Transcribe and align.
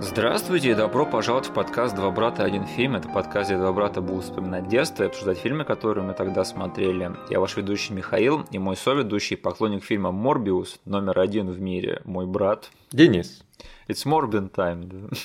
Здравствуйте 0.00 0.70
и 0.70 0.74
добро 0.74 1.04
пожаловать 1.04 1.48
в 1.48 1.52
подкаст 1.52 1.96
«Два 1.96 2.12
брата. 2.12 2.44
Один 2.44 2.66
фильм». 2.66 2.94
Это 2.94 3.08
подкаст, 3.08 3.50
где 3.50 3.58
два 3.58 3.72
брата 3.72 4.00
будут 4.00 4.22
вспоминать 4.24 4.68
детство 4.68 5.02
и 5.02 5.06
обсуждать 5.06 5.38
фильмы, 5.38 5.64
которые 5.64 6.04
мы 6.04 6.14
тогда 6.14 6.44
смотрели. 6.44 7.10
Я 7.28 7.40
ваш 7.40 7.56
ведущий 7.56 7.92
Михаил 7.94 8.46
и 8.52 8.58
мой 8.60 8.76
соведущий, 8.76 9.36
поклонник 9.36 9.82
фильма 9.82 10.12
«Морбиус», 10.12 10.78
номер 10.84 11.18
один 11.18 11.50
в 11.50 11.60
мире, 11.60 12.00
мой 12.04 12.26
брат. 12.26 12.70
Денис. 12.92 13.42
It's 13.88 14.06
Morbin 14.06 14.52
time. 14.52 14.84
Да? 14.84 15.16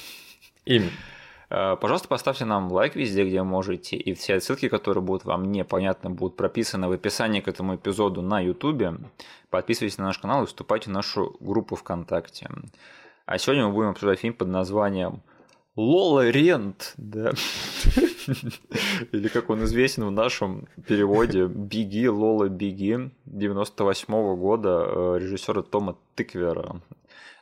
Имя. 0.65 0.89
А, 1.51 1.75
пожалуйста, 1.75 2.07
поставьте 2.07 2.45
нам 2.45 2.71
лайк 2.71 2.95
везде, 2.95 3.25
где 3.25 3.43
можете, 3.43 3.95
и 3.95 4.15
все 4.15 4.41
ссылки, 4.41 4.69
которые 4.69 5.03
будут 5.03 5.23
вам 5.23 5.51
непонятны, 5.51 6.09
будут 6.09 6.35
прописаны 6.35 6.87
в 6.87 6.93
описании 6.93 7.41
к 7.41 7.47
этому 7.47 7.75
эпизоду 7.75 8.23
на 8.23 8.39
YouTube. 8.39 8.99
Подписывайтесь 9.51 9.99
на 9.99 10.05
наш 10.05 10.17
канал 10.17 10.43
и 10.43 10.47
вступайте 10.47 10.89
в 10.89 10.93
нашу 10.93 11.37
группу 11.39 11.75
ВКонтакте. 11.75 12.49
А 13.25 13.37
сегодня 13.37 13.67
мы 13.67 13.73
будем 13.73 13.89
обсуждать 13.89 14.19
фильм 14.19 14.33
под 14.33 14.49
названием 14.49 15.21
Lola 15.75 16.29
rennt, 16.29 16.93
да. 16.97 17.31
Или 19.11 19.27
как 19.27 19.49
он 19.49 19.63
известен 19.63 20.05
в 20.05 20.11
нашем 20.11 20.67
переводе, 20.87 21.47
Беги, 21.47 22.07
Лола, 22.07 22.47
беги, 22.47 23.11
98 23.25 24.13
-го 24.13 24.35
года 24.35 24.85
э, 24.85 25.17
режиссера 25.19 25.61
Тома 25.61 25.97
Тыквера. 26.15 26.81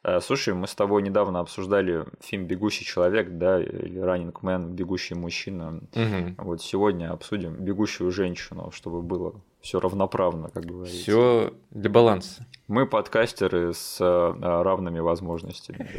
Э, 0.04 0.20
слушай, 0.22 0.54
мы 0.54 0.68
с 0.68 0.76
тобой 0.76 1.02
недавно 1.02 1.40
обсуждали 1.40 2.06
фильм 2.22 2.46
«Бегущий 2.46 2.86
человек», 2.86 3.38
да, 3.38 3.62
или 3.62 4.00
«Running 4.00 4.44
Man», 4.44 4.74
«Бегущий 4.74 5.16
мужчина». 5.16 5.82
Угу. 5.94 6.46
Вот 6.46 6.62
сегодня 6.62 7.12
обсудим 7.12 7.56
«Бегущую 7.56 8.12
женщину», 8.12 8.72
чтобы 8.72 9.02
было 9.02 9.42
все 9.62 9.80
равноправно, 9.80 10.50
как 10.50 10.66
говорится. 10.66 11.02
Все 11.02 11.54
для 11.70 11.90
баланса. 11.90 12.46
Мы 12.68 12.88
подкастеры 12.88 13.74
с 13.74 13.98
э, 14.00 14.34
равными 14.40 15.00
возможностями. 15.00 15.90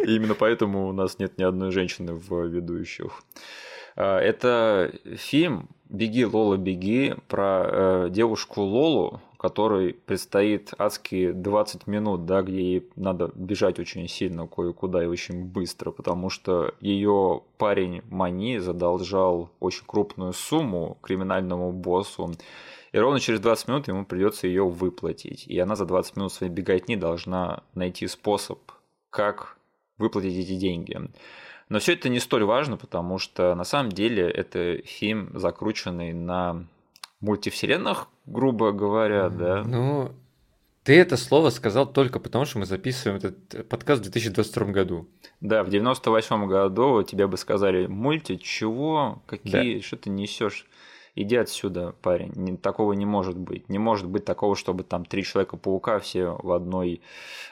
Именно 0.06 0.34
поэтому 0.34 0.88
у 0.88 0.92
нас 0.92 1.18
нет 1.18 1.36
ни 1.38 1.42
одной 1.42 1.70
женщины 1.70 2.14
в 2.14 2.46
ведущих. 2.46 3.22
Э, 3.96 4.16
это 4.16 4.92
фильм 5.16 5.68
«Беги, 5.88 6.24
Лола, 6.24 6.56
беги» 6.56 7.14
про 7.28 8.08
девушку 8.10 8.62
Лолу, 8.62 9.20
которой 9.44 9.92
предстоит 9.92 10.72
адские 10.78 11.34
20 11.34 11.86
минут, 11.86 12.24
да, 12.24 12.40
где 12.40 12.62
ей 12.62 12.88
надо 12.96 13.30
бежать 13.34 13.78
очень 13.78 14.08
сильно 14.08 14.46
кое-куда 14.46 15.04
и 15.04 15.06
очень 15.06 15.44
быстро, 15.44 15.90
потому 15.90 16.30
что 16.30 16.74
ее 16.80 17.42
парень 17.58 18.00
Мани 18.08 18.58
задолжал 18.58 19.50
очень 19.60 19.84
крупную 19.84 20.32
сумму 20.32 20.96
криминальному 21.02 21.72
боссу, 21.72 22.32
и 22.92 22.98
ровно 22.98 23.20
через 23.20 23.40
20 23.40 23.68
минут 23.68 23.88
ему 23.88 24.06
придется 24.06 24.46
ее 24.46 24.66
выплатить. 24.66 25.46
И 25.46 25.58
она 25.58 25.76
за 25.76 25.84
20 25.84 26.16
минут 26.16 26.32
своей 26.32 26.50
беготни 26.50 26.96
должна 26.96 27.64
найти 27.74 28.06
способ, 28.06 28.60
как 29.10 29.58
выплатить 29.98 30.38
эти 30.38 30.56
деньги. 30.56 30.98
Но 31.74 31.80
все 31.80 31.94
это 31.94 32.08
не 32.08 32.20
столь 32.20 32.44
важно, 32.44 32.76
потому 32.76 33.18
что 33.18 33.52
на 33.56 33.64
самом 33.64 33.90
деле 33.90 34.30
это 34.30 34.78
фильм, 34.86 35.36
закрученный 35.36 36.12
на 36.12 36.66
мультивселенных, 37.18 38.06
грубо 38.26 38.70
говоря, 38.70 39.28
да. 39.28 39.64
Ну, 39.64 40.12
ты 40.84 40.96
это 40.96 41.16
слово 41.16 41.50
сказал 41.50 41.92
только 41.92 42.20
потому, 42.20 42.44
что 42.44 42.60
мы 42.60 42.66
записываем 42.66 43.18
этот 43.18 43.68
подкаст 43.68 44.02
в 44.02 44.04
2022 44.04 44.66
году. 44.66 45.08
Да, 45.40 45.64
в 45.64 45.68
98 45.68 46.46
году 46.46 47.02
тебе 47.02 47.26
бы 47.26 47.36
сказали, 47.36 47.88
мульти, 47.88 48.36
чего, 48.36 49.20
какие, 49.26 49.78
да. 49.78 49.82
что 49.82 49.96
ты 49.96 50.10
несешь? 50.10 50.68
Иди 51.16 51.36
отсюда, 51.36 51.94
парень. 52.02 52.32
Не, 52.34 52.56
такого 52.56 52.92
не 52.92 53.06
может 53.06 53.36
быть. 53.36 53.68
Не 53.68 53.78
может 53.78 54.08
быть 54.08 54.24
такого, 54.24 54.56
чтобы 54.56 54.82
там 54.82 55.04
три 55.04 55.22
человека-паука 55.22 56.00
все 56.00 56.36
в 56.42 56.50
одной 56.50 57.02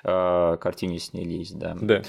э, 0.03 0.57
картине 0.61 0.99
снялись, 0.99 1.53
да. 1.53 1.77
Да. 1.81 2.03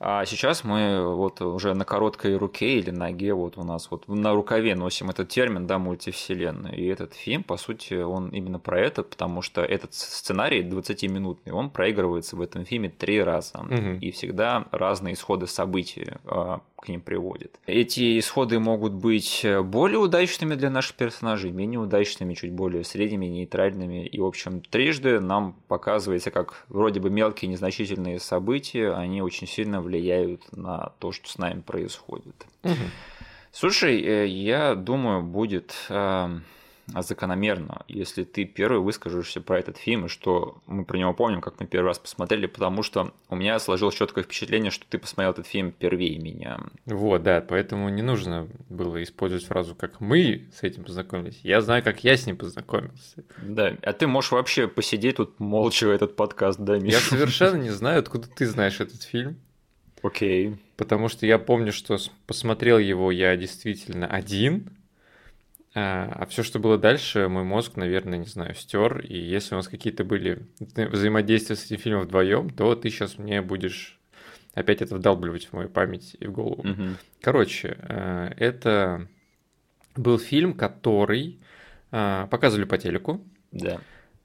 А 0.00 0.24
сейчас 0.26 0.62
мы 0.62 1.14
вот 1.14 1.40
уже 1.40 1.74
на 1.74 1.84
короткой 1.84 2.36
руке 2.36 2.78
или 2.78 2.90
ноге, 2.90 3.34
вот 3.34 3.58
у 3.58 3.64
нас 3.64 3.90
вот 3.90 4.06
на 4.06 4.32
рукаве 4.32 4.76
носим 4.76 5.10
этот 5.10 5.28
термин, 5.28 5.66
да, 5.66 5.78
мультивселенная. 5.78 6.72
И 6.72 6.86
этот 6.86 7.14
фильм, 7.14 7.42
по 7.42 7.56
сути, 7.56 7.94
он 7.94 8.28
именно 8.28 8.60
про 8.60 8.80
это, 8.80 9.02
потому 9.02 9.42
что 9.42 9.62
этот 9.62 9.94
сценарий 9.94 10.62
20-минутный, 10.62 11.52
он 11.52 11.70
проигрывается 11.70 12.36
в 12.36 12.40
этом 12.40 12.64
фильме 12.64 12.90
три 12.90 13.20
раза. 13.22 13.58
Угу. 13.58 13.98
И 14.00 14.10
всегда 14.12 14.66
разные 14.70 15.14
исходы 15.14 15.48
событий 15.48 16.06
а, 16.26 16.60
к 16.76 16.88
ним 16.88 17.00
приводит. 17.00 17.58
Эти 17.66 18.18
исходы 18.20 18.60
могут 18.60 18.92
быть 18.92 19.44
более 19.64 19.98
удачными 19.98 20.54
для 20.54 20.70
наших 20.70 20.94
персонажей, 20.98 21.52
менее 21.52 21.78
удачными, 21.78 22.34
чуть 22.34 22.52
более 22.52 22.84
средними, 22.84 23.26
нейтральными. 23.26 24.04
И, 24.04 24.20
в 24.20 24.26
общем, 24.26 24.60
трижды 24.60 25.20
нам 25.20 25.56
показывается, 25.68 26.30
как 26.30 26.64
вроде 26.68 27.00
бы 27.00 27.08
мелкие, 27.08 27.50
незначительные 27.50 28.18
события, 28.18 28.92
они 28.92 29.22
очень 29.22 29.46
сильно 29.46 29.80
влияют 29.80 30.42
на 30.54 30.92
то, 30.98 31.12
что 31.12 31.28
с 31.28 31.38
нами 31.38 31.60
происходит. 31.60 32.46
Угу. 32.64 32.74
Слушай, 33.52 34.02
э, 34.02 34.26
я 34.26 34.74
думаю, 34.74 35.22
будет 35.22 35.74
эм, 35.88 36.44
закономерно, 36.96 37.82
если 37.88 38.24
ты 38.24 38.44
первый 38.44 38.80
выскажешься 38.80 39.40
про 39.40 39.58
этот 39.58 39.76
фильм, 39.76 40.06
и 40.06 40.08
что 40.08 40.58
мы 40.66 40.84
про 40.84 40.96
него 40.96 41.12
помним, 41.14 41.40
как 41.40 41.60
мы 41.60 41.66
первый 41.66 41.88
раз 41.88 41.98
посмотрели, 41.98 42.46
потому 42.46 42.82
что 42.82 43.12
у 43.28 43.36
меня 43.36 43.58
сложилось 43.58 43.94
четкое 43.94 44.24
впечатление, 44.24 44.70
что 44.70 44.86
ты 44.88 44.98
посмотрел 44.98 45.32
этот 45.32 45.46
фильм 45.46 45.72
первее 45.72 46.18
меня. 46.18 46.60
Вот, 46.86 47.22
да, 47.22 47.40
поэтому 47.40 47.88
не 47.88 48.02
нужно 48.02 48.48
было 48.68 49.02
использовать 49.02 49.44
фразу, 49.44 49.74
как 49.74 50.00
мы 50.00 50.48
с 50.54 50.62
этим 50.62 50.84
познакомились. 50.84 51.40
Я 51.42 51.60
знаю, 51.60 51.82
как 51.82 52.04
я 52.04 52.16
с 52.16 52.26
ним 52.26 52.36
познакомился. 52.36 53.24
Да, 53.42 53.76
а 53.82 53.92
ты 53.92 54.06
можешь 54.06 54.32
вообще 54.32 54.68
посидеть 54.68 55.16
тут 55.16 55.38
молча 55.40 55.88
этот 55.88 56.16
подкаст, 56.16 56.58
да, 56.58 56.78
Миша? 56.78 56.96
Я 56.96 57.00
совершенно 57.00 57.56
не 57.56 57.70
знаю, 57.70 58.00
откуда 58.00 58.28
ты 58.28 58.46
знаешь 58.46 58.80
этот 58.80 59.02
фильм. 59.02 59.36
Окей. 60.02 60.56
Потому 60.76 61.08
что 61.08 61.26
я 61.26 61.38
помню, 61.38 61.72
что 61.72 61.98
посмотрел 62.26 62.78
его 62.78 63.10
я 63.10 63.36
действительно 63.36 64.06
один, 64.06 64.70
а, 65.78 66.12
а 66.12 66.26
все, 66.26 66.42
что 66.42 66.58
было 66.58 66.76
дальше, 66.76 67.28
мой 67.28 67.44
мозг, 67.44 67.76
наверное, 67.76 68.18
не 68.18 68.26
знаю, 68.26 68.54
стер. 68.54 68.98
И 68.98 69.16
если 69.16 69.54
у 69.54 69.58
нас 69.58 69.68
какие-то 69.68 70.02
были 70.02 70.46
взаимодействия 70.58 71.54
с 71.54 71.66
этим 71.66 71.78
фильмом 71.78 72.02
вдвоем, 72.02 72.50
то 72.50 72.74
ты 72.74 72.90
сейчас 72.90 73.16
мне 73.16 73.42
будешь 73.42 73.98
опять 74.54 74.82
это 74.82 74.96
вдалбливать 74.96 75.46
в 75.46 75.52
мою 75.52 75.68
память 75.68 76.16
и 76.18 76.26
в 76.26 76.32
голову. 76.32 76.68
Угу. 76.68 76.84
Короче, 77.20 77.76
э, 77.80 78.32
это 78.38 79.06
был 79.94 80.18
фильм, 80.18 80.54
который 80.54 81.38
а, 81.90 82.26
показывали 82.26 82.64
по 82.64 82.76
телеку. 82.76 83.24
Да. 83.52 83.80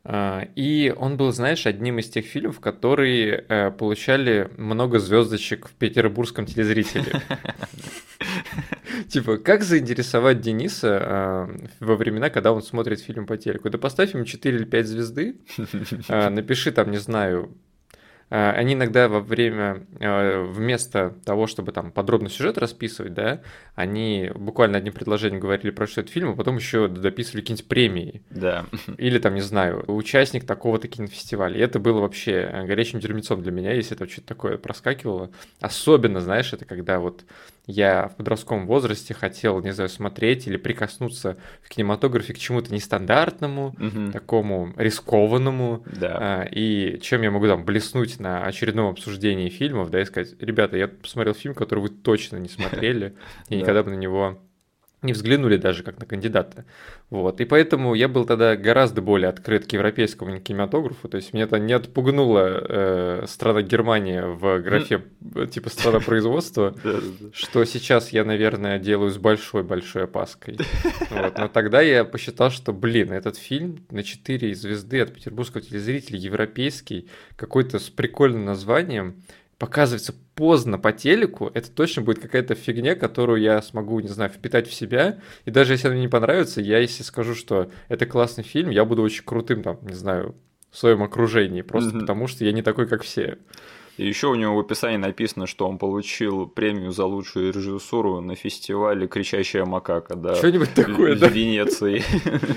А, 0.06 0.48
и 0.56 0.94
он 0.96 1.16
был, 1.16 1.32
знаешь, 1.32 1.66
одним 1.66 2.00
из 2.00 2.10
тех 2.10 2.26
фильмов, 2.26 2.60
которые 2.60 3.46
э, 3.48 3.72
получали 3.72 4.50
много 4.58 5.00
звездочек 5.00 5.70
в 5.70 5.74
петербургском 5.74 6.46
телезрителе. 6.46 7.22
Типа, 9.08 9.38
как 9.38 9.64
заинтересовать 9.64 10.42
Дениса 10.42 11.00
а, 11.02 11.56
во 11.80 11.96
времена, 11.96 12.30
когда 12.30 12.52
он 12.52 12.62
смотрит 12.62 13.00
фильм 13.00 13.26
по 13.26 13.38
телеку? 13.38 13.70
Да 13.70 13.78
поставь 13.78 14.14
ему 14.14 14.26
4 14.26 14.58
или 14.58 14.66
5 14.66 14.88
звезды, 14.88 15.38
а, 16.10 16.30
напиши 16.30 16.72
там, 16.74 16.92
не 16.92 16.98
знаю, 16.98 17.56
они 18.36 18.74
иногда 18.74 19.08
во 19.08 19.20
время, 19.20 19.86
а, 20.00 20.44
вместо 20.44 21.14
того, 21.24 21.46
чтобы 21.46 21.72
там 21.72 21.92
подробно 21.92 22.30
сюжет 22.30 22.58
расписывать, 22.58 23.14
да, 23.14 23.42
они 23.76 24.32
буквально 24.34 24.80
одним 24.80 24.94
предложением 24.94 25.40
говорили 25.40 25.70
про 25.70 25.86
что 25.86 26.02
это 26.02 26.12
фильм, 26.12 26.32
а 26.32 26.36
потом 26.36 26.58
еще 26.58 26.88
дописывали 26.88 27.42
какие-нибудь 27.42 27.68
премии. 27.68 28.24
Да. 28.32 28.66
Или 28.98 29.20
там, 29.20 29.36
не 29.36 29.42
знаю, 29.42 29.84
участник 29.88 30.48
такого-то 30.48 30.88
кинофестиваля. 30.88 31.60
И 31.60 31.62
это 31.62 31.80
было 31.80 32.02
вообще 32.02 32.64
горячим 32.66 33.00
дерьмецом 33.00 33.44
для 33.44 33.52
меня, 33.52 33.72
если 33.72 33.96
это 33.96 34.10
что-то 34.10 34.28
такое 34.28 34.58
проскакивало. 34.58 35.30
Особенно, 35.62 36.20
знаешь, 36.20 36.54
это 36.54 36.66
когда 36.66 37.00
вот 37.00 37.26
я 37.66 38.10
в 38.10 38.16
подростковом 38.16 38.68
возрасте 38.68 39.14
хотел, 39.14 39.62
не 39.62 39.72
знаю, 39.72 39.90
смотреть 39.90 40.48
или 40.48 40.58
прикоснуться 40.58 41.38
в 41.62 41.70
кинематографе 41.70 42.34
к 42.34 42.38
чему-то 42.38 42.74
нестандартному, 42.74 43.76
угу. 43.80 44.12
такому 44.12 44.74
рискованному. 44.76 45.84
Да. 45.86 46.18
А, 46.20 46.44
и 46.44 47.00
чем 47.02 47.22
я 47.22 47.32
могу 47.32 47.48
там 47.48 47.64
блеснуть 47.64 48.20
на 48.20 48.44
очередном 48.46 48.88
обсуждении 48.88 49.50
фильмов, 49.50 49.90
да, 49.92 50.02
и 50.02 50.06
сказать, 50.06 50.36
ребята, 50.42 50.78
я 50.78 50.88
посмотрел 50.88 51.34
фильм, 51.34 51.54
который 51.54 51.80
вы 51.80 51.90
точно 51.90 52.38
не 52.38 52.50
смотрели, 52.50 53.14
и 53.50 53.56
никогда 53.56 53.84
бы 53.84 53.92
на 53.92 53.96
него 53.96 54.40
не 55.04 55.14
взглянули 55.14 55.58
даже 55.58 55.84
как 55.84 56.00
на 56.00 56.06
кандидата. 56.06 56.66
Вот. 57.10 57.42
И 57.42 57.46
поэтому 57.46 57.94
я 57.94 58.08
был 58.08 58.26
тогда 58.26 58.56
гораздо 58.56 59.02
более 59.02 59.30
открыт 59.30 59.68
к 59.68 59.74
европейскому 59.74 60.40
кинематографу. 60.40 61.08
То 61.08 61.18
есть 61.18 61.34
меня 61.34 61.46
это 61.46 61.60
не 61.60 61.74
отпугнула 61.74 62.48
э, 62.48 63.26
страна 63.28 63.62
Германия 63.62 64.26
в 64.26 64.60
графе 64.60 65.04
типа 65.52 65.70
страна 65.70 66.00
производства, 66.06 66.76
что 67.34 67.66
сейчас 67.66 68.10
я, 68.10 68.24
наверное, 68.24 68.80
делаю 68.80 69.12
с 69.12 69.18
большой-большой 69.18 70.06
опаской. 70.06 70.58
Вот. 71.10 71.38
Но 71.38 71.48
тогда 71.48 71.82
я 71.82 72.06
посчитал, 72.06 72.50
что, 72.50 72.74
блин, 72.74 73.12
этот 73.12 73.38
фильм 73.38 73.86
на 73.92 74.04
4 74.04 74.56
звезды 74.56 75.02
от 75.02 75.14
петербургского 75.14 75.62
телезрителя, 75.62 76.18
европейский, 76.18 77.10
какой-то 77.36 77.80
с 77.80 77.90
прикольным 77.90 78.46
названием, 78.46 79.24
показывается 79.58 80.14
поздно 80.36 80.78
по 80.78 80.92
телеку, 80.92 81.52
это 81.54 81.72
точно 81.72 82.02
будет 82.02 82.20
какая-то 82.20 82.56
фигня, 82.56 82.96
которую 82.96 83.42
я 83.42 83.62
смогу, 83.62 84.00
не 84.00 84.08
знаю, 84.08 84.32
впитать 84.32 84.68
в 84.68 84.74
себя. 84.74 85.20
И 85.46 85.52
даже 85.52 85.74
если 85.74 85.88
она 85.88 85.96
мне 85.96 86.06
не 86.06 86.10
понравится, 86.10 86.62
я 86.62 86.80
если 86.80 87.04
скажу, 87.04 87.36
что 87.36 87.70
это 87.88 88.06
классный 88.06 88.44
фильм, 88.44 88.70
я 88.70 88.86
буду 88.86 89.02
очень 89.04 89.24
крутым, 89.24 89.64
там, 89.64 89.80
не 89.84 89.94
знаю, 89.94 90.36
в 90.72 90.78
своем 90.78 91.04
окружении, 91.04 91.62
просто 91.62 91.92
mm-hmm. 91.92 92.00
потому 92.00 92.28
что 92.28 92.46
я 92.46 92.52
не 92.52 92.64
такой, 92.64 92.88
как 92.88 93.04
все. 93.04 93.38
И 93.98 94.08
еще 94.08 94.28
у 94.28 94.36
него 94.36 94.56
в 94.56 94.60
описании 94.60 94.98
написано, 94.98 95.46
что 95.46 95.68
он 95.68 95.78
получил 95.78 96.48
премию 96.48 96.92
за 96.92 97.06
лучшую 97.06 97.54
режиссуру 97.54 98.22
на 98.22 98.36
фестивале 98.36 99.08
«Кричащая 99.08 99.66
макака», 99.66 100.16
да. 100.16 100.34
Что-нибудь 100.34 100.74
такое, 100.74 101.16
в 101.16 101.20
да? 101.20 101.28
Венеции. 101.28 102.02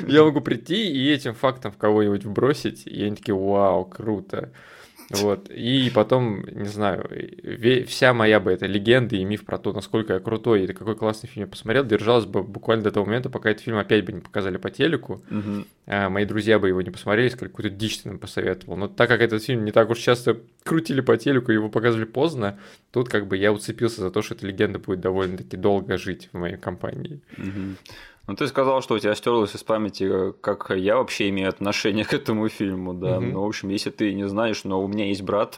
Я 0.11 0.25
могу 0.25 0.41
прийти 0.41 0.91
и 0.91 1.13
этим 1.13 1.35
фактом 1.35 1.73
в 1.73 1.77
кого-нибудь 1.77 2.25
вбросить, 2.25 2.87
и 2.87 3.05
они 3.05 3.17
такие, 3.17 3.35
вау, 3.35 3.85
круто. 3.85 4.51
Вот. 5.23 5.51
И 5.51 5.91
потом, 5.95 6.45
не 6.47 6.69
знаю, 6.69 7.09
вся 7.87 8.13
моя 8.13 8.41
бы 8.41 8.51
эта 8.51 8.67
легенда 8.67 9.17
и 9.17 9.25
миф 9.25 9.45
про 9.45 9.59
то, 9.59 9.73
насколько 9.73 10.15
я 10.15 10.21
крутой 10.21 10.65
и 10.65 10.73
какой 10.73 10.97
классный 10.97 11.29
фильм 11.29 11.47
я 11.47 11.51
посмотрел, 11.51 11.85
держалась 11.85 12.25
бы 12.25 12.43
буквально 12.43 12.85
до 12.85 12.91
того 12.91 13.07
момента, 13.07 13.31
пока 13.31 13.51
этот 13.51 13.63
фильм 13.65 13.79
опять 13.79 14.05
бы 14.05 14.13
не 14.13 14.21
показали 14.21 14.57
по 14.57 14.71
телеку. 14.71 15.23
Мгм. 15.31 15.67
А 15.87 16.09
мои 16.09 16.25
друзья 16.25 16.59
бы 16.59 16.69
его 16.69 16.83
не 16.83 16.91
посмотрели, 16.91 17.29
сказали, 17.29 17.51
какую-то 17.51 17.77
дичь 17.77 17.99
ты 17.99 18.09
нам 18.09 18.19
посоветовал. 18.19 18.77
Но 18.77 18.89
так 18.89 19.09
как 19.09 19.21
этот 19.21 19.45
фильм 19.45 19.65
не 19.65 19.71
так 19.71 19.91
уж 19.91 19.99
часто 19.99 20.41
крутили 20.65 21.01
по 21.01 21.17
телеку, 21.17 21.53
его 21.53 21.69
показывали 21.69 22.07
поздно, 22.07 22.59
тут 22.91 23.09
как 23.09 23.29
бы 23.29 23.37
я 23.37 23.53
уцепился 23.53 24.01
за 24.01 24.11
то, 24.11 24.23
что 24.23 24.35
эта 24.35 24.47
легенда 24.47 24.81
будет 24.81 25.01
довольно-таки 25.01 25.57
долго 25.57 25.97
жить 25.99 26.29
в 26.33 26.39
моей 26.39 26.57
компании. 26.57 27.21
Мгм. 27.37 27.77
Ну, 28.27 28.35
ты 28.35 28.49
сказал, 28.49 28.83
что 28.83 28.95
у 28.95 28.99
тебя 28.99 29.15
стерлось 29.15 29.55
из 29.55 29.63
памяти, 29.63 30.33
как 30.41 30.71
я 30.75 30.97
вообще 30.97 31.29
имею 31.29 31.49
отношение 31.49 32.05
к 32.05 32.13
этому 32.13 32.49
фильму, 32.49 32.93
да. 32.93 33.21
Мгм. 33.21 33.33
Ну, 33.33 33.43
в 33.43 33.47
общем, 33.47 33.69
если 33.69 33.91
ты 33.91 34.13
не 34.15 34.29
знаешь, 34.29 34.65
но 34.65 34.83
у 34.83 34.89
меня 34.89 35.07
есть 35.07 35.23
брат, 35.23 35.57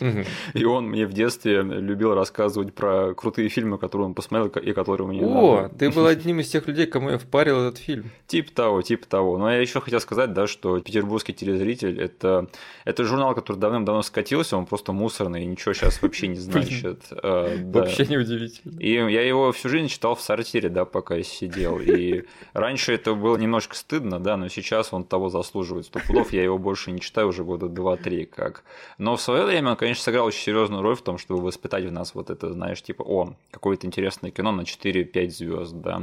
Мгм. 0.00 0.24
и 0.54 0.64
он 0.64 0.88
мне 0.88 1.06
в 1.06 1.12
детстве 1.14 1.62
любил 1.62 2.14
рассказывать 2.14 2.74
про 2.74 3.14
крутые 3.14 3.48
фильмы, 3.48 3.78
которые 3.78 4.06
он 4.08 4.14
посмотрел 4.14 4.48
и 4.48 4.72
которые 4.72 5.06
мне 5.08 5.22
О, 5.24 5.62
надо. 5.62 5.74
ты 5.74 5.90
был 5.90 6.06
одним 6.16 6.40
из 6.40 6.48
тех 6.48 6.66
людей, 6.66 6.86
кому 6.86 7.10
я 7.10 7.18
впарил 7.18 7.60
этот 7.60 7.78
фильм. 7.78 8.10
Тип 8.26 8.50
того, 8.50 8.82
тип 8.82 9.06
того. 9.06 9.38
Но 9.38 9.50
я 9.50 9.60
еще 9.60 9.80
хотел 9.80 10.00
сказать, 10.00 10.34
да, 10.34 10.46
что 10.46 10.78
петербургский 10.80 11.32
телезритель 11.32 11.98
это, 11.98 12.48
это 12.84 13.04
журнал, 13.04 13.34
который 13.34 13.56
давным-давно 13.56 14.02
скатился, 14.02 14.58
он 14.58 14.66
просто 14.66 14.92
мусорный 14.92 15.44
и 15.44 15.46
ничего 15.46 15.72
сейчас 15.72 16.02
вообще 16.02 16.26
не 16.28 16.36
значит. 16.40 17.04
Э, 17.10 17.56
да. 17.58 17.80
Вообще 17.80 18.04
неудивительно. 18.06 18.78
И 18.80 18.92
я 18.92 19.22
его 19.22 19.50
всю 19.52 19.70
жизнь 19.70 19.88
читал 19.88 20.14
в 20.14 20.20
сортире, 20.20 20.68
да, 20.68 20.84
пока 20.84 21.16
я 21.16 21.22
сидел. 21.22 21.78
И 21.86 22.24
раньше 22.52 22.94
это 22.94 23.14
было 23.14 23.36
немножко 23.36 23.76
стыдно, 23.76 24.18
да, 24.18 24.36
но 24.36 24.48
сейчас 24.48 24.92
он 24.92 25.04
того 25.04 25.28
заслуживает. 25.28 25.86
Сто 25.86 26.00
пудов 26.00 26.32
я 26.32 26.42
его 26.42 26.58
больше 26.58 26.92
не 26.92 27.00
читаю 27.00 27.28
уже 27.28 27.44
года 27.44 27.68
два-три 27.68 28.26
как. 28.26 28.64
Но 28.98 29.16
в 29.16 29.20
свое 29.20 29.44
время 29.44 29.70
он, 29.70 29.76
конечно, 29.76 30.02
сыграл 30.02 30.26
очень 30.26 30.42
серьезную 30.42 30.82
роль 30.82 30.96
в 30.96 31.02
том, 31.02 31.18
чтобы 31.18 31.42
воспитать 31.42 31.84
в 31.84 31.92
нас 31.92 32.14
вот 32.14 32.30
это, 32.30 32.52
знаешь, 32.52 32.82
типа, 32.82 33.02
о, 33.02 33.34
какое-то 33.50 33.86
интересное 33.86 34.30
кино 34.30 34.52
на 34.52 34.62
4-5 34.62 35.28
звезд, 35.30 35.74
да. 35.74 36.02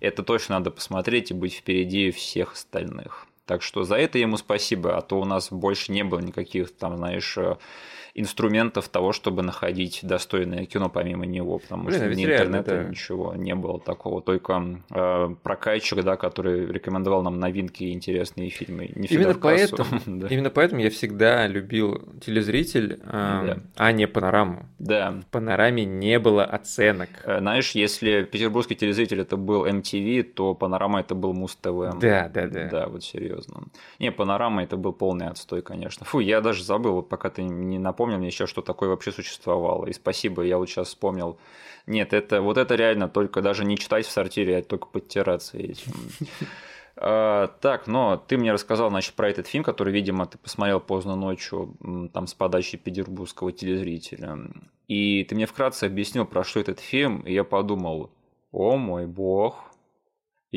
Это 0.00 0.22
точно 0.22 0.58
надо 0.58 0.70
посмотреть 0.70 1.30
и 1.30 1.34
быть 1.34 1.54
впереди 1.54 2.10
всех 2.10 2.54
остальных. 2.54 3.26
Так 3.46 3.62
что 3.62 3.82
за 3.82 3.96
это 3.96 4.18
ему 4.18 4.36
спасибо, 4.36 4.96
а 4.96 5.02
то 5.02 5.20
у 5.20 5.24
нас 5.24 5.50
больше 5.50 5.92
не 5.92 6.04
было 6.04 6.20
никаких 6.20 6.74
там, 6.74 6.96
знаешь, 6.96 7.36
э, 7.36 7.56
инструментов 8.14 8.88
того, 8.88 9.12
чтобы 9.12 9.42
находить 9.42 10.00
достойное 10.02 10.66
кино 10.66 10.90
помимо 10.90 11.24
него, 11.24 11.58
потому 11.58 11.84
Блин, 11.84 12.02
а 12.02 12.04
что 12.06 12.14
ни 12.14 12.26
реально, 12.26 12.56
интернета, 12.58 12.84
да. 12.84 12.90
ничего 12.90 13.34
не 13.34 13.54
было 13.54 13.80
такого, 13.80 14.20
только 14.20 14.80
э, 14.90 15.34
прокатчик, 15.42 16.02
да, 16.04 16.16
который 16.16 16.66
рекомендовал 16.66 17.22
нам 17.22 17.38
новинки 17.40 17.84
и 17.84 17.92
интересные 17.92 18.50
фильмы. 18.50 18.90
Не 18.94 19.06
Именно 19.08 19.34
поэтому, 19.34 19.88
да. 20.06 20.26
именно 20.28 20.50
поэтому 20.50 20.82
я 20.82 20.90
всегда 20.90 21.46
любил 21.46 22.02
телезритель, 22.20 23.00
эм, 23.02 23.46
Да. 23.46 23.58
а 23.76 23.92
не 23.92 24.06
панораму. 24.06 24.66
да. 24.78 25.12
В 25.22 25.26
панораме 25.30 25.84
не 25.86 26.18
было 26.18 26.44
оценок. 26.44 27.08
Э, 27.24 27.38
Знаешь, 27.38 27.70
если 27.70 28.24
петербургский 28.24 28.74
телезритель 28.74 29.20
это 29.22 29.38
был 29.38 29.64
MTV, 29.66 30.22
то 30.24 30.54
панорама 30.54 31.00
это 31.00 31.14
был 31.14 31.32
Муз-ТВ. 31.32 31.98
Да, 31.98 32.28
да, 32.28 32.46
да. 32.46 32.68
Да, 32.70 32.86
вот 32.88 33.02
серьезно. 33.04 33.62
Не, 33.98 34.12
панорама 34.12 34.62
это 34.64 34.76
был 34.76 34.92
полный 34.92 35.28
отстой, 35.28 35.62
конечно. 35.62 36.04
Фу, 36.04 36.20
я 36.20 36.42
даже 36.42 36.62
забыл, 36.62 36.92
вот 36.96 37.08
пока 37.08 37.30
ты 37.30 37.42
не 37.42 37.78
напомнил 37.78 38.01
мне 38.06 38.26
еще, 38.26 38.46
что 38.46 38.62
такое 38.62 38.88
вообще 38.88 39.12
существовало. 39.12 39.86
И 39.86 39.92
спасибо, 39.92 40.42
я 40.42 40.58
вот 40.58 40.68
сейчас 40.68 40.88
вспомнил. 40.88 41.38
Нет, 41.86 42.12
это 42.12 42.40
вот 42.40 42.58
это 42.58 42.74
реально 42.74 43.08
только 43.08 43.42
даже 43.42 43.64
не 43.64 43.76
читать 43.76 44.06
в 44.06 44.10
сортире, 44.10 44.58
а 44.58 44.62
только 44.62 44.86
подтираться 44.86 45.58
этим. 45.58 45.92
А, 46.94 47.48
Так, 47.60 47.86
но 47.86 48.22
ты 48.28 48.36
мне 48.36 48.52
рассказал, 48.52 48.90
значит, 48.90 49.14
про 49.14 49.30
этот 49.30 49.46
фильм, 49.46 49.64
который, 49.64 49.92
видимо, 49.94 50.26
ты 50.26 50.36
посмотрел 50.36 50.78
поздно 50.78 51.16
ночью, 51.16 51.74
там, 52.12 52.26
с 52.26 52.34
подачи 52.34 52.76
петербургского 52.76 53.50
телезрителя. 53.50 54.38
И 54.88 55.24
ты 55.24 55.34
мне 55.34 55.46
вкратце 55.46 55.84
объяснил, 55.84 56.26
про 56.26 56.44
что 56.44 56.60
этот 56.60 56.80
фильм, 56.80 57.20
и 57.20 57.32
я 57.32 57.44
подумал, 57.44 58.10
о 58.52 58.76
мой 58.76 59.06
бог, 59.06 59.71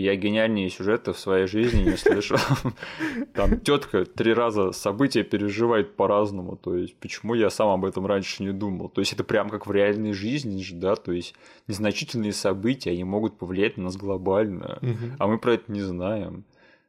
я 0.01 0.15
гениальнее 0.15 0.69
сюжеты 0.69 1.13
в 1.13 1.19
своей 1.19 1.47
жизни 1.47 1.83
не 1.83 1.97
слышал. 1.97 2.37
Там 3.33 3.59
тетка 3.59 4.05
три 4.05 4.33
раза 4.33 4.71
события 4.73 5.23
переживает 5.23 5.95
по-разному. 5.95 6.57
То 6.57 6.75
есть, 6.75 6.97
почему 6.99 7.33
я 7.33 7.49
сам 7.49 7.69
об 7.69 7.85
этом 7.85 8.05
раньше 8.05 8.43
не 8.43 8.51
думал? 8.51 8.89
То 8.89 9.01
есть, 9.01 9.13
это 9.13 9.23
прям 9.23 9.49
как 9.49 9.67
в 9.67 9.71
реальной 9.71 10.11
жизни 10.11 10.61
же, 10.61 10.75
да? 10.75 10.95
То 10.95 11.13
есть, 11.13 11.33
незначительные 11.67 12.33
события, 12.33 12.91
они 12.91 13.05
могут 13.05 13.37
повлиять 13.37 13.77
на 13.77 13.85
нас 13.85 13.95
глобально. 13.95 14.79
А 15.17 15.27
мы 15.27 15.37
про 15.39 15.53
это 15.53 15.71
не 15.71 15.81
знаем. 15.81 16.43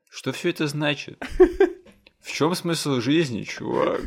Что 0.09 0.33
все 0.33 0.51
это 0.51 0.67
значит? 0.67 1.23
В 2.27 2.33
чем 2.33 2.57
смысл 2.57 3.01
жизни, 3.01 3.45
чувак? 3.45 4.01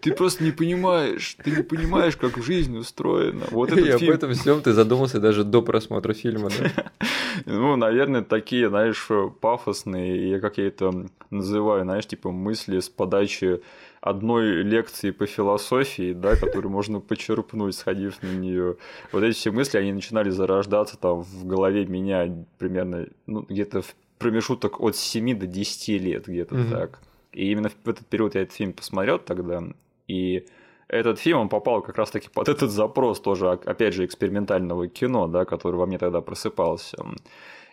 Ты 0.00 0.14
просто 0.14 0.42
не 0.42 0.50
понимаешь. 0.50 1.36
Ты 1.44 1.50
не 1.50 1.62
понимаешь, 1.62 2.16
как 2.16 2.42
жизнь 2.42 2.74
устроена. 2.78 3.44
Вот 3.50 3.68
И 3.70 3.72
этот 3.74 3.94
об 3.94 4.00
фильм 4.00 4.14
этом 4.14 4.32
всем 4.32 4.62
ты 4.62 4.72
задумался 4.72 5.20
даже 5.20 5.44
до 5.44 5.60
просмотра 5.60 6.14
фильма, 6.14 6.48
да? 6.48 6.90
ну, 7.44 7.76
наверное, 7.76 8.22
такие, 8.22 8.70
знаешь, 8.70 9.06
пафосные, 9.42 10.30
я 10.30 10.40
как 10.40 10.56
я 10.56 10.68
это 10.68 11.06
называю, 11.28 11.84
знаешь, 11.84 12.06
типа 12.06 12.30
мысли 12.30 12.80
с 12.80 12.88
подачи 12.88 13.60
одной 14.00 14.62
лекции 14.62 15.10
по 15.10 15.26
философии, 15.26 16.14
да, 16.14 16.36
которую 16.36 16.70
можно 16.70 17.00
почерпнуть, 17.00 17.74
сходив 17.74 18.22
на 18.22 18.32
нее. 18.32 18.76
Вот 19.12 19.22
эти 19.22 19.36
все 19.36 19.50
мысли, 19.50 19.76
они 19.76 19.92
начинали 19.92 20.30
зарождаться 20.30 20.96
там 20.96 21.20
в 21.20 21.44
голове 21.44 21.84
меня 21.84 22.26
примерно, 22.56 23.06
ну, 23.26 23.42
где-то 23.42 23.82
в 23.82 23.94
промежуток 24.18 24.80
от 24.80 24.96
7 24.96 25.38
до 25.38 25.46
10 25.46 25.98
лет, 25.98 26.26
где-то 26.26 26.54
Мгм. 26.54 26.70
так. 26.70 27.00
И 27.34 27.50
именно 27.50 27.68
в 27.68 27.88
этот 27.88 28.06
период 28.06 28.34
я 28.34 28.42
этот 28.42 28.54
фильм 28.54 28.72
посмотрел 28.72 29.18
тогда, 29.18 29.62
и 30.08 30.46
этот 30.88 31.18
фильм, 31.18 31.38
он 31.38 31.48
попал 31.48 31.82
как 31.82 31.96
раз-таки 31.96 32.28
под 32.28 32.48
этот 32.48 32.70
запрос 32.70 33.20
тоже, 33.20 33.50
опять 33.50 33.94
же, 33.94 34.04
экспериментального 34.04 34.86
кино, 34.88 35.26
да, 35.26 35.44
который 35.44 35.76
во 35.76 35.86
мне 35.86 35.98
тогда 35.98 36.20
просыпался. 36.20 36.98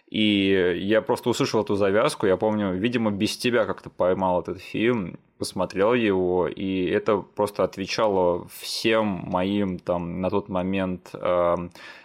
И 0.10 0.78
я 0.82 1.02
просто 1.02 1.30
услышал 1.30 1.62
эту 1.62 1.76
завязку, 1.76 2.28
я 2.28 2.36
помню, 2.36 2.74
видимо, 2.74 3.12
без 3.12 3.38
тебя 3.38 3.66
как-то 3.66 3.90
поймал 3.90 4.42
этот 4.42 4.60
фильм, 4.60 5.18
посмотрел 5.38 5.94
его, 5.94 6.48
и 6.50 6.86
это 6.86 7.18
просто 7.18 7.64
отвечало 7.64 8.46
всем 8.50 9.06
моим 9.06 9.80
там 9.80 10.20
на 10.20 10.30
тот 10.30 10.50
момент 10.50 11.12
э, 11.14 11.56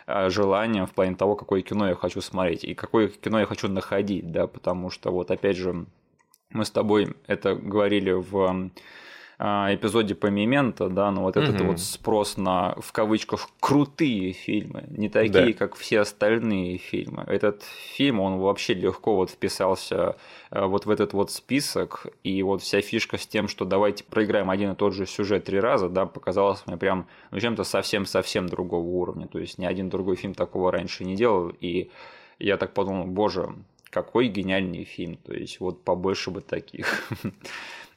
э, 0.07 0.31
желаниям 0.31 0.87
в 0.87 0.93
плане 0.93 1.17
того, 1.17 1.35
какое 1.35 1.63
кино 1.63 1.89
я 1.89 1.95
хочу 1.97 2.21
смотреть 2.21 2.63
и 2.63 2.75
какое 2.75 3.09
кино 3.09 3.41
я 3.41 3.47
хочу 3.47 3.69
находить, 3.69 4.31
да, 4.31 4.47
потому 4.47 4.91
что 4.91 5.11
вот 5.11 5.33
опять 5.33 5.57
же 5.57 5.87
мы 6.51 6.65
с 6.65 6.71
тобой 6.71 7.15
это 7.27 7.55
говорили 7.55 8.13
в 8.13 8.71
а, 9.39 9.75
эпизоде 9.75 10.15
по 10.15 10.29
Мементо, 10.29 10.89
да, 10.89 11.11
но 11.11 11.23
вот 11.23 11.37
этот 11.37 11.61
вот 11.61 11.79
спрос 11.79 12.39
на, 12.39 12.75
в 12.81 12.91
кавычках, 12.93 13.51
крутые 13.61 14.33
фильмы, 14.33 14.85
не 14.89 15.11
такие, 15.11 15.53
Да. 15.53 15.53
как 15.53 15.75
все 15.75 16.01
остальные 16.01 16.79
фильмы. 16.79 17.23
Этот 17.27 17.63
фильм, 17.63 18.21
он 18.21 18.39
вообще 18.39 18.73
легко 18.73 19.15
вот 19.15 19.31
вписался 19.31 20.17
э, 20.51 20.65
вот 20.65 20.87
в 20.87 20.91
этот 20.91 21.13
вот 21.13 21.31
список, 21.31 22.07
и 22.25 22.43
вот 22.43 22.63
вся 22.63 22.81
фишка 22.81 23.19
с 23.19 23.27
тем, 23.27 23.47
что 23.49 23.67
давайте 23.67 24.05
проиграем 24.05 24.49
один 24.49 24.73
и 24.73 24.75
тот 24.75 24.95
же 24.95 25.05
сюжет 25.05 25.45
три 25.45 25.61
раза, 25.61 25.91
да, 25.91 26.07
показалось 26.07 26.63
мне 26.67 26.79
прям 26.79 27.07
ну, 27.31 27.39
чем-то 27.39 27.65
совсем-совсем 27.65 28.49
другого 28.49 28.87
уровня, 28.87 29.27
то 29.27 29.39
есть 29.39 29.59
ни 29.59 29.67
один 29.67 29.91
другой 29.91 30.17
фильм 30.17 30.33
такого 30.33 30.73
раньше 30.73 31.05
не 31.05 31.15
делал, 31.15 31.53
и 31.61 31.91
я 32.39 32.57
так 32.57 32.73
подумал, 32.73 33.05
боже, 33.07 33.55
какой 33.97 34.29
гениальный 34.29 34.85
фильм, 34.85 35.17
то 35.17 35.33
есть 35.33 35.59
вот 35.59 35.83
побольше 35.83 36.31
бы 36.31 36.43
таких. 36.43 37.09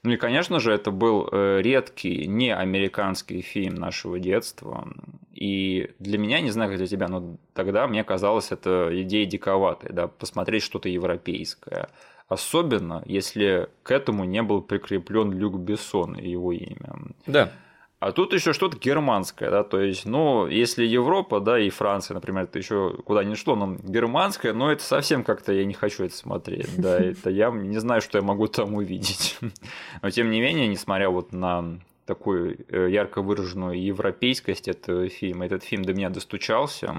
Ну 0.02 0.12
и, 0.12 0.16
конечно 0.16 0.62
же, 0.62 0.72
это 0.72 0.92
был 0.92 1.28
э, 1.30 1.60
редкий, 1.62 2.26
не 2.26 2.56
американский 2.56 3.42
фильм 3.42 3.76
нашего 3.76 4.18
детства. 4.18 4.88
И 5.34 5.92
для 6.00 6.18
меня, 6.18 6.40
не 6.40 6.52
знаю, 6.52 6.70
как 6.70 6.78
для 6.78 6.88
тебя, 6.88 7.10
но 7.10 7.36
тогда 7.54 7.86
мне 7.86 8.06
казалось 8.06 8.54
это 8.54 8.90
идея 9.02 9.26
диковатой, 9.26 9.92
да, 9.92 10.08
посмотреть 10.08 10.64
что-то 10.64 10.88
европейское. 10.88 11.90
Особенно, 12.30 13.04
если 13.06 13.68
к 13.84 13.92
этому 13.92 14.24
не 14.24 14.42
был 14.42 14.62
прикреплен 14.62 15.34
Люк 15.34 15.60
Бессон 15.60 16.16
и 16.16 16.30
его 16.30 16.54
имя. 16.54 16.96
Да. 17.28 17.52
А 18.00 18.14
тут 18.14 18.34
еще 18.34 18.54
что-то 18.54 18.78
германское, 18.78 19.52
да, 19.52 19.64
то 19.64 19.82
есть, 19.82 20.06
ну, 20.06 20.48
если 20.48 20.86
Европа, 20.86 21.42
да, 21.42 21.60
и 21.60 21.70
Франция, 21.70 22.16
например, 22.16 22.44
это 22.44 22.58
еще 22.58 22.96
куда 23.04 23.26
ни 23.26 23.36
шло, 23.36 23.58
но 23.58 23.76
германское, 23.76 24.54
но 24.54 24.72
это 24.72 24.84
совсем 24.84 25.26
как-то 25.26 25.52
я 25.52 25.66
не 25.66 25.74
хочу 25.74 26.06
это 26.06 26.16
смотреть, 26.16 26.78
да, 26.78 26.98
это 27.04 27.30
я 27.30 27.50
не 27.50 27.78
знаю, 27.78 28.02
что 28.02 28.18
я 28.18 28.24
могу 28.24 28.48
там 28.48 28.76
увидеть. 28.76 29.38
Но 30.02 30.10
тем 30.12 30.32
не 30.32 30.40
менее, 30.40 30.68
несмотря 30.68 31.10
вот 31.10 31.34
на 31.34 31.80
такую 32.06 32.58
э, 32.70 32.90
ярко 32.90 33.22
выраженную 33.22 33.84
европейскость 33.84 34.70
этого 34.70 35.10
фильма, 35.10 35.46
этот 35.46 35.64
фильм 35.66 35.84
до 35.84 35.94
меня 35.94 36.10
достучался. 36.10 36.96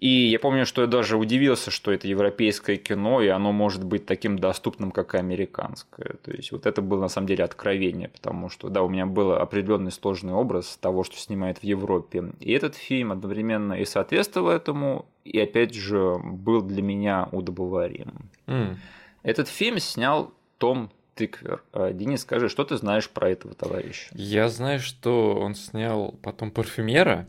И 0.00 0.28
я 0.28 0.38
помню, 0.38 0.64
что 0.64 0.80
я 0.80 0.86
даже 0.88 1.18
удивился, 1.18 1.70
что 1.70 1.92
это 1.92 2.08
европейское 2.08 2.78
кино, 2.78 3.20
и 3.20 3.28
оно 3.28 3.52
может 3.52 3.84
быть 3.84 4.06
таким 4.06 4.38
доступным, 4.38 4.92
как 4.92 5.14
и 5.14 5.18
американское. 5.18 6.14
То 6.24 6.30
есть 6.30 6.52
вот 6.52 6.64
это 6.64 6.80
было 6.80 7.02
на 7.02 7.08
самом 7.08 7.26
деле 7.26 7.44
откровение, 7.44 8.08
потому 8.08 8.48
что, 8.48 8.70
да, 8.70 8.82
у 8.82 8.88
меня 8.88 9.04
был 9.04 9.32
определенный 9.32 9.92
сложный 9.92 10.32
образ 10.32 10.78
того, 10.80 11.04
что 11.04 11.18
снимает 11.18 11.58
в 11.58 11.64
Европе. 11.64 12.32
И 12.40 12.50
этот 12.50 12.76
фильм 12.76 13.12
одновременно 13.12 13.74
и 13.74 13.84
соответствовал 13.84 14.48
этому, 14.48 15.04
и 15.26 15.38
опять 15.38 15.74
же 15.74 16.16
был 16.18 16.62
для 16.62 16.80
меня 16.80 17.28
удобоваримым. 17.30 18.30
Mm. 18.46 18.76
Этот 19.22 19.48
фильм 19.48 19.78
снял 19.80 20.32
Том 20.56 20.90
Тыквер. 21.14 21.62
А, 21.74 21.92
Денис, 21.92 22.22
скажи, 22.22 22.48
что 22.48 22.64
ты 22.64 22.78
знаешь 22.78 23.10
про 23.10 23.28
этого 23.28 23.54
товарища? 23.54 24.08
Я 24.14 24.48
знаю, 24.48 24.80
что 24.80 25.34
он 25.34 25.54
снял 25.54 26.14
потом 26.22 26.50
«Парфюмера», 26.50 27.28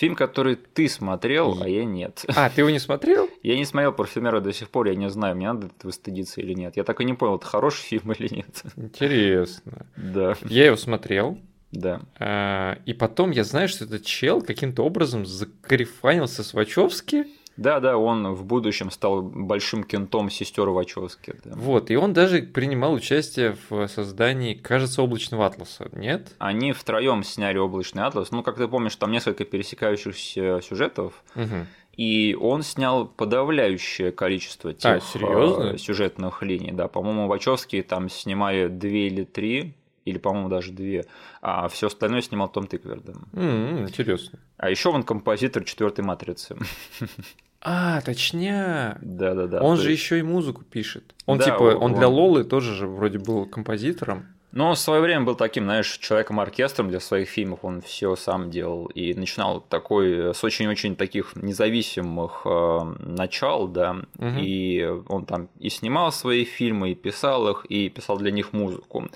Фильм, 0.00 0.14
который 0.14 0.56
ты 0.56 0.88
смотрел, 0.88 1.62
а 1.62 1.68
я 1.68 1.84
нет. 1.84 2.24
А, 2.28 2.48
ты 2.48 2.62
его 2.62 2.70
не 2.70 2.78
смотрел? 2.78 3.28
Я 3.42 3.58
не 3.58 3.66
смотрел 3.66 3.92
«Парфюмера» 3.92 4.40
до 4.40 4.50
сих 4.50 4.70
пор, 4.70 4.86
я 4.86 4.94
не 4.94 5.10
знаю, 5.10 5.36
мне 5.36 5.52
надо 5.52 5.66
этого 5.66 5.90
стыдиться 5.90 6.40
или 6.40 6.54
нет. 6.54 6.78
Я 6.78 6.84
так 6.84 7.02
и 7.02 7.04
не 7.04 7.12
понял, 7.12 7.36
это 7.36 7.44
хороший 7.44 7.82
фильм 7.82 8.12
или 8.12 8.34
нет. 8.34 8.62
Интересно. 8.76 9.86
Да. 9.96 10.36
Я 10.44 10.66
его 10.66 10.76
смотрел. 10.76 11.38
Да. 11.70 12.00
А, 12.18 12.78
и 12.86 12.94
потом 12.94 13.30
я 13.30 13.44
знаю, 13.44 13.68
что 13.68 13.84
этот 13.84 14.06
чел 14.06 14.40
каким-то 14.40 14.84
образом 14.84 15.26
закарифанился 15.26 16.44
с 16.44 16.54
Вачовски. 16.54 17.26
Да, 17.60 17.78
да, 17.78 17.98
он 17.98 18.32
в 18.32 18.42
будущем 18.46 18.90
стал 18.90 19.20
большим 19.20 19.84
кентом 19.84 20.30
сестер 20.30 20.70
Вачовски. 20.70 21.34
Да. 21.44 21.50
Вот, 21.54 21.90
и 21.90 21.96
он 21.96 22.14
даже 22.14 22.40
принимал 22.40 22.94
участие 22.94 23.54
в 23.68 23.86
создании, 23.86 24.54
кажется, 24.54 25.02
облачного 25.02 25.44
атласа, 25.44 25.90
нет? 25.92 26.34
Они 26.38 26.72
втроем 26.72 27.22
сняли 27.22 27.58
облачный 27.58 28.04
атлас. 28.04 28.30
Ну, 28.30 28.42
как 28.42 28.56
ты 28.56 28.66
помнишь, 28.66 28.96
там 28.96 29.12
несколько 29.12 29.44
пересекающихся 29.44 30.62
сюжетов. 30.62 31.22
Угу. 31.36 31.66
И 31.98 32.34
он 32.40 32.62
снял 32.62 33.06
подавляющее 33.06 34.10
количество 34.10 34.72
тех 34.72 34.96
а, 34.96 35.00
серьезно? 35.00 35.76
сюжетных 35.76 36.42
линий. 36.42 36.72
Да, 36.72 36.88
по-моему, 36.88 37.28
Вачовски 37.28 37.82
там 37.82 38.08
снимали 38.08 38.68
две 38.68 39.08
или 39.08 39.24
три 39.24 39.74
или, 40.06 40.16
по-моему, 40.16 40.48
даже 40.48 40.72
две, 40.72 41.04
а 41.42 41.68
все 41.68 41.88
остальное 41.88 42.22
снимал 42.22 42.48
Том 42.48 42.66
Тыквер. 42.66 43.00
Да. 43.00 43.12
Mm, 43.32 43.82
интересно. 43.82 44.38
А 44.56 44.70
еще 44.70 44.88
он 44.88 45.02
композитор 45.02 45.64
четвертой 45.64 46.04
матрицы. 46.04 46.56
А, 47.62 48.00
точняк. 48.00 48.98
Да, 49.02 49.34
да, 49.34 49.46
да. 49.46 49.60
Он 49.60 49.76
же 49.76 49.90
есть... 49.90 50.02
еще 50.02 50.18
и 50.18 50.22
музыку 50.22 50.62
пишет. 50.64 51.14
Он 51.26 51.38
да, 51.38 51.44
типа, 51.44 51.62
он, 51.62 51.82
он 51.82 51.94
для 51.94 52.08
Лолы 52.08 52.44
тоже 52.44 52.74
же 52.74 52.86
вроде 52.86 53.18
был 53.18 53.46
композитором. 53.46 54.26
Но 54.52 54.74
в 54.74 54.78
свое 54.78 55.00
время 55.00 55.24
был 55.24 55.36
таким, 55.36 55.64
знаешь, 55.64 55.98
человеком-оркестром 55.98 56.88
для 56.88 56.98
своих 56.98 57.28
фильмов, 57.28 57.60
он 57.62 57.82
все 57.82 58.16
сам 58.16 58.50
делал 58.50 58.86
и 58.86 59.14
начинал 59.14 59.60
такой 59.60 60.34
с 60.34 60.42
очень-очень 60.42 60.96
таких 60.96 61.36
независимых 61.36 62.42
э, 62.44 62.94
начал, 62.98 63.68
да, 63.68 63.96
угу. 64.18 64.38
и 64.38 64.84
он 65.06 65.24
там 65.24 65.48
и 65.60 65.68
снимал 65.68 66.10
свои 66.10 66.44
фильмы, 66.44 66.90
и 66.90 66.94
писал 66.96 67.48
их, 67.48 67.64
и 67.66 67.88
писал 67.90 68.18
для 68.18 68.32
них 68.32 68.52
музыку. 68.52 69.08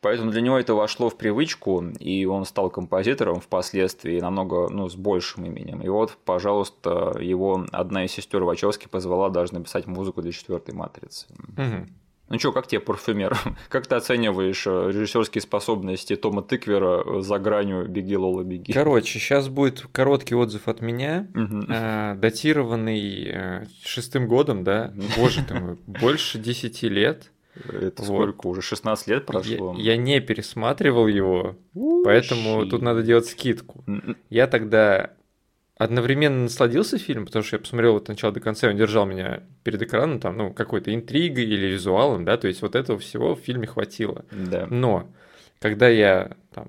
Поэтому 0.00 0.30
для 0.30 0.40
него 0.40 0.58
это 0.58 0.74
вошло 0.74 1.10
в 1.10 1.16
привычку, 1.16 1.84
и 1.98 2.24
он 2.24 2.44
стал 2.44 2.70
композитором 2.70 3.40
впоследствии 3.40 4.20
намного 4.20 4.68
ну, 4.68 4.88
с 4.88 4.94
большим 4.94 5.46
именем. 5.46 5.80
И 5.80 5.88
вот, 5.88 6.16
пожалуйста, 6.24 7.16
его 7.20 7.66
одна 7.72 8.04
из 8.04 8.12
сестер 8.12 8.44
Вачовски 8.44 8.86
позвала 8.86 9.28
даже 9.28 9.54
написать 9.54 9.86
музыку 9.86 10.22
для 10.22 10.30
четвертой 10.30 10.74
матрицы. 10.74 11.26
Угу. 11.56 11.88
Ну 12.30 12.38
что, 12.38 12.52
как 12.52 12.66
тебе 12.66 12.80
парфюмер? 12.80 13.38
Как 13.70 13.86
ты 13.86 13.94
оцениваешь 13.94 14.66
э, 14.66 14.90
режиссерские 14.92 15.40
способности 15.40 16.14
Тома 16.14 16.42
Тыквера 16.42 17.22
за 17.22 17.38
гранью 17.38 17.88
«Беги, 17.88 18.16
Лола, 18.16 18.42
беги»? 18.42 18.72
Короче, 18.72 19.18
сейчас 19.18 19.48
будет 19.48 19.86
короткий 19.92 20.34
отзыв 20.34 20.68
от 20.68 20.82
меня, 20.82 21.26
угу. 21.34 21.64
э, 21.68 22.14
датированный 22.16 23.28
э, 23.28 23.66
шестым 23.82 24.28
годом, 24.28 24.62
да? 24.62 24.92
Боже 25.16 25.42
ты 25.42 25.54
мой, 25.54 25.78
больше 25.86 26.38
десяти 26.38 26.88
лет. 26.88 27.30
Это 27.66 28.02
вот. 28.02 28.06
сколько 28.06 28.46
уже? 28.46 28.62
16 28.62 29.08
лет 29.08 29.26
прошло? 29.26 29.74
Я, 29.76 29.92
я 29.92 29.96
не 29.96 30.20
пересматривал 30.20 31.06
его, 31.06 31.56
поэтому 32.04 32.66
тут 32.66 32.82
надо 32.82 33.02
делать 33.02 33.26
скидку. 33.26 33.84
Я 34.30 34.46
тогда 34.46 35.12
одновременно 35.78 36.42
насладился 36.42 36.98
фильмом, 36.98 37.26
потому 37.26 37.44
что 37.44 37.56
я 37.56 37.60
посмотрел 37.60 37.96
от 37.96 38.08
начала 38.08 38.32
до 38.32 38.40
конца, 38.40 38.68
он 38.68 38.76
держал 38.76 39.06
меня 39.06 39.44
перед 39.62 39.80
экраном, 39.80 40.18
там, 40.18 40.36
ну, 40.36 40.52
какой-то 40.52 40.92
интригой 40.92 41.44
или 41.44 41.66
визуалом, 41.66 42.24
да, 42.24 42.36
то 42.36 42.48
есть 42.48 42.62
вот 42.62 42.74
этого 42.74 42.98
всего 42.98 43.36
в 43.36 43.40
фильме 43.40 43.68
хватило. 43.68 44.24
Да. 44.32 44.66
Но 44.68 45.08
когда 45.60 45.88
я 45.88 46.36
там 46.52 46.68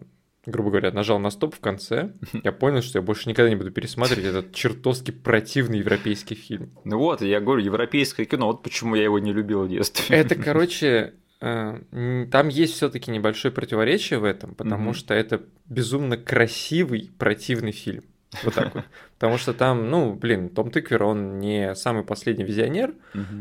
грубо 0.49 0.69
говоря, 0.71 0.91
нажал 0.91 1.19
на 1.19 1.29
стоп 1.29 1.55
в 1.55 1.59
конце, 1.59 2.11
я 2.43 2.51
понял, 2.51 2.81
что 2.81 2.99
я 2.99 3.01
больше 3.01 3.29
никогда 3.29 3.49
не 3.49 3.55
буду 3.55 3.71
пересматривать 3.71 4.25
этот 4.25 4.53
чертовски 4.53 5.11
противный 5.11 5.79
европейский 5.79 6.35
фильм. 6.35 6.71
Ну 6.83 6.97
вот, 6.97 7.21
я 7.21 7.39
говорю, 7.39 7.63
европейское 7.63 8.25
кино, 8.25 8.47
вот 8.47 8.63
почему 8.63 8.95
я 8.95 9.03
его 9.03 9.19
не 9.19 9.33
любил 9.33 9.63
в 9.63 9.69
детстве. 9.69 10.15
Это, 10.15 10.35
короче, 10.43 11.13
э, 11.41 12.27
там 12.31 12.47
есть 12.47 12.73
все-таки 12.73 13.11
небольшое 13.11 13.53
противоречие 13.53 14.19
в 14.19 14.23
этом, 14.23 14.55
потому 14.55 14.93
что 14.93 15.13
это 15.13 15.41
безумно 15.67 16.17
красивый 16.17 17.11
противный 17.17 17.71
фильм. 17.71 18.03
Вот 18.43 18.53
так 18.53 18.75
вот. 18.75 18.83
Потому 19.19 19.37
что 19.37 19.53
там, 19.53 19.89
ну, 19.89 20.13
блин, 20.13 20.49
Том 20.49 20.71
Тыквер, 20.71 21.03
он 21.03 21.39
не 21.39 21.75
самый 21.75 22.03
последний 22.03 22.45
визионер, 22.45 22.93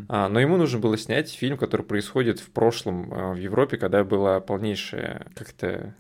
а, 0.09 0.29
но 0.29 0.41
ему 0.41 0.57
нужно 0.57 0.79
было 0.79 0.97
снять 0.97 1.31
фильм, 1.31 1.57
который 1.57 1.83
происходит 1.83 2.41
в 2.41 2.51
прошлом 2.51 3.13
а, 3.13 3.33
в 3.33 3.37
Европе, 3.37 3.77
когда 3.77 4.03
была 4.03 4.41
полнейшая 4.41 5.27
как-то 5.35 5.95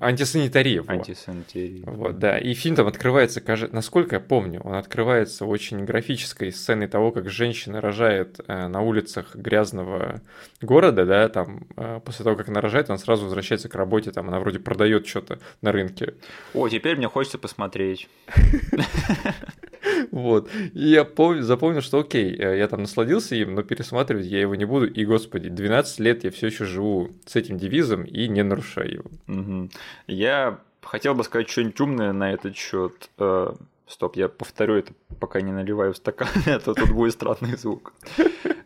Антисанитария. 0.00 0.84
Антисанитария. 0.86 1.82
Вот, 1.86 2.18
да. 2.18 2.38
И 2.38 2.54
фильм 2.54 2.76
там 2.76 2.86
открывается, 2.86 3.40
кажется, 3.40 3.74
насколько 3.74 4.16
я 4.16 4.20
помню, 4.20 4.60
он 4.60 4.74
открывается 4.74 5.44
очень 5.44 5.84
графической 5.84 6.52
сценой 6.52 6.86
того, 6.86 7.10
как 7.10 7.28
женщина 7.28 7.80
рожает 7.80 8.40
э, 8.46 8.68
на 8.68 8.80
улицах 8.80 9.34
грязного 9.34 10.20
города, 10.60 11.04
да, 11.04 11.28
там 11.28 11.66
э, 11.76 12.00
после 12.04 12.24
того, 12.24 12.36
как 12.36 12.48
она 12.48 12.60
рожает, 12.60 12.90
она 12.90 12.98
сразу 12.98 13.24
возвращается 13.24 13.68
к 13.68 13.74
работе, 13.74 14.12
там 14.12 14.28
она 14.28 14.38
вроде 14.38 14.60
продает 14.60 15.06
что-то 15.06 15.40
на 15.62 15.72
рынке. 15.72 16.14
О, 16.54 16.68
теперь 16.68 16.96
мне 16.96 17.08
хочется 17.08 17.38
посмотреть. 17.38 18.08
Вот. 20.12 20.50
И 20.74 20.90
я 20.90 21.04
помню, 21.04 21.42
запомнил, 21.42 21.80
что 21.80 21.98
окей, 21.98 22.36
э, 22.38 22.58
я 22.58 22.68
там 22.68 22.82
насладился 22.82 23.34
им, 23.34 23.54
но 23.54 23.62
пересматривать 23.62 24.26
я 24.26 24.40
его 24.40 24.54
не 24.54 24.66
буду. 24.66 24.86
И, 24.86 25.04
господи, 25.06 25.48
12 25.48 26.00
лет 26.00 26.22
я 26.22 26.30
все 26.30 26.48
еще 26.48 26.66
живу 26.66 27.10
с 27.26 27.34
этим 27.34 27.56
девизом 27.56 28.04
и 28.04 28.28
не 28.28 28.42
нарушаю 28.42 28.92
его. 28.92 29.10
Угу. 29.26 29.70
Я 30.06 30.60
хотел 30.82 31.14
бы 31.14 31.24
сказать 31.24 31.48
что-нибудь 31.48 31.80
умное 31.80 32.12
на 32.12 32.30
этот 32.30 32.54
счет. 32.54 32.92
Э, 33.18 33.54
стоп, 33.86 34.16
я 34.16 34.28
повторю 34.28 34.74
это, 34.74 34.92
пока 35.18 35.40
не 35.40 35.50
наливаю 35.50 35.94
в 35.94 35.96
стакан, 35.96 36.28
а 36.46 36.58
то 36.58 36.74
тут 36.74 36.90
будет 36.90 37.14
странный 37.14 37.56
звук. 37.56 37.94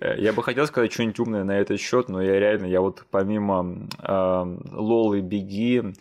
Э, 0.01 0.17
я 0.19 0.33
бы 0.33 0.43
хотел 0.43 0.67
сказать 0.67 0.93
что-нибудь 0.93 1.21
умное 1.21 1.45
на 1.45 1.61
этот 1.61 1.79
счет, 1.79 2.09
но 2.09 2.21
я 2.21 2.41
реально, 2.41 2.67
я 2.67 2.81
вот 2.81 3.05
помимо 3.09 3.89
э, 4.03 4.57
Лолы 4.73 5.21
Беги, 5.21 5.95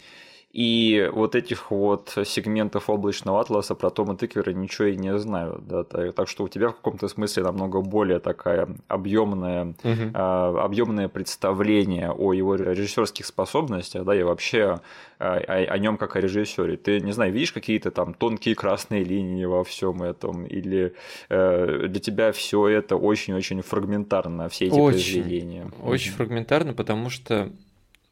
и 0.55 1.09
вот 1.11 1.35
этих 1.35 1.69
вот 1.69 2.17
сегментов 2.23 2.89
облачного 2.89 3.41
атласа 3.41 3.75
про 3.75 3.89
Тома 3.89 4.15
Тыквера 4.15 4.51
ничего 4.51 4.87
и 4.87 4.95
не 4.95 5.19
знаю. 5.19 5.61
Да? 5.67 5.83
Так 5.83 6.29
что 6.29 6.45
у 6.45 6.47
тебя 6.47 6.69
в 6.69 6.75
каком-то 6.77 7.09
смысле 7.09 7.43
намного 7.43 7.81
более 7.81 8.19
такая 8.19 8.69
объемная, 8.87 9.75
угу. 9.83 10.11
а, 10.13 10.63
объемное 10.63 11.09
представление 11.09 12.09
о 12.09 12.31
его 12.31 12.55
режиссерских 12.55 13.25
способностях, 13.25 14.05
да, 14.05 14.15
и 14.15 14.23
вообще 14.23 14.79
о, 15.19 15.33
о 15.35 15.77
нем 15.77 15.97
как 15.97 16.15
о 16.15 16.21
режиссере. 16.21 16.77
Ты, 16.77 17.01
не 17.01 17.11
знаю, 17.11 17.33
видишь 17.33 17.51
какие-то 17.51 17.91
там 17.91 18.13
тонкие 18.13 18.55
красные 18.55 19.03
линии 19.03 19.43
во 19.43 19.65
всем 19.65 20.03
этом, 20.03 20.45
или 20.45 20.93
э, 21.27 21.87
для 21.89 21.99
тебя 21.99 22.31
все 22.31 22.69
это 22.69 22.95
очень-очень 22.95 23.61
фрагментарно, 23.61 24.47
все 24.47 24.67
эти 24.67 24.79
очень, 24.79 24.93
произведения. 24.93 25.69
Очень 25.83 26.11
угу. 26.11 26.17
фрагментарно, 26.17 26.73
потому 26.73 27.09
что 27.09 27.51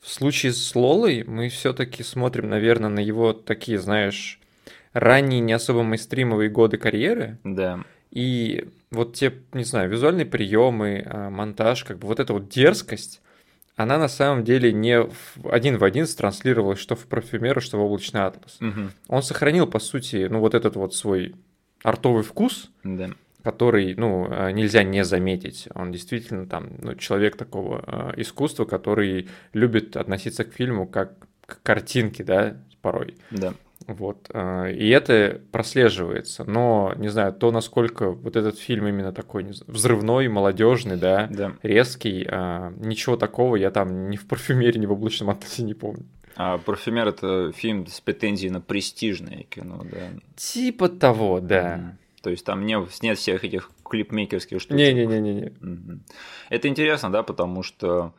в 0.03 0.09
случае 0.11 0.51
с 0.51 0.75
Лолой 0.75 1.23
мы 1.25 1.47
все-таки 1.47 2.03
смотрим, 2.03 2.49
наверное, 2.49 2.89
на 2.89 2.99
его 2.99 3.31
такие, 3.31 3.79
знаешь, 3.79 4.37
ранние 4.91 5.39
не 5.39 5.53
особо 5.53 5.83
мейстримовые 5.83 6.49
годы 6.49 6.77
карьеры. 6.77 7.37
Да. 7.45 7.79
И 8.11 8.67
вот 8.91 9.15
те, 9.15 9.33
не 9.53 9.63
знаю, 9.63 9.89
визуальные 9.89 10.25
приемы, 10.25 11.03
а, 11.05 11.29
монтаж, 11.29 11.85
как 11.85 11.99
бы 11.99 12.07
вот 12.07 12.19
эта 12.19 12.33
вот 12.33 12.49
дерзкость, 12.49 13.21
она 13.77 13.97
на 13.97 14.09
самом 14.09 14.43
деле 14.43 14.73
не 14.73 15.07
один 15.49 15.77
в 15.77 15.83
один 15.83 16.05
транслировалась 16.05 16.79
что 16.79 16.95
в 16.95 17.07
парфюмеру, 17.07 17.61
что 17.61 17.77
в 17.77 17.81
облачный 17.81 18.21
атлас. 18.21 18.57
Угу. 18.59 18.89
Он 19.07 19.23
сохранил, 19.23 19.67
по 19.67 19.79
сути, 19.79 20.27
ну 20.29 20.41
вот 20.41 20.53
этот 20.53 20.75
вот 20.75 20.93
свой 20.93 21.33
артовый 21.81 22.23
вкус, 22.23 22.69
да 22.83 23.09
который, 23.43 23.93
ну, 23.95 24.27
э, 24.29 24.51
нельзя 24.51 24.83
не 24.83 25.03
заметить. 25.03 25.67
Он 25.75 25.91
действительно 25.91 26.47
там, 26.47 26.71
ну, 26.81 26.95
человек 26.95 27.35
такого 27.35 27.83
э, 27.85 28.21
искусства, 28.21 28.65
который 28.65 29.27
любит 29.51 29.97
относиться 29.97 30.45
к 30.45 30.53
фильму 30.53 30.87
как 30.87 31.13
к 31.45 31.61
картинке, 31.61 32.23
да, 32.23 32.55
порой. 32.81 33.15
Да. 33.31 33.53
Вот. 33.85 34.29
Э, 34.33 34.71
и 34.71 34.87
это 34.89 35.41
прослеживается. 35.51 36.45
Но, 36.45 36.93
не 36.95 37.09
знаю, 37.09 37.33
то, 37.33 37.51
насколько 37.51 38.11
вот 38.11 38.37
этот 38.37 38.57
фильм 38.57 38.87
именно 38.87 39.11
такой 39.11 39.43
знаю, 39.43 39.69
взрывной, 39.69 40.29
молодежный, 40.29 40.95
да, 40.95 41.27
да, 41.29 41.53
резкий, 41.63 42.25
ничего 42.77 43.17
такого 43.17 43.57
я 43.57 43.71
там 43.71 44.09
ни 44.09 44.15
в 44.15 44.25
парфюмерии, 44.25 44.79
ни 44.79 44.85
в 44.85 44.93
облачном 44.93 45.29
атласе 45.31 45.63
не 45.63 45.73
помню. 45.73 46.05
А 46.35 46.57
«Парфюмер»— 46.57 47.07
это 47.09 47.51
фильм 47.51 47.85
с 47.85 48.01
претензией 48.01 48.51
на 48.51 48.59
престижное 48.59 49.43
кино, 49.43 49.83
да? 49.83 50.09
Типа 50.35 50.89
того, 50.89 51.39
да. 51.39 51.95
То 52.23 52.29
есть 52.29 52.45
там 52.45 52.65
не, 52.65 52.77
нет 53.01 53.17
всех 53.17 53.43
этих 53.43 53.69
клипмейкерских 53.83 54.61
штук. 54.61 54.77
Не-не-не-не. 54.77 55.51
Это 56.49 56.69
интересно, 56.69 57.11
да, 57.11 57.21
потому 57.21 57.63
что 57.63 58.13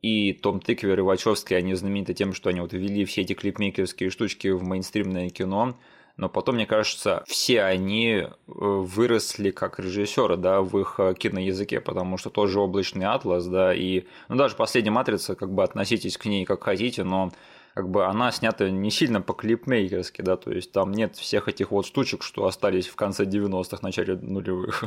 и 0.00 0.32
Том 0.32 0.60
Тыквер, 0.60 0.98
и 0.98 1.02
Вачовский, 1.02 1.58
они 1.58 1.74
знамениты 1.74 2.14
тем, 2.14 2.32
что 2.32 2.48
они 2.48 2.60
вот 2.60 2.72
ввели 2.72 3.04
все 3.04 3.20
эти 3.20 3.34
клипмейкерские 3.34 4.08
штучки 4.08 4.48
в 4.48 4.62
мейнстримное 4.62 5.28
кино, 5.28 5.76
но 6.16 6.30
потом, 6.30 6.54
мне 6.54 6.64
кажется, 6.64 7.22
все 7.26 7.62
они 7.62 8.08
э, 8.12 8.28
выросли 8.46 9.50
как 9.50 9.78
режиссеры, 9.78 10.38
да, 10.38 10.62
в 10.62 10.78
их 10.78 10.94
э, 10.98 11.14
киноязыке, 11.14 11.82
потому 11.82 12.16
что 12.16 12.30
тоже 12.30 12.60
облачный 12.60 13.04
атлас, 13.04 13.46
да, 13.46 13.74
и, 13.74 14.04
ну, 14.30 14.36
даже 14.36 14.56
последняя 14.56 14.90
матрица, 14.90 15.34
как 15.34 15.52
бы 15.52 15.62
относитесь 15.62 16.16
к 16.16 16.24
ней 16.24 16.46
как 16.46 16.64
хотите, 16.64 17.04
но 17.04 17.30
как 17.74 17.88
бы 17.88 18.04
она 18.06 18.32
снята 18.32 18.68
не 18.68 18.90
сильно 18.90 19.20
по 19.20 19.32
клипмейкерски, 19.32 20.22
да, 20.22 20.36
то 20.36 20.50
есть 20.52 20.72
там 20.72 20.92
нет 20.92 21.16
всех 21.16 21.48
этих 21.48 21.70
вот 21.70 21.86
штучек, 21.86 22.22
что 22.22 22.46
остались 22.46 22.88
в 22.88 22.96
конце 22.96 23.24
90-х, 23.24 23.78
начале 23.82 24.16
нулевых. 24.16 24.84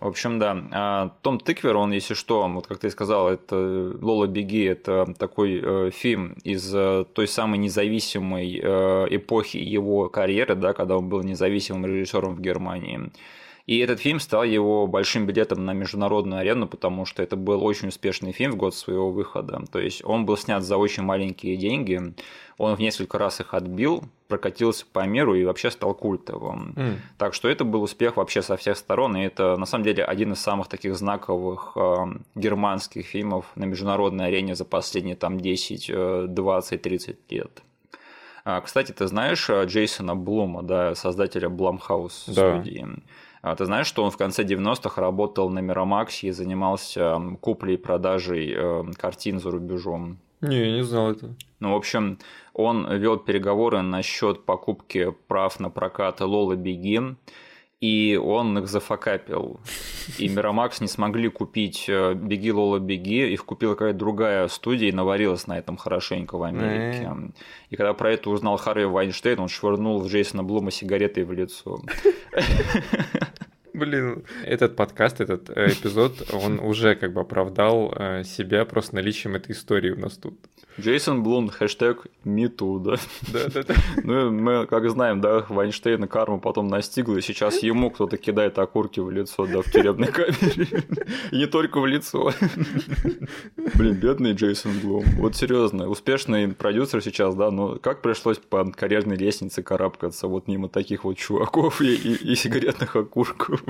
В 0.00 0.08
общем, 0.08 0.38
да. 0.38 0.64
А 0.72 1.10
Том 1.22 1.38
Тыквер, 1.38 1.76
он, 1.76 1.92
если 1.92 2.14
что, 2.14 2.46
вот 2.48 2.66
как 2.66 2.78
ты 2.78 2.90
сказал, 2.90 3.28
это 3.28 3.56
Лола 4.00 4.26
Беги, 4.26 4.64
это 4.64 5.06
такой 5.18 5.60
э, 5.62 5.90
фильм 5.90 6.36
из 6.44 6.74
э, 6.74 7.04
той 7.12 7.28
самой 7.28 7.58
независимой 7.58 8.60
э, 8.62 9.06
эпохи 9.10 9.56
его 9.56 10.08
карьеры, 10.08 10.56
да, 10.56 10.72
когда 10.72 10.98
он 10.98 11.08
был 11.08 11.22
независимым 11.22 11.86
режиссером 11.86 12.34
в 12.34 12.40
Германии. 12.40 13.10
И 13.66 13.78
этот 13.78 13.98
фильм 13.98 14.20
стал 14.20 14.44
его 14.44 14.86
большим 14.86 15.26
билетом 15.26 15.64
на 15.64 15.72
международную 15.72 16.40
арену, 16.40 16.66
потому 16.66 17.06
что 17.06 17.22
это 17.22 17.34
был 17.36 17.64
очень 17.64 17.88
успешный 17.88 18.32
фильм 18.32 18.52
в 18.52 18.56
год 18.56 18.74
своего 18.74 19.10
выхода. 19.10 19.62
То 19.72 19.78
есть 19.78 20.04
он 20.04 20.26
был 20.26 20.36
снят 20.36 20.62
за 20.62 20.76
очень 20.76 21.02
маленькие 21.02 21.56
деньги, 21.56 22.14
он 22.58 22.76
в 22.76 22.78
несколько 22.78 23.18
раз 23.18 23.40
их 23.40 23.54
отбил, 23.54 24.04
прокатился 24.28 24.84
по 24.92 25.06
миру 25.06 25.34
и 25.34 25.44
вообще 25.44 25.70
стал 25.70 25.94
культовым. 25.94 26.74
Mm. 26.76 26.96
Так 27.16 27.32
что 27.32 27.48
это 27.48 27.64
был 27.64 27.82
успех 27.82 28.18
вообще 28.18 28.42
со 28.42 28.56
всех 28.58 28.76
сторон, 28.76 29.16
и 29.16 29.22
это 29.22 29.56
на 29.56 29.66
самом 29.66 29.84
деле 29.84 30.04
один 30.04 30.32
из 30.32 30.40
самых 30.40 30.68
таких 30.68 30.94
знаковых 30.94 31.72
э, 31.74 31.96
германских 32.34 33.06
фильмов 33.06 33.46
на 33.54 33.64
международной 33.64 34.26
арене 34.26 34.54
за 34.54 34.66
последние 34.66 35.16
там 35.16 35.40
10, 35.40 36.34
20, 36.34 36.82
30 36.82 37.32
лет. 37.32 37.62
А, 38.44 38.60
кстати, 38.60 38.92
ты 38.92 39.06
знаешь 39.06 39.48
э, 39.48 39.64
Джейсона 39.64 40.14
Блума, 40.14 40.62
да, 40.62 40.94
создателя 40.94 41.48
Blumhouse 41.48 42.24
да. 42.26 42.60
студии? 42.60 42.86
А 43.44 43.54
ты 43.56 43.66
знаешь, 43.66 43.86
что 43.86 44.02
он 44.02 44.10
в 44.10 44.16
конце 44.16 44.42
90-х 44.42 44.98
работал 44.98 45.50
на 45.50 45.58
Миромаксе 45.58 46.28
и 46.28 46.30
занимался 46.30 47.20
куплей 47.42 47.74
и 47.74 47.76
продажей 47.76 48.54
э, 48.56 48.84
картин 48.96 49.38
за 49.38 49.50
рубежом? 49.50 50.16
Не, 50.40 50.60
я 50.60 50.72
не 50.72 50.82
знал 50.82 51.10
это. 51.10 51.34
Ну, 51.60 51.72
в 51.72 51.76
общем, 51.76 52.18
он 52.54 52.90
вел 52.96 53.18
переговоры 53.18 53.82
насчет 53.82 54.46
покупки 54.46 55.14
прав 55.28 55.60
на 55.60 55.68
прокат 55.68 56.22
Лола 56.22 56.56
Беги, 56.56 57.02
и 57.84 58.16
он 58.16 58.58
их 58.58 58.66
зафакапил. 58.66 59.60
И 60.18 60.26
Миромакс 60.28 60.80
не 60.80 60.88
смогли 60.88 61.28
купить 61.28 61.84
э, 61.86 62.14
«Беги, 62.14 62.50
Лола, 62.50 62.78
беги», 62.78 63.30
их 63.30 63.44
купила 63.44 63.74
какая-то 63.74 63.98
другая 63.98 64.48
студия 64.48 64.88
и 64.88 64.92
наварилась 64.92 65.46
на 65.46 65.58
этом 65.58 65.76
хорошенько 65.76 66.38
в 66.38 66.42
Америке. 66.44 67.10
И 67.68 67.76
когда 67.76 67.92
про 67.92 68.12
это 68.12 68.30
узнал 68.30 68.56
Харви 68.56 68.86
Вайнштейн, 68.86 69.38
он 69.38 69.48
швырнул 69.48 70.00
в 70.00 70.08
Джейсона 70.08 70.42
Блума 70.42 70.70
сигаретой 70.70 71.24
в 71.24 71.32
лицо. 71.32 71.82
Блин, 73.74 74.24
этот 74.46 74.76
подкаст, 74.76 75.20
этот 75.20 75.50
э, 75.50 75.66
эпизод, 75.66 76.32
он 76.32 76.60
уже 76.60 76.94
как 76.94 77.12
бы 77.12 77.20
оправдал 77.20 77.92
э, 77.94 78.24
себя 78.24 78.64
просто 78.64 78.94
наличием 78.94 79.34
этой 79.34 79.52
истории 79.52 79.90
у 79.90 80.00
нас 80.00 80.16
тут. 80.16 80.38
Джейсон 80.80 81.22
Блум, 81.22 81.50
хэштег 81.50 82.06
MeToo, 82.24 82.80
да? 82.80 82.96
Да-да-да. 83.32 83.74
Ну, 84.02 84.30
мы, 84.30 84.66
как 84.66 84.90
знаем, 84.90 85.20
да, 85.20 85.44
Вайнштейна 85.48 86.08
карма 86.08 86.38
потом 86.38 86.66
настигла, 86.68 87.16
и 87.18 87.20
сейчас 87.20 87.62
ему 87.62 87.90
кто-то 87.90 88.16
кидает 88.16 88.58
окурки 88.58 89.00
в 89.00 89.10
лицо, 89.10 89.46
да, 89.46 89.62
в 89.62 89.70
тюремной 89.70 90.08
камере. 90.08 90.84
И 91.30 91.36
не 91.38 91.46
только 91.46 91.80
в 91.80 91.86
лицо. 91.86 92.32
Блин, 93.74 93.94
бедный 93.94 94.32
Джейсон 94.32 94.72
Блум. 94.82 95.04
Вот 95.18 95.36
серьезно, 95.36 95.88
успешный 95.88 96.48
продюсер 96.48 97.02
сейчас, 97.02 97.34
да, 97.34 97.50
но 97.50 97.78
как 97.78 98.02
пришлось 98.02 98.38
по 98.38 98.64
карьерной 98.64 99.16
лестнице 99.16 99.62
карабкаться 99.62 100.26
вот 100.26 100.48
мимо 100.48 100.68
таких 100.68 101.04
вот 101.04 101.16
чуваков 101.16 101.80
и, 101.80 101.94
и, 101.94 102.32
и 102.32 102.34
сигаретных 102.34 102.96
окурков? 102.96 103.62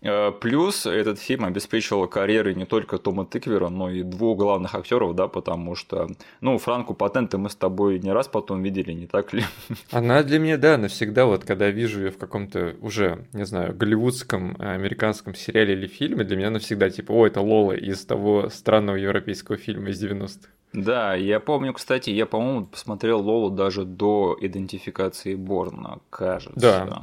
Э, 0.00 0.30
плюс 0.30 0.86
этот 0.86 1.18
фильм 1.18 1.44
обеспечивал 1.44 2.06
карьеры 2.06 2.54
не 2.54 2.66
только 2.66 2.98
Тома 2.98 3.26
Тыквера, 3.26 3.68
но 3.68 3.90
и 3.90 4.02
двух 4.02 4.38
главных 4.38 4.74
актеров, 4.74 5.14
да, 5.14 5.28
потому 5.28 5.74
что, 5.74 6.08
ну, 6.40 6.58
Франку 6.58 6.94
Патенты 6.94 7.38
мы 7.38 7.50
с 7.50 7.56
тобой 7.56 7.98
не 7.98 8.12
раз 8.12 8.28
потом 8.28 8.62
видели, 8.62 8.92
не 8.92 9.06
так 9.06 9.32
ли? 9.32 9.44
Она 9.90 10.22
для 10.22 10.38
меня, 10.38 10.56
да, 10.56 10.76
навсегда, 10.78 11.26
вот 11.26 11.44
когда 11.44 11.70
вижу 11.70 12.04
ее 12.04 12.10
в 12.10 12.18
каком-то 12.18 12.76
уже, 12.80 13.26
не 13.32 13.44
знаю, 13.44 13.74
голливудском, 13.74 14.56
американском 14.58 15.34
сериале 15.34 15.74
или 15.74 15.86
фильме, 15.86 16.24
для 16.24 16.36
меня 16.36 16.50
навсегда 16.50 16.90
типа, 16.90 17.12
о, 17.12 17.26
это 17.26 17.40
Лола 17.40 17.72
из 17.72 18.04
того 18.04 18.48
странного 18.48 18.96
европейского 18.96 19.56
фильма 19.56 19.90
из 19.90 20.02
90-х. 20.02 20.48
Да, 20.72 21.14
я 21.14 21.40
помню, 21.40 21.72
кстати, 21.72 22.10
я, 22.10 22.26
по-моему, 22.26 22.66
посмотрел 22.66 23.20
Лолу 23.20 23.50
даже 23.50 23.84
до 23.84 24.36
идентификации 24.40 25.34
Борна, 25.34 26.00
кажется. 26.10 26.60
Да. 26.60 27.02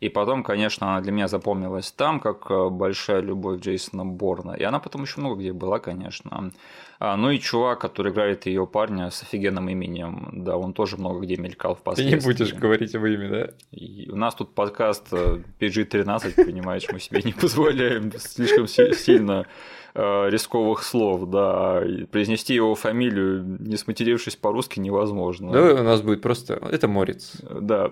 И 0.00 0.08
потом, 0.08 0.44
конечно, 0.44 0.92
она 0.92 1.00
для 1.00 1.10
меня 1.10 1.26
запомнилась 1.26 1.90
там, 1.90 2.20
как 2.20 2.48
э, 2.50 2.68
большая 2.68 3.20
любовь 3.20 3.60
Джейсона 3.60 4.06
Борна. 4.06 4.52
И 4.52 4.62
она 4.62 4.78
потом 4.78 5.02
еще 5.02 5.20
много 5.20 5.40
где 5.40 5.52
была, 5.52 5.80
конечно. 5.80 6.52
А, 7.00 7.16
ну 7.16 7.30
и 7.30 7.38
чувак, 7.38 7.80
который 7.80 8.12
играет 8.12 8.46
ее 8.46 8.66
парня 8.66 9.10
с 9.10 9.22
офигенным 9.22 9.68
именем, 9.68 10.30
да, 10.32 10.56
он 10.56 10.72
тоже 10.72 10.98
много 10.98 11.20
где 11.20 11.36
мелькал 11.36 11.74
в 11.74 11.94
Ты 11.94 12.04
не 12.04 12.16
будешь 12.16 12.54
говорить 12.54 12.94
его 12.94 13.06
имя, 13.06 13.28
да? 13.28 13.48
И 13.72 14.08
у 14.10 14.16
нас 14.16 14.36
тут 14.36 14.54
подкаст 14.54 15.12
PG-13, 15.12 16.34
э, 16.36 16.44
понимаешь, 16.44 16.86
мы 16.92 17.00
себе 17.00 17.22
не 17.24 17.32
позволяем 17.32 18.12
слишком 18.18 18.68
сильно 18.68 19.46
э, 19.94 20.30
рисковых 20.30 20.84
слов, 20.84 21.28
да, 21.28 21.82
и 21.84 22.04
произнести 22.04 22.54
его 22.54 22.76
фамилию, 22.76 23.44
не 23.60 23.76
сматерившись 23.76 24.36
по-русски, 24.36 24.78
невозможно. 24.78 25.50
Да, 25.50 25.74
у 25.74 25.82
нас 25.82 26.02
будет 26.02 26.22
просто... 26.22 26.54
Это 26.70 26.86
Морец. 26.86 27.36
Да. 27.42 27.90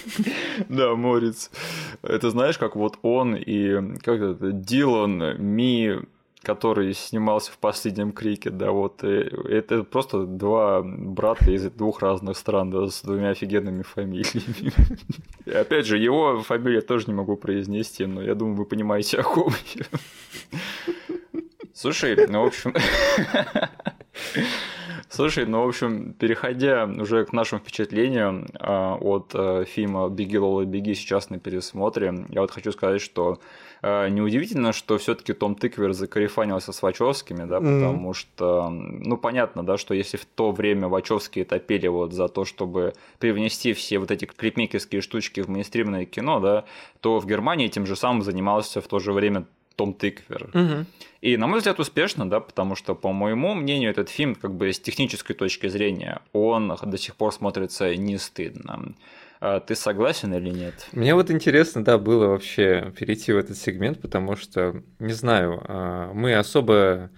Да, 0.68 0.94
Морец. 0.94 1.50
Это 2.02 2.30
знаешь, 2.30 2.58
как 2.58 2.76
вот 2.76 2.98
он 3.02 3.36
и 3.36 3.96
как 3.98 4.20
это, 4.20 4.52
Дилан, 4.52 5.36
Ми, 5.38 6.00
который 6.42 6.92
снимался 6.94 7.52
в 7.52 7.58
последнем 7.58 8.12
крике, 8.12 8.50
да, 8.50 8.72
вот 8.72 9.04
э, 9.04 9.30
это 9.48 9.84
просто 9.84 10.26
два 10.26 10.82
брата 10.82 11.50
из 11.50 11.70
двух 11.70 12.00
разных 12.02 12.36
стран, 12.36 12.70
да, 12.70 12.88
с 12.88 13.02
двумя 13.02 13.30
офигенными 13.30 13.82
фамилиями. 13.82 14.72
И 15.46 15.50
опять 15.50 15.86
же, 15.86 15.98
его 15.98 16.40
фамилию 16.42 16.76
я 16.76 16.82
тоже 16.82 17.06
не 17.06 17.14
могу 17.14 17.36
произнести, 17.36 18.06
но 18.06 18.22
я 18.22 18.34
думаю, 18.34 18.56
вы 18.56 18.64
понимаете, 18.64 19.18
о 19.18 19.22
ком 19.22 19.52
я. 19.74 19.84
Слушай, 21.74 22.26
ну, 22.28 22.42
в 22.42 22.46
общем... 22.46 22.74
Слушай, 25.14 25.44
ну, 25.44 25.62
в 25.62 25.68
общем, 25.68 26.14
переходя 26.14 26.86
уже 26.86 27.26
к 27.26 27.34
нашим 27.34 27.58
впечатлениям 27.58 28.46
а, 28.58 28.96
от 28.98 29.32
а, 29.34 29.62
фильма 29.66 30.08
«Беги, 30.08 30.38
Лола, 30.38 30.64
беги» 30.64 30.94
сейчас 30.94 31.28
на 31.28 31.38
пересмотре, 31.38 32.24
я 32.30 32.40
вот 32.40 32.50
хочу 32.50 32.72
сказать, 32.72 33.02
что 33.02 33.38
а, 33.82 34.08
неудивительно, 34.08 34.72
что 34.72 34.96
все 34.96 35.14
таки 35.14 35.34
Том 35.34 35.54
Тыквер 35.54 35.92
закарифанился 35.92 36.72
с 36.72 36.80
Вачовскими, 36.80 37.44
да, 37.44 37.60
потому 37.60 38.12
mm-hmm. 38.12 38.14
что, 38.14 38.70
ну, 38.70 39.18
понятно, 39.18 39.62
да, 39.62 39.76
что 39.76 39.92
если 39.92 40.16
в 40.16 40.24
то 40.24 40.50
время 40.50 40.88
Вачовские 40.88 41.44
топили 41.44 41.88
вот 41.88 42.14
за 42.14 42.28
то, 42.28 42.46
чтобы 42.46 42.94
привнести 43.18 43.74
все 43.74 43.98
вот 43.98 44.10
эти 44.10 44.24
клипмейкерские 44.24 45.02
штучки 45.02 45.42
в 45.42 45.48
мейнстримное 45.48 46.06
кино, 46.06 46.40
да, 46.40 46.64
то 47.02 47.18
в 47.18 47.26
Германии 47.26 47.66
этим 47.66 47.84
же 47.84 47.96
самым 47.96 48.22
занимался 48.22 48.80
в 48.80 48.86
то 48.86 48.98
же 48.98 49.12
время 49.12 49.44
том 49.72 49.94
Тыквер. 49.94 50.50
Угу. 50.54 50.86
И, 51.22 51.36
на 51.36 51.46
мой 51.46 51.58
взгляд, 51.58 51.78
успешно, 51.78 52.28
да, 52.28 52.40
потому 52.40 52.74
что, 52.74 52.94
по 52.94 53.12
моему 53.12 53.54
мнению, 53.54 53.90
этот 53.90 54.08
фильм, 54.08 54.34
как 54.34 54.54
бы 54.54 54.72
с 54.72 54.80
технической 54.80 55.36
точки 55.36 55.68
зрения, 55.68 56.20
он 56.32 56.76
до 56.82 56.98
сих 56.98 57.16
пор 57.16 57.32
смотрится 57.32 57.94
не 57.94 58.18
стыдно. 58.18 58.94
А 59.40 59.58
ты 59.58 59.74
согласен 59.74 60.32
или 60.34 60.50
нет? 60.50 60.86
Мне 60.92 61.14
вот 61.14 61.30
интересно, 61.30 61.84
да, 61.84 61.98
было 61.98 62.28
вообще 62.28 62.92
перейти 62.96 63.32
в 63.32 63.36
этот 63.36 63.56
сегмент, 63.56 64.00
потому 64.00 64.36
что, 64.36 64.82
не 65.00 65.12
знаю, 65.12 65.60
а, 65.66 66.12
мы 66.12 66.34
особо 66.34 67.10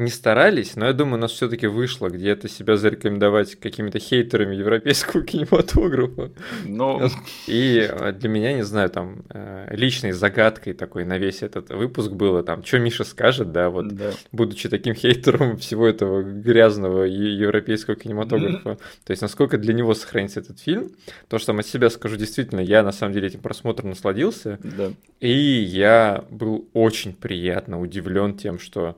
не 0.00 0.10
старались, 0.10 0.76
но 0.76 0.86
я 0.86 0.92
думаю, 0.94 1.16
у 1.16 1.20
нас 1.20 1.32
все-таки 1.32 1.66
вышло 1.66 2.08
где-то 2.08 2.48
себя 2.48 2.76
зарекомендовать 2.76 3.56
какими-то 3.56 3.98
хейтерами 3.98 4.54
европейского 4.56 5.22
кинематографа. 5.24 6.30
Ну... 6.64 7.02
И 7.46 7.86
э, 7.90 8.12
для 8.12 8.28
меня, 8.28 8.54
не 8.54 8.62
знаю, 8.62 8.88
там 8.88 9.24
э, 9.28 9.68
личной 9.70 10.12
загадкой 10.12 10.72
такой 10.72 11.04
на 11.04 11.18
весь 11.18 11.42
этот 11.42 11.68
выпуск 11.70 12.10
было, 12.12 12.42
там, 12.42 12.64
что 12.64 12.78
Миша 12.78 13.04
скажет, 13.04 13.52
да, 13.52 13.68
вот, 13.68 13.88
да. 13.88 14.12
будучи 14.32 14.68
таким 14.68 14.94
хейтером 14.94 15.58
всего 15.58 15.86
этого 15.86 16.22
грязного 16.22 17.04
европейского 17.04 17.96
кинематографа. 17.96 18.78
То 19.04 19.10
есть, 19.10 19.20
насколько 19.20 19.58
для 19.58 19.74
него 19.74 19.94
сохранится 19.94 20.40
этот 20.40 20.58
фильм. 20.60 20.90
То, 21.28 21.38
что 21.38 21.50
сам 21.50 21.58
от 21.58 21.66
себя 21.66 21.90
скажу, 21.90 22.16
действительно, 22.16 22.60
я 22.60 22.84
на 22.84 22.92
самом 22.92 23.12
деле 23.12 23.26
этим 23.26 23.40
просмотром 23.40 23.90
насладился. 23.90 24.60
Да. 24.62 24.92
И 25.18 25.32
я 25.32 26.24
был 26.30 26.68
очень 26.74 27.12
приятно 27.12 27.80
удивлен 27.80 28.36
тем, 28.36 28.60
что 28.60 28.96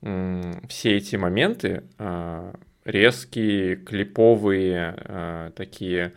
все 0.00 0.96
эти 0.96 1.16
моменты 1.16 1.84
а, 1.98 2.54
резкие, 2.84 3.76
клиповые, 3.76 4.94
а, 4.96 5.50
такие 5.52 6.12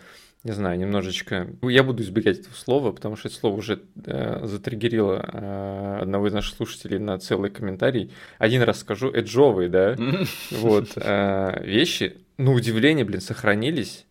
не 0.45 0.53
знаю, 0.53 0.79
немножечко... 0.79 1.49
Я 1.61 1.83
буду 1.83 2.01
избегать 2.01 2.39
этого 2.39 2.53
слова, 2.53 2.93
потому 2.93 3.17
что 3.17 3.27
это 3.27 3.35
слово 3.35 3.57
уже 3.57 3.81
э, 4.05 4.39
затриггерило 4.45 5.21
э, 5.21 5.97
одного 6.01 6.27
из 6.27 6.33
наших 6.33 6.55
слушателей 6.55 6.97
на 6.97 7.19
целый 7.19 7.51
комментарий. 7.51 8.13
Один 8.37 8.61
раз 8.61 8.79
скажу, 8.79 9.11
эджовые, 9.11 9.67
да? 9.67 9.97
Вот. 10.51 10.95
Вещи, 10.95 12.21
на 12.37 12.53
удивление, 12.53 13.03
блин, 13.03 13.19
сохранились 13.19 14.05
а, 14.05 14.08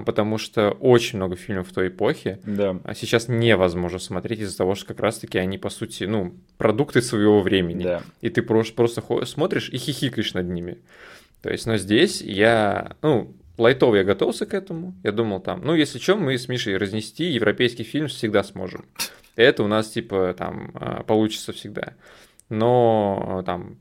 потому 0.00 0.38
что 0.38 0.70
очень 0.70 1.18
много 1.18 1.36
фильмов 1.36 1.68
в 1.68 1.74
той 1.74 1.88
эпохе 1.88 2.40
да. 2.44 2.80
а 2.84 2.94
сейчас 2.94 3.28
невозможно 3.28 3.98
смотреть 3.98 4.40
из-за 4.40 4.56
того, 4.56 4.74
что 4.74 4.86
как 4.86 5.00
раз-таки 5.00 5.38
они, 5.38 5.58
по 5.58 5.68
сути, 5.68 6.04
ну, 6.04 6.34
продукты 6.56 7.02
своего 7.02 7.40
времени. 7.42 7.84
Да. 7.84 8.02
И 8.22 8.30
ты 8.30 8.42
просто, 8.42 8.74
просто 8.74 9.02
смотришь 9.26 9.68
и 9.68 9.76
хихикаешь 9.76 10.34
над 10.34 10.48
ними. 10.48 10.78
То 11.42 11.50
есть, 11.50 11.66
но 11.66 11.76
здесь 11.76 12.22
я, 12.22 12.96
ну, 13.02 13.34
лайтово 13.58 13.96
я 13.96 14.04
готовился 14.04 14.46
к 14.46 14.54
этому. 14.54 14.94
Я 15.02 15.12
думал 15.12 15.40
там, 15.40 15.60
ну, 15.64 15.74
если 15.74 15.98
что, 15.98 16.16
мы 16.16 16.38
с 16.38 16.48
Мишей 16.48 16.76
разнести 16.76 17.24
европейский 17.24 17.84
фильм 17.84 18.08
всегда 18.08 18.42
сможем. 18.44 18.86
Это 19.36 19.62
у 19.62 19.66
нас, 19.66 19.90
типа, 19.90 20.34
там, 20.36 20.70
а, 20.74 21.02
получится 21.02 21.52
всегда. 21.52 21.94
Но 22.48 23.42
там 23.46 23.78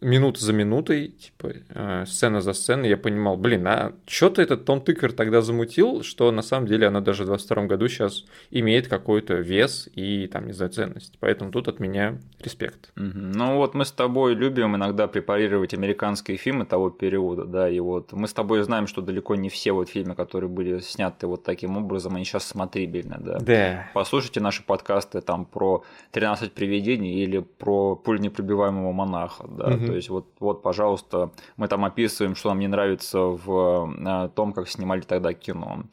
минута 0.00 0.40
за 0.40 0.52
минутой, 0.52 1.08
типа, 1.08 1.52
э, 1.68 2.04
сцена 2.06 2.40
за 2.40 2.52
сценой, 2.52 2.88
я 2.88 2.96
понимал, 2.96 3.36
блин, 3.36 3.66
а 3.66 3.92
что-то 4.06 4.40
этот 4.40 4.64
Том 4.64 4.80
Тыкер 4.80 5.12
тогда 5.12 5.42
замутил, 5.42 6.02
что 6.02 6.30
на 6.32 6.42
самом 6.42 6.66
деле 6.66 6.86
она 6.86 7.00
даже 7.00 7.24
в 7.24 7.26
22 7.26 7.66
году 7.66 7.88
сейчас 7.88 8.24
имеет 8.50 8.88
какой-то 8.88 9.34
вес 9.34 9.88
и, 9.94 10.26
там, 10.26 10.46
не 10.46 10.52
знаю, 10.52 10.72
ценность. 10.72 11.16
Поэтому 11.20 11.50
тут 11.52 11.68
от 11.68 11.80
меня 11.80 12.18
респект. 12.40 12.90
Угу. 12.96 13.10
Ну 13.14 13.56
вот 13.56 13.74
мы 13.74 13.84
с 13.84 13.92
тобой 13.92 14.34
любим 14.34 14.74
иногда 14.76 15.06
препарировать 15.06 15.74
американские 15.74 16.36
фильмы 16.36 16.64
того 16.64 16.90
периода, 16.90 17.44
да, 17.44 17.68
и 17.68 17.78
вот 17.80 18.12
мы 18.12 18.26
с 18.26 18.32
тобой 18.32 18.62
знаем, 18.62 18.86
что 18.86 19.02
далеко 19.02 19.34
не 19.34 19.48
все 19.48 19.72
вот 19.72 19.90
фильмы, 19.90 20.14
которые 20.14 20.48
были 20.48 20.78
сняты 20.80 21.26
вот 21.26 21.44
таким 21.44 21.76
образом, 21.76 22.16
они 22.16 22.24
сейчас 22.24 22.46
смотрибельны, 22.46 23.16
да. 23.20 23.38
Да. 23.40 23.90
Послушайте 23.94 24.40
наши 24.40 24.62
подкасты 24.62 25.20
там 25.20 25.44
про 25.44 25.84
13 26.12 26.52
привидений 26.52 27.22
или 27.22 27.40
про 27.40 27.96
пуль 27.96 28.20
непробиваемого 28.20 28.92
монаха, 28.92 29.46
да, 29.46 29.68
угу. 29.68 29.89
То 29.90 29.96
есть 29.96 30.08
вот, 30.08 30.26
вот, 30.38 30.62
пожалуйста, 30.62 31.32
мы 31.56 31.66
там 31.66 31.84
описываем, 31.84 32.36
что 32.36 32.50
нам 32.50 32.60
не 32.60 32.68
нравится 32.68 33.18
в 33.18 33.92
э, 33.98 34.28
том, 34.34 34.52
как 34.52 34.68
снимали 34.68 35.00
тогда 35.00 35.32
кино. 35.32 35.84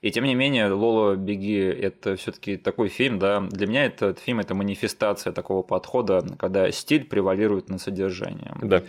И 0.00 0.10
тем 0.10 0.24
не 0.24 0.34
менее, 0.34 0.72
Лола 0.72 1.16
Беги 1.16 1.58
это 1.58 2.16
все-таки 2.16 2.56
такой 2.56 2.88
фильм, 2.88 3.18
да. 3.18 3.40
Для 3.40 3.66
меня 3.66 3.84
этот 3.84 4.18
фильм 4.18 4.40
это 4.40 4.54
манифестация 4.54 5.34
такого 5.34 5.62
подхода, 5.62 6.24
когда 6.38 6.70
стиль 6.72 7.04
превалирует 7.04 7.68
над 7.68 7.82
содержанием. 7.82 8.58
Да. 8.62 8.82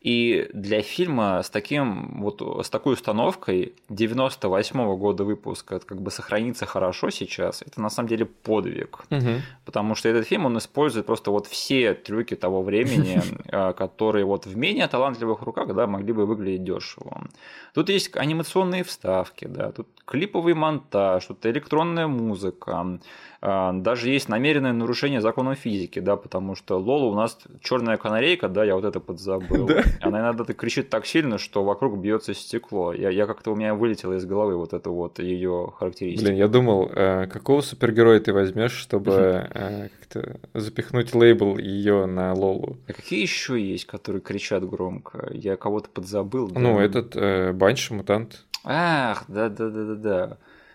И 0.00 0.48
для 0.54 0.80
фильма 0.80 1.42
с 1.42 1.50
таким 1.50 2.22
вот 2.22 2.40
с 2.64 2.70
такой 2.70 2.94
установкой 2.94 3.74
98 3.90 4.80
-го 4.80 4.96
года 4.96 5.24
выпуска 5.24 5.78
как 5.78 6.00
бы 6.00 6.10
сохраниться 6.10 6.64
хорошо 6.64 7.10
сейчас, 7.10 7.62
это 7.62 7.82
на 7.82 7.90
самом 7.90 8.08
деле 8.08 8.24
подвиг. 8.24 9.04
Угу. 9.10 9.42
Потому 9.66 9.94
что 9.94 10.08
этот 10.08 10.26
фильм, 10.26 10.46
он 10.46 10.56
использует 10.56 11.04
просто 11.06 11.30
вот 11.30 11.46
все 11.46 11.92
трюки 11.92 12.34
того 12.34 12.62
времени, 12.62 13.20
а, 13.52 13.72
которые 13.74 14.24
вот 14.24 14.46
в 14.46 14.56
менее 14.56 14.88
талантливых 14.88 15.42
руках, 15.42 15.74
да, 15.74 15.86
могли 15.86 16.14
бы 16.14 16.24
выглядеть 16.24 16.64
дешево. 16.64 17.28
Тут 17.74 17.90
есть 17.90 18.16
анимационные 18.16 18.84
вставки, 18.84 19.46
да, 19.46 19.70
тут 19.70 19.86
клиповый 20.06 20.54
монтаж, 20.54 21.26
тут 21.26 21.44
электронная 21.44 22.06
музыка, 22.06 22.98
даже 23.42 24.10
есть 24.10 24.28
намеренное 24.28 24.72
нарушение 24.74 25.22
законов 25.22 25.58
физики, 25.58 25.98
да, 25.98 26.16
потому 26.16 26.54
что 26.54 26.78
Лола 26.78 27.06
у 27.06 27.14
нас 27.14 27.38
черная 27.62 27.96
канарейка, 27.96 28.48
да, 28.48 28.64
я 28.64 28.74
вот 28.74 28.84
это 28.84 29.00
подзабыл. 29.00 29.66
Да. 29.70 29.84
Она 30.00 30.20
иногда 30.20 30.44
кричит 30.44 30.90
так 30.90 31.06
сильно, 31.06 31.38
что 31.38 31.62
вокруг 31.62 31.98
бьется 31.98 32.34
стекло. 32.34 32.92
Я, 32.92 33.10
я 33.10 33.26
как-то 33.26 33.52
у 33.52 33.56
меня 33.56 33.74
вылетело 33.74 34.14
из 34.14 34.24
головы 34.24 34.56
вот 34.56 34.72
это 34.72 34.90
вот 34.90 35.18
ее 35.20 35.72
характеристика. 35.78 36.28
Блин, 36.28 36.38
я 36.38 36.48
думал, 36.48 36.90
э, 36.92 37.26
какого 37.26 37.60
супергероя 37.60 38.18
ты 38.20 38.32
возьмешь, 38.32 38.72
чтобы 38.72 39.12
э, 39.12 39.88
как-то 40.00 40.40
запихнуть 40.54 41.14
лейбл 41.14 41.58
ее 41.58 42.06
на 42.06 42.32
Лолу? 42.34 42.78
А 42.88 42.92
какие 42.92 43.20
еще 43.20 43.60
есть, 43.60 43.84
которые 43.84 44.22
кричат 44.22 44.68
громко? 44.68 45.28
Я 45.32 45.56
кого-то 45.56 45.88
подзабыл. 45.90 46.50
Ну, 46.54 46.80
этот 46.80 47.14
э, 47.14 47.52
Банши 47.52 47.94
мутант. 47.94 48.44
Ах, 48.64 49.24
да, 49.28 49.48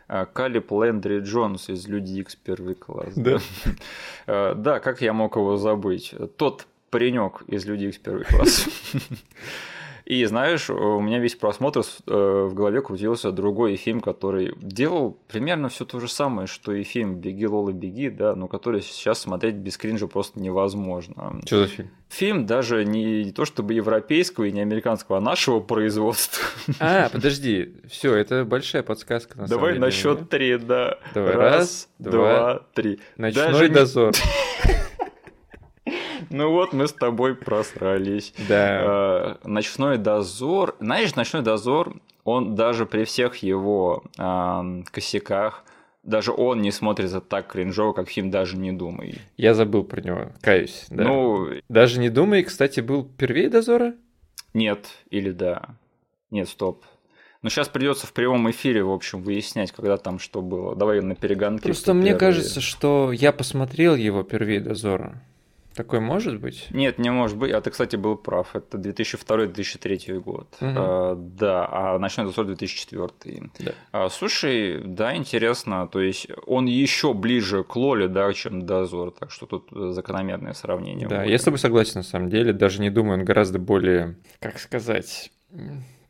А, 0.08 0.26
Калип 0.26 0.72
Лэндри 0.72 1.20
Джонс 1.20 1.70
из 1.70 1.88
Люди 1.88 2.20
Икс 2.20 2.36
первый 2.36 2.76
класс. 2.76 3.14
Да. 3.16 3.40
А, 4.28 4.56
да, 4.56 4.80
как 4.80 5.02
я 5.02 5.14
мог 5.14 5.36
его 5.36 5.58
забыть? 5.58 6.16
Тот 6.38 6.66
паренек 6.90 7.44
из 7.48 7.66
Люди 7.66 7.86
Икс 7.86 7.98
первый 7.98 8.26
класс. 8.26 8.68
И 10.06 10.24
знаешь, 10.26 10.70
у 10.70 11.00
меня 11.00 11.18
весь 11.18 11.36
просмотр 11.36 11.82
э, 11.82 12.48
в 12.48 12.54
голове 12.54 12.82
крутился 12.82 13.32
другой 13.32 13.76
фильм, 13.76 14.02
который 14.02 14.54
делал 14.62 15.18
примерно 15.28 15.70
все 15.70 15.84
то 15.84 16.00
же 16.00 16.08
самое, 16.08 16.48
что 16.48 16.74
и 16.74 16.84
фильм 16.84 17.16
«Беги, 17.16 17.48
Лола, 17.48 17.72
беги», 17.72 18.12
да, 18.12 18.36
но 18.36 18.48
который 18.48 18.82
сейчас 18.84 19.20
смотреть 19.20 19.56
без 19.56 19.78
кринжа 19.78 20.08
просто 20.08 20.40
невозможно. 20.40 21.42
Что 21.46 21.66
за 21.66 21.68
фильм? 21.68 21.90
Фильм 22.10 22.46
даже 22.46 22.86
не 22.86 23.32
то 23.32 23.46
чтобы 23.46 23.74
европейского 23.74 24.46
и 24.46 24.52
не 24.52 24.62
американского, 24.62 25.18
а 25.18 25.22
нашего 25.22 25.60
производства. 25.60 26.46
А, 26.80 27.10
подожди, 27.10 27.74
все, 27.90 28.16
это 28.16 28.46
большая 28.46 28.84
подсказка 28.84 29.40
на 29.40 29.48
Давай 29.48 29.80
на 29.80 29.90
счет 29.90 30.30
три, 30.30 30.58
да. 30.58 31.00
Давай, 31.16 31.34
раз, 31.34 31.90
два, 31.98 32.62
три. 32.76 33.00
Ночной 33.18 33.52
даже 33.52 33.70
дозор. 33.70 34.14
Ну 36.30 36.52
вот 36.52 36.74
мы 36.74 36.88
с 36.88 36.94
тобой 36.94 37.36
просрались. 37.36 38.34
Да. 38.48 39.38
Э, 39.44 39.48
ночной 39.48 39.98
дозор. 39.98 40.76
Знаешь, 40.80 41.16
ночной 41.16 41.42
дозор, 41.42 41.96
он 42.24 42.56
даже 42.56 42.86
при 42.86 43.04
всех 43.06 43.38
его 43.38 44.04
косяках, 44.16 45.64
даже 46.06 46.32
он 46.32 46.62
не 46.62 46.72
смотрится 46.72 47.20
так 47.20 47.48
кринжово, 47.48 47.94
как 47.94 48.10
фильм 48.10 48.30
«Даже 48.30 48.58
не 48.58 48.72
думай». 48.72 49.20
Я 49.38 49.56
забыл 49.56 49.84
про 49.84 50.02
него, 50.02 50.32
каюсь. 50.42 50.86
Да. 50.90 51.04
Ну... 51.04 51.50
«Даже 51.68 52.00
не 52.00 52.10
думай», 52.10 52.44
кстати, 52.44 52.80
был 52.80 53.04
первее 53.04 53.50
«Дозора»? 53.50 53.96
Нет, 54.54 54.88
или 55.10 55.32
да. 55.32 55.76
Нет, 56.30 56.48
стоп. 56.48 56.86
Но 57.42 57.50
сейчас 57.50 57.70
придется 57.70 58.08
в 58.08 58.14
прямом 58.14 58.50
эфире, 58.52 58.84
в 58.84 58.92
общем, 58.92 59.22
выяснять, 59.22 59.72
когда 59.72 59.98
там 59.98 60.20
что 60.20 60.42
было. 60.42 60.76
Давай 60.76 61.02
на 61.02 61.16
перегонке. 61.16 61.64
Просто 61.64 61.94
мне 61.94 62.12
первые. 62.12 62.20
кажется, 62.20 62.62
что 62.62 63.12
я 63.12 63.32
посмотрел 63.32 63.96
его 63.96 64.24
первее 64.24 64.60
«Дозора». 64.60 65.22
Такой 65.76 66.00
может 66.00 66.40
быть? 66.40 66.68
Нет, 66.72 66.98
не 67.00 67.10
может 67.10 67.38
быть. 67.38 67.52
А 67.52 67.60
ты, 67.60 67.70
кстати, 67.70 67.98
был 67.98 68.16
прав. 68.16 68.56
Это 68.56 68.78
2002-2003 68.78 70.20
год. 70.20 70.48
Угу. 70.62 70.74
А, 70.76 71.16
да, 71.16 71.68
а 71.70 72.00
«Ночной 72.00 72.26
дозор» 72.26 72.46
2004. 72.46 73.50
Да. 73.60 73.72
А, 73.92 74.10
слушай, 74.10 74.82
да, 74.84 75.16
интересно. 75.16 75.88
То 75.88 76.00
есть 76.00 76.28
он 76.48 76.66
еще 76.66 77.14
ближе 77.14 77.64
к 77.64 77.76
Лоле, 77.76 78.08
да, 78.08 78.32
чем 78.34 78.66
Дозор. 78.66 79.12
Так 79.12 79.32
что 79.32 79.46
тут 79.46 79.70
закономерное 79.72 80.54
сравнение. 80.54 81.08
Да, 81.08 81.20
будет. 81.20 81.32
я 81.32 81.38
с 81.38 81.44
тобой 81.44 81.60
согласен, 81.60 82.00
на 82.00 82.04
самом 82.04 82.30
деле. 82.30 82.54
Даже 82.54 82.82
не 82.82 82.90
думаю, 82.90 83.20
он 83.20 83.26
гораздо 83.26 83.60
более, 83.60 84.16
как 84.40 84.60
сказать, 84.60 85.32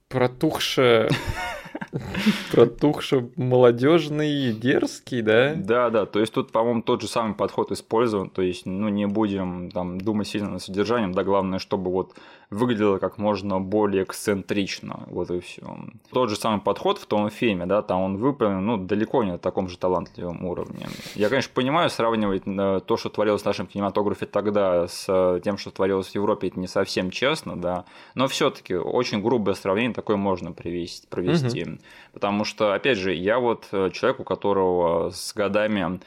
протухше 0.10 1.10
Протухший, 2.52 3.30
молодежный, 3.36 4.54
дерзкий, 4.54 5.22
да? 5.22 5.56
Да, 5.56 5.90
да. 5.90 6.06
То 6.06 6.20
есть 6.20 6.34
тут, 6.34 6.52
по-моему, 6.52 6.82
тот 6.82 7.02
же 7.02 7.08
самый 7.08 7.36
подход 7.36 7.72
использован. 7.72 8.30
То 8.30 8.42
есть, 8.42 8.66
ну, 8.66 8.90
не 8.90 9.06
будем 9.08 9.72
там 9.72 10.00
думать 10.00 10.28
сильно 10.28 10.50
над 10.50 10.62
содержанием, 10.62 11.14
да, 11.14 11.24
главное, 11.24 11.60
чтобы 11.60 11.92
вот 11.92 12.14
выглядело 12.50 12.98
как 12.98 13.18
можно 13.18 13.60
более 13.60 14.04
эксцентрично. 14.04 15.04
Вот 15.08 15.32
и 15.32 15.40
все. 15.40 15.64
Тот 16.12 16.30
же 16.30 16.36
самый 16.36 16.62
подход 16.62 16.98
в 16.98 17.06
том 17.06 17.30
фильме, 17.30 17.66
да, 17.66 17.82
там 17.82 18.02
он 18.02 18.18
выполнен, 18.18 18.66
ну, 18.66 18.78
далеко 18.78 19.24
не 19.24 19.32
на 19.32 19.38
таком 19.38 19.68
же 19.68 19.78
талантливом 19.78 20.46
уровне. 20.46 20.88
Я, 21.16 21.30
конечно, 21.30 21.52
понимаю, 21.54 21.90
сравнивать 21.90 22.44
э, 22.46 22.80
то, 22.86 22.98
что 22.98 23.10
творилось 23.10 23.42
в 23.42 23.46
нашем 23.46 23.68
кинематографе 23.68 24.26
тогда, 24.26 24.88
с 24.88 25.06
э, 25.08 25.40
тем, 25.44 25.58
что 25.58 25.72
творилось 25.72 26.08
в 26.08 26.16
Европе, 26.16 26.48
это 26.48 26.60
не 26.60 26.68
совсем 26.68 27.12
честно, 27.12 27.56
да, 27.56 27.86
но 28.14 28.28
все-таки 28.28 28.76
очень 28.76 29.22
грубое 29.22 29.56
сравнение 29.56 29.94
такое 29.94 30.18
можно 30.18 30.52
привести. 30.52 31.08
провести. 31.08 31.64
Угу. 31.64 31.78
Потому 32.14 32.46
что, 32.46 32.74
опять 32.74 32.98
же, 32.98 33.14
я 33.14 33.40
вот 33.40 33.68
э, 33.72 33.90
человек, 33.92 34.20
у 34.20 34.24
которого 34.24 35.10
с 35.10 35.34
годами 35.34 36.00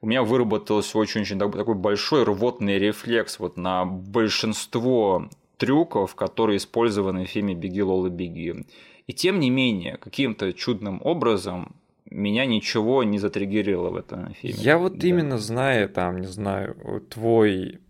у 0.00 0.06
меня 0.06 0.22
выработался 0.22 0.98
очень-очень 0.98 1.38
такой 1.38 1.74
большой 1.74 2.24
рвотный 2.24 2.78
рефлекс 2.78 3.38
вот 3.38 3.56
на 3.56 3.84
большинство 3.84 5.28
трюков, 5.56 6.14
которые 6.14 6.58
использованы 6.58 7.24
в 7.24 7.28
фильме 7.28 7.54
«Беги, 7.54 7.82
Лола, 7.82 8.08
беги». 8.08 8.66
И 9.06 9.12
тем 9.12 9.38
не 9.40 9.50
менее, 9.50 9.96
каким-то 9.98 10.52
чудным 10.52 11.00
образом 11.02 11.76
меня 12.10 12.46
ничего 12.46 13.04
не 13.04 13.18
затриггерило 13.18 13.90
в 13.90 13.96
этом 13.96 14.34
фильме. 14.34 14.58
Я 14.58 14.78
вот 14.78 14.98
да. 14.98 15.08
именно 15.08 15.38
знаю, 15.38 15.88
там, 15.88 16.20
не 16.20 16.26
знаю, 16.26 16.76
твой 17.08 17.80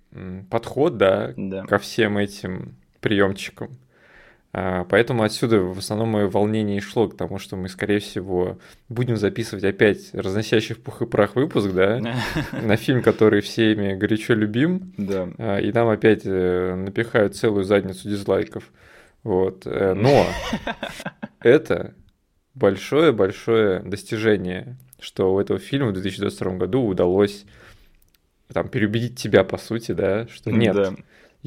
подход, 0.51 0.97
да, 0.97 1.35
да. 1.37 1.65
ко 1.65 1.79
всем 1.79 2.19
этим 2.19 2.77
приемчикам. 3.01 3.71
А, 4.59 4.85
поэтому 4.85 5.23
отсюда 5.23 5.61
в 5.61 5.77
основном 5.77 6.09
мое 6.09 6.29
волнение 6.29 6.79
и 6.79 6.81
шло 6.81 7.09
к 7.09 7.17
тому, 7.17 7.39
что 7.39 7.57
мы, 7.57 7.69
скорее 7.69 7.99
всего, 7.99 8.59
будем 8.89 9.19
записывать 9.19 9.65
опять 9.65 10.15
разносящий 10.15 10.75
в 10.75 10.81
пух 10.81 11.03
и 11.03 11.07
прах 11.07 11.37
выпуск, 11.37 11.73
да, 11.73 12.01
на 12.53 12.77
фильм, 12.77 13.03
который 13.03 13.43
всеми 13.43 13.93
горячо 13.93 14.33
любим, 14.33 14.95
да. 14.97 15.29
А, 15.37 15.59
и 15.59 15.71
нам 15.73 15.89
опять 15.89 16.23
э, 16.25 16.75
напихают 16.75 17.37
целую 17.37 17.65
задницу 17.65 18.09
дизлайков. 18.09 18.73
Вот. 19.25 19.67
Э, 19.67 19.93
но 19.93 20.25
это 21.41 21.93
большое-большое 22.55 23.81
достижение, 23.81 24.79
что 24.99 25.35
у 25.35 25.39
этого 25.39 25.59
фильма 25.59 25.91
в 25.91 25.93
2022 25.93 26.53
году 26.53 26.83
удалось 26.87 27.45
там 28.51 28.69
переубедить 28.69 29.19
тебя, 29.19 29.45
по 29.45 29.59
сути, 29.59 29.93
да, 29.93 30.27
что 30.29 30.51
нет. 30.51 30.75
Да. 30.75 30.95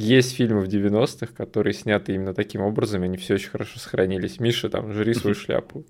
Есть 0.02 0.38
фильмы 0.38 0.62
в 0.62 0.70
90-х, 0.70 1.34
которые 1.34 1.74
сняты 1.74 2.14
именно 2.14 2.34
таким 2.34 2.62
образом, 2.62 3.04
и 3.04 3.08
они 3.08 3.18
все 3.18 3.34
очень 3.34 3.50
хорошо 3.50 3.80
сохранились. 3.80 4.40
Миша, 4.40 4.70
там, 4.70 4.94
жри 4.94 5.14
свою 5.14 5.36
шляпу. 5.36 5.84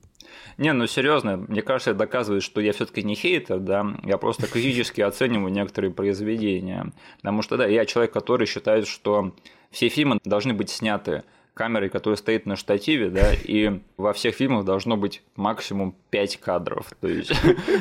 Не, 0.57 0.73
ну 0.73 0.87
серьезно, 0.87 1.37
мне 1.37 1.61
кажется, 1.61 1.91
это 1.91 1.99
доказывает, 1.99 2.41
что 2.41 2.59
я 2.59 2.73
все-таки 2.73 3.03
не 3.03 3.13
хейтер, 3.13 3.59
да, 3.59 3.85
я 4.03 4.17
просто 4.17 4.47
критически 4.47 5.01
оцениваю 5.01 5.53
некоторые 5.53 5.91
произведения. 5.91 6.91
Потому 7.17 7.43
что, 7.43 7.55
да, 7.55 7.67
я 7.67 7.85
человек, 7.85 8.11
который 8.11 8.47
считает, 8.47 8.87
что 8.87 9.35
все 9.69 9.89
фильмы 9.89 10.17
должны 10.23 10.55
быть 10.55 10.71
сняты 10.71 11.21
камерой, 11.59 11.89
которая 11.89 12.15
стоит 12.15 12.45
на 12.45 12.55
штативе, 12.55 13.09
да, 13.09 13.33
и 13.33 13.81
во 13.97 14.13
всех 14.13 14.33
фильмах 14.33 14.63
должно 14.63 14.95
быть 14.95 15.21
максимум 15.35 15.93
5 16.09 16.37
кадров. 16.37 16.87
То 17.01 17.09
есть, 17.09 17.33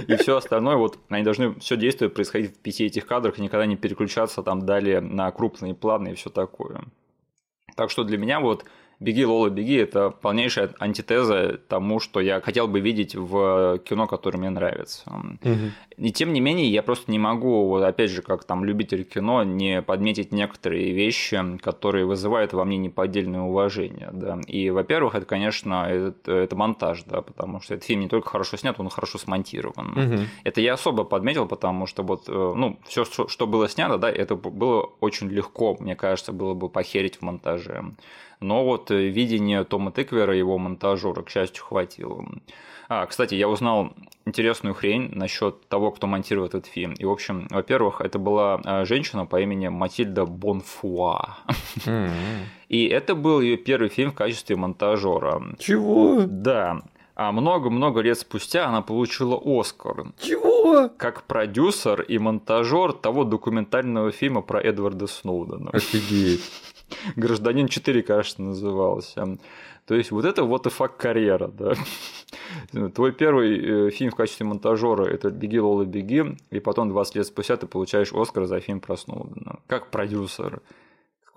и 0.09 0.17
все 0.17 0.37
остальное, 0.37 0.75
вот 0.75 0.99
они 1.09 1.23
должны 1.23 1.55
все 1.61 1.77
действие 1.77 2.11
происходить 2.11 2.57
в 2.57 2.59
пяти 2.59 2.87
этих 2.87 3.07
кадрах 3.07 3.38
и 3.38 3.43
никогда 3.43 3.67
не 3.67 3.77
переключаться 3.77 4.43
там 4.43 4.67
далее 4.67 5.01
на 5.01 5.31
крупные 5.31 5.77
планы 5.77 6.09
и 6.09 6.14
все 6.14 6.29
такое. 6.29 6.81
Так 7.77 7.93
что 7.93 8.03
для 8.03 8.19
меня 8.19 8.41
вот 8.41 8.64
«Беги, 9.01 9.25
Лола, 9.25 9.49
беги»— 9.49 9.75
это 9.77 10.11
полнейшая 10.11 10.71
антитеза 10.81 11.61
тому, 11.69 12.01
что 12.01 12.19
я 12.19 12.41
хотел 12.41 12.67
бы 12.67 12.81
видеть 12.81 13.15
в 13.15 13.79
кино, 13.89 14.09
которое 14.09 14.39
мне 14.39 14.51
нравится. 14.51 15.05
Угу. 15.07 15.55
И 15.99 16.13
тем 16.13 16.33
не 16.33 16.41
менее, 16.41 16.69
я 16.69 16.83
просто 16.83 17.11
не 17.13 17.19
могу, 17.19 17.69
вот 17.69 17.85
опять 17.85 18.11
же, 18.11 18.23
как 18.23 18.43
там 18.43 18.65
любитель 18.65 19.05
кино, 19.05 19.45
не 19.45 19.83
подметить 19.83 20.33
некоторые 20.33 20.93
вещи, 20.93 21.41
которые 21.63 22.07
вызывают 22.07 22.53
во 22.53 22.65
мне 22.65 22.77
неподдельное 22.77 23.43
уважение. 23.43 24.11
Да. 24.13 24.41
И, 24.49 24.71
во-первых, 24.71 25.15
это, 25.15 25.27
конечно, 25.27 25.87
это, 25.89 26.33
это 26.33 26.57
монтаж, 26.57 27.05
да, 27.05 27.23
потому 27.23 27.61
что 27.61 27.75
этот 27.75 27.87
фильм 27.87 28.01
не 28.01 28.09
только 28.09 28.29
хорошо 28.29 28.57
снят, 28.57 28.81
он 28.81 28.89
хорошо 28.89 29.19
смонтирован. 29.19 29.91
Угу. 29.93 30.23
Это 30.43 30.61
я 30.61 30.75
особо 30.75 31.05
подметил, 31.05 31.47
потому 31.47 31.87
что 31.87 32.03
вот, 32.03 32.25
э, 32.29 32.33
ну, 32.33 32.81
все, 32.87 33.05
что 33.05 33.47
было 33.47 33.69
снято, 33.69 33.97
да, 33.97 34.11
это 34.11 34.35
было 34.35 34.83
очень 35.01 35.29
легко, 35.29 35.77
мне 35.79 35.95
кажется, 35.95 36.33
было 36.33 36.55
бы 36.55 36.69
похерить 36.69 37.17
в 37.17 37.23
монтаже 37.23 37.85
но 38.40 38.64
вот 38.64 38.90
э, 38.90 39.09
видение 39.09 39.64
Тома 39.64 39.90
Тыквера, 39.90 40.35
его 40.35 40.59
монтажера, 40.59 41.22
к 41.22 41.31
счастью, 41.31 41.64
хватило. 41.64 42.24
А, 42.88 43.05
кстати, 43.07 43.35
я 43.35 43.48
узнал 43.48 43.92
интересную 44.24 44.74
хрень 44.74 45.11
насчет 45.12 45.68
того, 45.68 45.90
кто 45.90 46.07
монтирует 46.07 46.55
этот 46.55 46.66
фильм. 46.66 46.94
И, 46.94 47.05
в 47.05 47.11
общем, 47.11 47.46
во-первых, 47.51 48.01
это 48.01 48.18
была 48.18 48.61
э, 48.64 48.85
женщина 48.87 49.27
по 49.27 49.40
имени 49.40 49.68
Матильда 49.68 50.24
Бонфуа. 50.24 51.38
И 52.68 52.87
это 52.87 53.14
был 53.14 53.40
ее 53.40 53.57
первый 53.57 53.88
фильм 53.88 54.12
в 54.12 54.14
качестве 54.14 54.57
монтажера. 54.57 55.42
Чего? 55.59 56.22
Да. 56.27 56.83
А 57.19 57.33
много-много 57.33 58.01
лет 58.01 58.17
спустя 58.17 58.69
она 58.69 58.81
получила 58.81 59.43
Оскар. 59.45 60.13
Чего? 60.21 60.89
Как 60.89 61.25
продюсер 61.25 62.01
и 62.01 62.17
монтажер 62.17 62.93
того 62.93 63.25
документального 63.25 64.13
фильма 64.13 64.41
про 64.41 64.61
Эдварда 64.61 65.09
Сноудена. 65.09 65.71
Офигеть. 65.73 66.49
Гражданин 67.17 67.67
4, 67.67 68.03
кажется, 68.03 68.41
назывался. 68.41 69.37
То 69.87 69.97
есть 69.97 70.13
вот 70.13 70.25
это 70.25 70.45
вот 70.45 70.69
и 70.69 70.71
факт 70.71 70.97
карьера, 70.97 71.49
да. 71.49 71.75
Твой 72.95 73.11
первый 73.11 73.89
э, 73.89 73.91
фильм 73.91 74.13
в 74.13 74.15
качестве 74.15 74.47
монтажера 74.47 75.05
это 75.05 75.31
«Беги, 75.31 75.59
Лола, 75.59 75.85
беги», 75.85 76.37
и 76.51 76.61
потом 76.61 76.89
20 76.89 77.17
лет 77.17 77.27
спустя 77.27 77.57
ты 77.57 77.67
получаешь 77.67 78.13
Оскар 78.13 78.45
за 78.45 78.61
фильм 78.61 78.79
про 78.79 78.97
Сноудена. 78.97 79.59
Как 79.67 79.91
продюсер. 79.91 80.63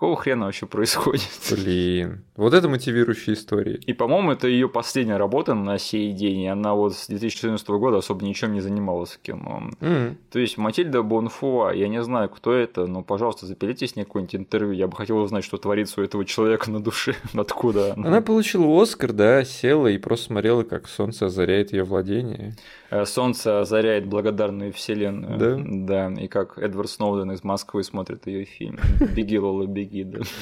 Какого 0.02 0.16
хрена 0.16 0.46
вообще 0.46 0.66
происходит? 0.66 1.30
Блин, 1.52 2.24
вот 2.34 2.54
это 2.54 2.68
мотивирующая 2.68 3.34
история. 3.34 3.76
И, 3.86 3.92
по-моему, 3.92 4.32
это 4.32 4.48
ее 4.48 4.68
последняя 4.68 5.16
работа 5.16 5.54
на 5.54 5.78
сей 5.78 6.12
день, 6.12 6.40
и 6.40 6.48
она 6.48 6.74
вот 6.74 6.96
с 6.96 7.06
2014 7.06 7.68
года 7.68 7.98
особо 7.98 8.24
ничем 8.24 8.52
не 8.52 8.60
занималась 8.60 9.16
кино. 9.22 9.70
Mm. 9.78 10.16
То 10.32 10.40
есть 10.40 10.58
Матильда 10.58 11.04
Бонфуа, 11.04 11.72
я 11.72 11.86
не 11.86 12.02
знаю, 12.02 12.30
кто 12.30 12.52
это, 12.52 12.88
но, 12.88 13.04
пожалуйста, 13.04 13.46
запилите 13.46 13.86
с 13.86 13.94
ней 13.94 14.02
какое-нибудь 14.02 14.34
интервью, 14.34 14.72
я 14.72 14.88
бы 14.88 14.96
хотел 14.96 15.18
узнать, 15.18 15.44
что 15.44 15.56
творится 15.56 16.00
у 16.00 16.02
этого 16.02 16.24
человека 16.24 16.68
на 16.68 16.82
душе, 16.82 17.14
откуда 17.34 17.92
она. 17.92 18.08
Она 18.08 18.22
получила 18.22 18.82
Оскар, 18.82 19.12
да, 19.12 19.44
села 19.44 19.86
и 19.86 19.98
просто 19.98 20.26
смотрела, 20.26 20.64
как 20.64 20.88
солнце 20.88 21.26
озаряет 21.26 21.72
ее 21.72 21.84
владение. 21.84 22.56
Э, 22.90 23.06
солнце 23.06 23.60
озаряет 23.60 24.06
благодарную 24.06 24.72
вселенную. 24.72 25.38
Да? 25.38 26.08
Да, 26.10 26.20
и 26.20 26.26
как 26.26 26.58
Эдвард 26.58 26.90
Сноуден 26.90 27.30
из 27.30 27.44
Москвы 27.44 27.84
смотрит 27.84 28.26
ее 28.26 28.44
фильм 28.44 28.80
«Беги, 29.16 29.38
Лола, 29.38 29.66
беги» 29.66 29.91
гида. 29.92 30.22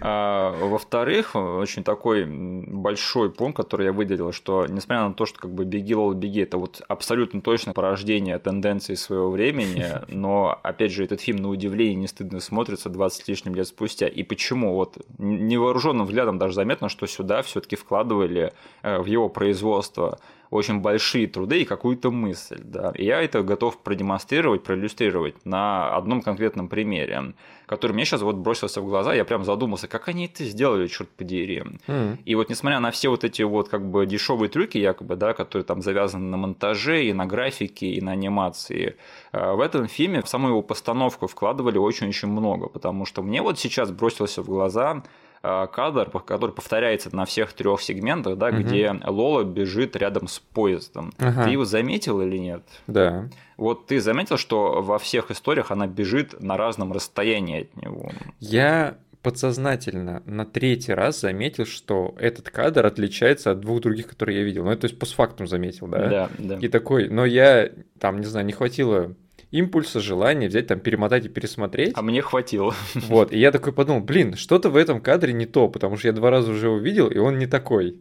А, 0.00 0.54
во-вторых, 0.58 1.34
очень 1.34 1.82
такой 1.82 2.24
большой 2.26 3.30
пункт, 3.30 3.56
который 3.56 3.86
я 3.86 3.92
выделил, 3.92 4.32
что 4.32 4.66
несмотря 4.66 5.08
на 5.08 5.14
то, 5.14 5.26
что 5.26 5.38
как 5.38 5.52
бы 5.52 5.64
«Беги, 5.64 5.94
Лол, 5.94 6.14
беги»— 6.14 6.40
это 6.42 6.58
вот 6.58 6.82
абсолютно 6.88 7.40
точно 7.40 7.72
порождение 7.72 8.38
тенденции 8.38 8.94
своего 8.94 9.30
времени, 9.30 9.86
но, 10.08 10.58
опять 10.62 10.92
же, 10.92 11.04
этот 11.04 11.20
фильм 11.20 11.38
на 11.42 11.48
удивление 11.48 11.94
не 11.94 12.06
стыдно 12.06 12.40
смотрится 12.40 12.88
20 12.88 13.24
с 13.24 13.28
лишним 13.28 13.54
лет 13.54 13.66
спустя. 13.66 14.06
И 14.06 14.22
почему? 14.22 14.74
Вот 14.74 14.98
невооруженным 15.18 16.06
взглядом 16.06 16.38
даже 16.38 16.54
заметно, 16.54 16.88
что 16.88 17.06
сюда 17.06 17.42
все 17.42 17.60
таки 17.60 17.76
вкладывали 17.76 18.52
э, 18.82 18.98
в 18.98 19.06
его 19.06 19.28
производство 19.28 20.18
очень 20.50 20.80
большие 20.80 21.26
труды 21.26 21.62
и 21.62 21.64
какую-то 21.64 22.10
мысль. 22.10 22.60
Да. 22.62 22.92
И 22.94 23.04
я 23.04 23.20
это 23.22 23.42
готов 23.42 23.78
продемонстрировать, 23.78 24.62
проиллюстрировать 24.62 25.44
на 25.44 25.94
одном 25.96 26.22
конкретном 26.22 26.68
примере, 26.68 27.34
который 27.66 27.92
мне 27.92 28.04
сейчас 28.04 28.22
вот 28.22 28.36
бросился 28.36 28.80
в 28.80 28.86
глаза. 28.86 29.14
Я 29.14 29.24
прям 29.24 29.44
задумался, 29.44 29.88
как 29.88 30.08
они 30.08 30.26
это 30.26 30.44
сделали, 30.44 30.86
черт 30.86 31.08
подери. 31.08 31.62
Mm. 31.86 32.18
И 32.24 32.34
вот 32.34 32.50
несмотря 32.50 32.80
на 32.80 32.90
все 32.90 33.08
вот 33.08 33.24
эти 33.24 33.42
вот 33.42 33.68
как 33.68 33.88
бы 33.88 34.06
дешевые 34.06 34.48
трюки, 34.48 34.78
якобы, 34.78 35.16
да, 35.16 35.32
которые 35.32 35.64
там 35.64 35.82
завязаны 35.82 36.24
на 36.24 36.36
монтаже 36.36 37.04
и 37.04 37.12
на 37.12 37.26
графике 37.26 37.86
и 37.86 38.00
на 38.00 38.12
анимации, 38.12 38.96
э, 39.32 39.52
в 39.52 39.60
этом 39.60 39.88
фильме 39.88 40.22
в 40.22 40.28
саму 40.28 40.48
его 40.48 40.62
постановку 40.62 41.26
вкладывали 41.26 41.78
очень-очень 41.78 42.28
много, 42.28 42.68
потому 42.68 43.06
что 43.06 43.22
мне 43.22 43.42
вот 43.42 43.58
сейчас 43.58 43.90
бросился 43.90 44.42
в 44.42 44.46
глаза 44.46 45.02
кадр, 45.44 46.10
который 46.10 46.52
повторяется 46.52 47.14
на 47.14 47.26
всех 47.26 47.52
трех 47.52 47.82
сегментах, 47.82 48.38
да, 48.38 48.48
угу. 48.48 48.58
где 48.58 48.94
Лола 49.04 49.44
бежит 49.44 49.94
рядом 49.96 50.26
с 50.26 50.38
поездом. 50.38 51.12
Ага. 51.18 51.44
Ты 51.44 51.50
его 51.50 51.64
заметил 51.64 52.20
или 52.22 52.38
нет? 52.38 52.62
Да. 52.86 53.28
Вот 53.56 53.86
ты 53.86 54.00
заметил, 54.00 54.38
что 54.38 54.82
во 54.82 54.98
всех 54.98 55.30
историях 55.30 55.70
она 55.70 55.86
бежит 55.86 56.40
на 56.40 56.56
разном 56.56 56.92
расстоянии 56.92 57.62
от 57.62 57.76
него? 57.76 58.10
Я 58.40 58.96
подсознательно 59.22 60.22
на 60.26 60.44
третий 60.44 60.92
раз 60.92 61.20
заметил, 61.20 61.64
что 61.64 62.14
этот 62.18 62.50
кадр 62.50 62.84
отличается 62.84 63.52
от 63.52 63.60
двух 63.60 63.80
других, 63.80 64.06
которые 64.06 64.38
я 64.38 64.44
видел. 64.44 64.64
Ну, 64.64 64.70
это 64.70 64.82
то 64.82 64.86
есть 64.86 64.98
постфактум 64.98 65.46
заметил, 65.46 65.86
да? 65.86 66.08
Да, 66.08 66.30
да. 66.38 66.58
И 66.60 66.68
такой, 66.68 67.08
но 67.08 67.24
я 67.24 67.70
там, 67.98 68.20
не 68.20 68.26
знаю, 68.26 68.44
не 68.44 68.52
хватило 68.52 69.14
импульса, 69.54 70.00
желания 70.00 70.48
взять, 70.48 70.66
там, 70.66 70.80
перемотать 70.80 71.26
и 71.26 71.28
пересмотреть. 71.28 71.92
А 71.94 72.02
мне 72.02 72.20
хватило. 72.22 72.74
Вот, 72.94 73.32
и 73.32 73.38
я 73.38 73.52
такой 73.52 73.72
подумал, 73.72 74.00
блин, 74.00 74.34
что-то 74.34 74.68
в 74.68 74.76
этом 74.76 75.00
кадре 75.00 75.32
не 75.32 75.46
то, 75.46 75.68
потому 75.68 75.96
что 75.96 76.08
я 76.08 76.12
два 76.12 76.30
раза 76.30 76.50
уже 76.50 76.68
увидел, 76.68 77.08
и 77.08 77.18
он 77.18 77.38
не 77.38 77.46
такой. 77.46 77.96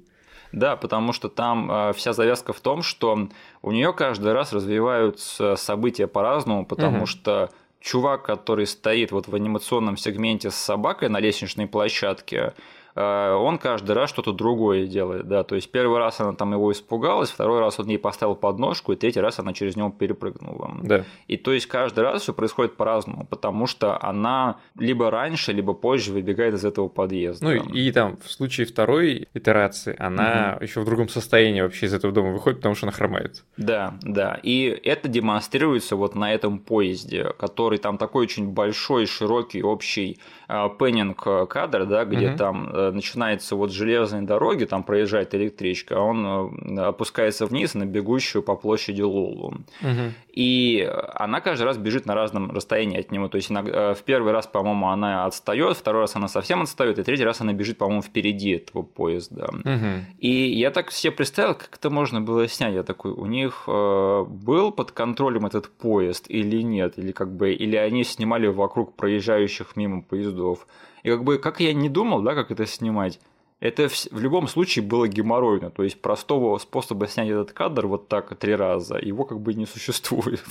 Да, 0.52 0.76
потому 0.76 1.14
что 1.14 1.30
там 1.30 1.72
э, 1.72 1.94
вся 1.94 2.14
завязка 2.14 2.54
в 2.54 2.60
том, 2.60 2.84
что 2.84 3.28
у 3.62 3.72
нее 3.72 3.94
каждый 3.94 4.34
раз 4.34 4.54
развиваются 4.54 5.56
события 5.56 6.08
по-разному, 6.08 6.66
потому 6.66 7.00
угу. 7.00 7.06
что 7.06 7.50
чувак, 7.80 8.24
который 8.24 8.66
стоит 8.66 9.12
вот 9.12 9.28
в 9.28 9.36
анимационном 9.36 9.98
сегменте 9.98 10.50
с 10.50 10.56
собакой 10.56 11.10
на 11.10 11.20
лестничной 11.20 11.68
площадке, 11.68 12.54
он 12.96 13.58
каждый 13.58 13.94
раз 13.94 14.10
что-то 14.10 14.32
другое 14.34 14.86
делает, 14.86 15.28
да, 15.28 15.44
то 15.44 15.56
есть 15.56 15.72
первый 15.72 15.98
раз 15.98 16.20
она 16.20 16.34
там 16.34 16.54
его 16.54 16.72
испугалась, 16.72 17.30
второй 17.30 17.60
раз 17.60 17.80
он 17.80 17.88
ей 17.88 17.98
поставил 17.98 18.36
подножку, 18.36 18.94
и 18.94 18.96
третий 18.96 19.20
раз 19.20 19.40
она 19.40 19.54
через 19.54 19.76
него 19.76 19.90
перепрыгнула. 19.90 20.72
Да. 20.84 21.04
И 21.28 21.38
то 21.38 21.52
есть 21.54 21.66
каждый 21.68 22.04
раз 22.04 22.24
все 22.24 22.34
происходит 22.34 22.76
по-разному, 22.76 23.26
потому 23.26 23.68
что 23.68 24.02
она 24.04 24.58
либо 24.78 25.10
раньше, 25.10 25.54
либо 25.54 25.74
позже 25.74 26.12
выбегает 26.12 26.54
из 26.54 26.66
этого 26.66 26.88
подъезда. 26.88 27.46
Ну 27.46 27.52
и, 27.52 27.88
и 27.88 27.92
там 27.92 28.18
в 28.18 28.32
случае 28.32 28.68
второй 28.68 29.28
итерации 29.34 29.96
она 29.98 30.54
угу. 30.56 30.64
еще 30.64 30.82
в 30.82 30.86
другом 30.86 31.10
состоянии 31.10 31.62
вообще 31.62 31.88
из 31.88 31.94
этого 31.94 32.14
дома 32.14 32.32
выходит, 32.32 32.60
потому 32.60 32.76
что 32.76 32.86
она 32.86 32.92
хромает. 32.92 33.44
Да, 33.58 33.96
да, 34.02 34.40
и 34.44 34.66
это 34.84 35.08
демонстрируется 35.08 35.96
вот 35.96 36.16
на 36.16 36.34
этом 36.34 36.60
поезде, 36.60 37.34
который 37.40 37.80
там 37.80 37.98
такой 37.98 38.24
очень 38.24 38.50
большой, 38.50 39.06
широкий, 39.06 39.64
общий 39.64 40.20
э, 40.48 40.70
пеннинг 40.80 41.24
кадр, 41.50 41.86
да, 41.86 42.06
где 42.06 42.30
угу. 42.30 42.38
там 42.38 42.70
э, 42.72 42.83
начинается 42.92 43.56
вот 43.56 43.72
с 43.72 43.74
железной 43.74 44.22
дороги, 44.22 44.66
там 44.66 44.84
проезжает 44.84 45.34
электричка, 45.36 45.98
а 45.98 46.02
он 46.02 46.26
э, 46.26 46.82
опускается 46.82 47.46
вниз 47.46 47.74
на 47.74 47.86
бегущую 47.86 48.44
по 48.44 48.56
площади 48.56 49.02
Лулу. 49.02 49.56
Угу. 49.82 50.14
И 50.34 50.90
она 51.14 51.42
каждый 51.42 51.64
раз 51.64 51.78
бежит 51.78 52.06
на 52.06 52.16
разном 52.16 52.52
расстоянии 52.52 53.00
от 53.00 53.12
него. 53.12 53.28
То 53.28 53.38
есть 53.38 53.52
иногда, 53.52 53.92
э, 53.92 53.94
в 53.94 54.04
первый 54.04 54.34
раз, 54.34 54.48
по-моему, 54.48 54.90
она 54.90 55.26
отстает, 55.26 55.78
второй 55.78 56.02
раз 56.02 56.16
она 56.16 56.28
совсем 56.28 56.62
отстает, 56.62 56.98
и 57.00 57.04
третий 57.04 57.24
раз 57.24 57.42
она 57.42 57.54
бежит, 57.54 57.78
по-моему, 57.78 58.02
впереди 58.02 58.52
этого 58.52 58.82
поезда. 58.82 59.46
Угу. 59.46 60.18
И 60.20 60.30
я 60.30 60.72
так 60.72 60.92
себе 60.92 61.12
представил, 61.12 61.54
как 61.54 61.70
это 61.76 61.90
можно 61.90 62.20
было 62.20 62.48
снять. 62.48 62.74
Я 62.74 62.84
такой, 62.84 63.12
у 63.12 63.26
них 63.26 63.64
э, 63.68 64.26
был 64.28 64.72
под 64.72 64.92
контролем 64.92 65.46
этот 65.46 65.70
поезд 65.70 66.26
или 66.30 66.62
нет, 66.62 66.98
или 66.98 67.12
как 67.12 67.36
бы, 67.36 67.54
или 67.54 67.76
они 67.76 68.04
снимали 68.04 68.48
вокруг 68.48 68.96
проезжающих 68.96 69.76
мимо 69.76 70.02
поездов. 70.02 70.66
И 71.04 71.10
как 71.10 71.24
бы, 71.24 71.38
как 71.38 71.60
я 71.60 71.74
не 71.74 71.90
думал, 71.90 72.22
да, 72.22 72.34
как 72.34 72.52
это 72.52 72.66
снимать, 72.66 73.20
это 73.64 73.88
в, 73.88 73.94
в 74.12 74.20
любом 74.20 74.50
случае 74.50 74.84
было 74.84 75.08
геморройно. 75.08 75.72
То 75.72 75.84
есть 75.84 76.02
простого 76.02 76.58
способа 76.58 77.08
снять 77.08 77.30
этот 77.30 77.54
кадр 77.54 77.88
вот 77.88 78.10
так 78.10 78.36
три 78.38 78.56
раза, 78.56 78.98
его 78.98 79.24
как 79.24 79.40
бы 79.40 79.54
не 79.54 79.66
существует. 79.66 80.44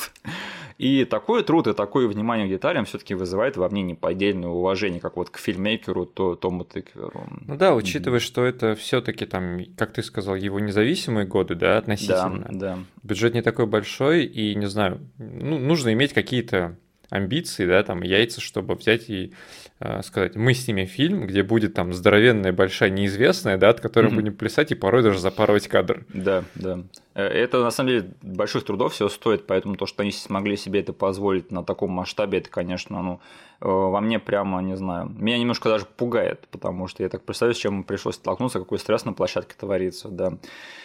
И 0.79 1.05
такой 1.05 1.45
труд 1.45 1.67
и 1.67 1.75
такое 1.75 2.09
внимание 2.09 2.47
к 2.47 2.51
деталям 2.51 2.87
все-таки 2.87 3.15
вызывает 3.15 3.59
во 3.59 3.69
мне 3.69 3.83
неподдельное 3.83 4.49
уважение, 4.49 5.01
как 5.01 5.17
вот 5.17 5.29
к 5.29 5.37
фильмейкеру, 5.37 6.07
то 6.07 6.35
Тому 6.35 6.65
Тыкверу. 6.65 7.27
Ну 7.47 7.57
да, 7.57 7.75
учитывая, 7.75 8.19
mm-hmm. 8.19 8.23
что 8.23 8.45
это 8.45 8.75
все-таки 8.75 9.27
там, 9.27 9.61
как 9.77 9.93
ты 9.93 10.03
сказал, 10.03 10.35
его 10.35 10.59
независимые 10.59 11.27
годы, 11.27 11.55
да, 11.55 11.77
относительно. 11.77 12.49
Да, 12.51 12.77
да. 12.77 12.79
Бюджет 13.03 13.35
не 13.35 13.43
такой 13.43 13.67
большой, 13.67 14.25
и 14.25 14.55
не 14.55 14.67
знаю, 14.67 15.01
ну, 15.19 15.59
нужно 15.59 15.93
иметь 15.93 16.15
какие-то 16.15 16.79
амбиции, 17.13 17.67
да, 17.67 17.83
там 17.83 18.03
яйца, 18.03 18.41
чтобы 18.41 18.75
взять 18.75 19.11
и 19.11 19.33
э, 19.81 20.03
сказать, 20.03 20.35
мы 20.35 20.55
снимем 20.55 20.87
фильм, 20.87 21.27
где 21.27 21.43
будет 21.43 21.75
там 21.75 21.93
здоровенная 21.93 22.53
большая 22.53 22.91
неизвестная, 22.91 23.59
да, 23.59 23.69
от 23.69 23.81
которой 23.81 24.11
mm-hmm. 24.11 24.15
будем 24.15 24.35
плясать 24.35 24.73
и 24.73 24.75
порой 24.75 25.03
даже 25.03 25.19
запарывать 25.19 25.69
кадр. 25.69 26.07
Да, 26.13 26.45
да. 26.55 26.83
Это 27.15 27.63
на 27.63 27.71
самом 27.71 27.89
деле 27.91 28.11
больших 28.23 28.65
трудов 28.65 28.95
все 28.95 29.09
стоит, 29.09 29.47
поэтому 29.47 29.77
то, 29.77 29.85
что 29.85 30.03
они 30.03 30.13
смогли 30.13 30.57
себе 30.57 30.81
это 30.81 30.93
позволить 30.93 31.51
на 31.51 31.63
таком 31.63 31.91
масштабе, 31.91 32.39
это, 32.39 32.49
конечно, 32.49 33.03
ну, 33.03 33.21
э, 33.61 33.69
во 33.69 34.01
мне 34.01 34.19
прямо, 34.19 34.63
не 34.63 34.77
знаю, 34.77 35.11
меня 35.19 35.39
немножко 35.39 35.69
даже 35.69 35.85
пугает, 35.85 36.49
потому 36.51 36.89
что 36.89 37.03
я 37.03 37.11
так 37.11 37.23
представляю, 37.25 37.55
с 37.55 37.59
чем 37.59 37.85
пришлось 37.85 38.15
столкнуться, 38.15 38.61
какой 38.61 38.79
стресс 38.79 39.05
на 39.05 39.13
площадке 39.13 39.55
творится, 39.59 40.09
да, 40.09 40.39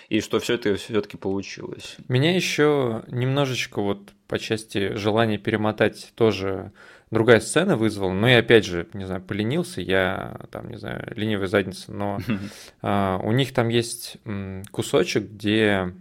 и 0.10 0.20
что 0.20 0.40
все 0.40 0.56
это 0.56 0.76
все-таки 0.76 1.16
получилось. 1.16 1.96
Меня 2.10 2.36
еще 2.36 3.04
немножечко 3.08 3.82
вот 3.82 4.14
по 4.28 4.38
части 4.38 4.96
желания 4.96 5.38
перемотать 5.38 6.12
тоже 6.16 6.74
другая 7.10 7.40
сцена 7.40 7.78
вызвала, 7.78 8.12
но 8.12 8.28
я 8.28 8.40
опять 8.40 8.66
же, 8.66 8.86
не 8.94 9.06
знаю, 9.06 9.22
поленился, 9.22 9.80
я 9.80 10.42
там, 10.52 10.70
не 10.70 10.78
знаю, 10.78 11.14
ленивая 11.16 11.48
задница, 11.48 11.94
но 11.94 12.20
а, 12.82 13.20
у 13.24 13.32
них 13.32 13.54
там 13.54 13.70
есть 13.70 14.18
кусочек, 14.72 15.24
где 15.24 15.94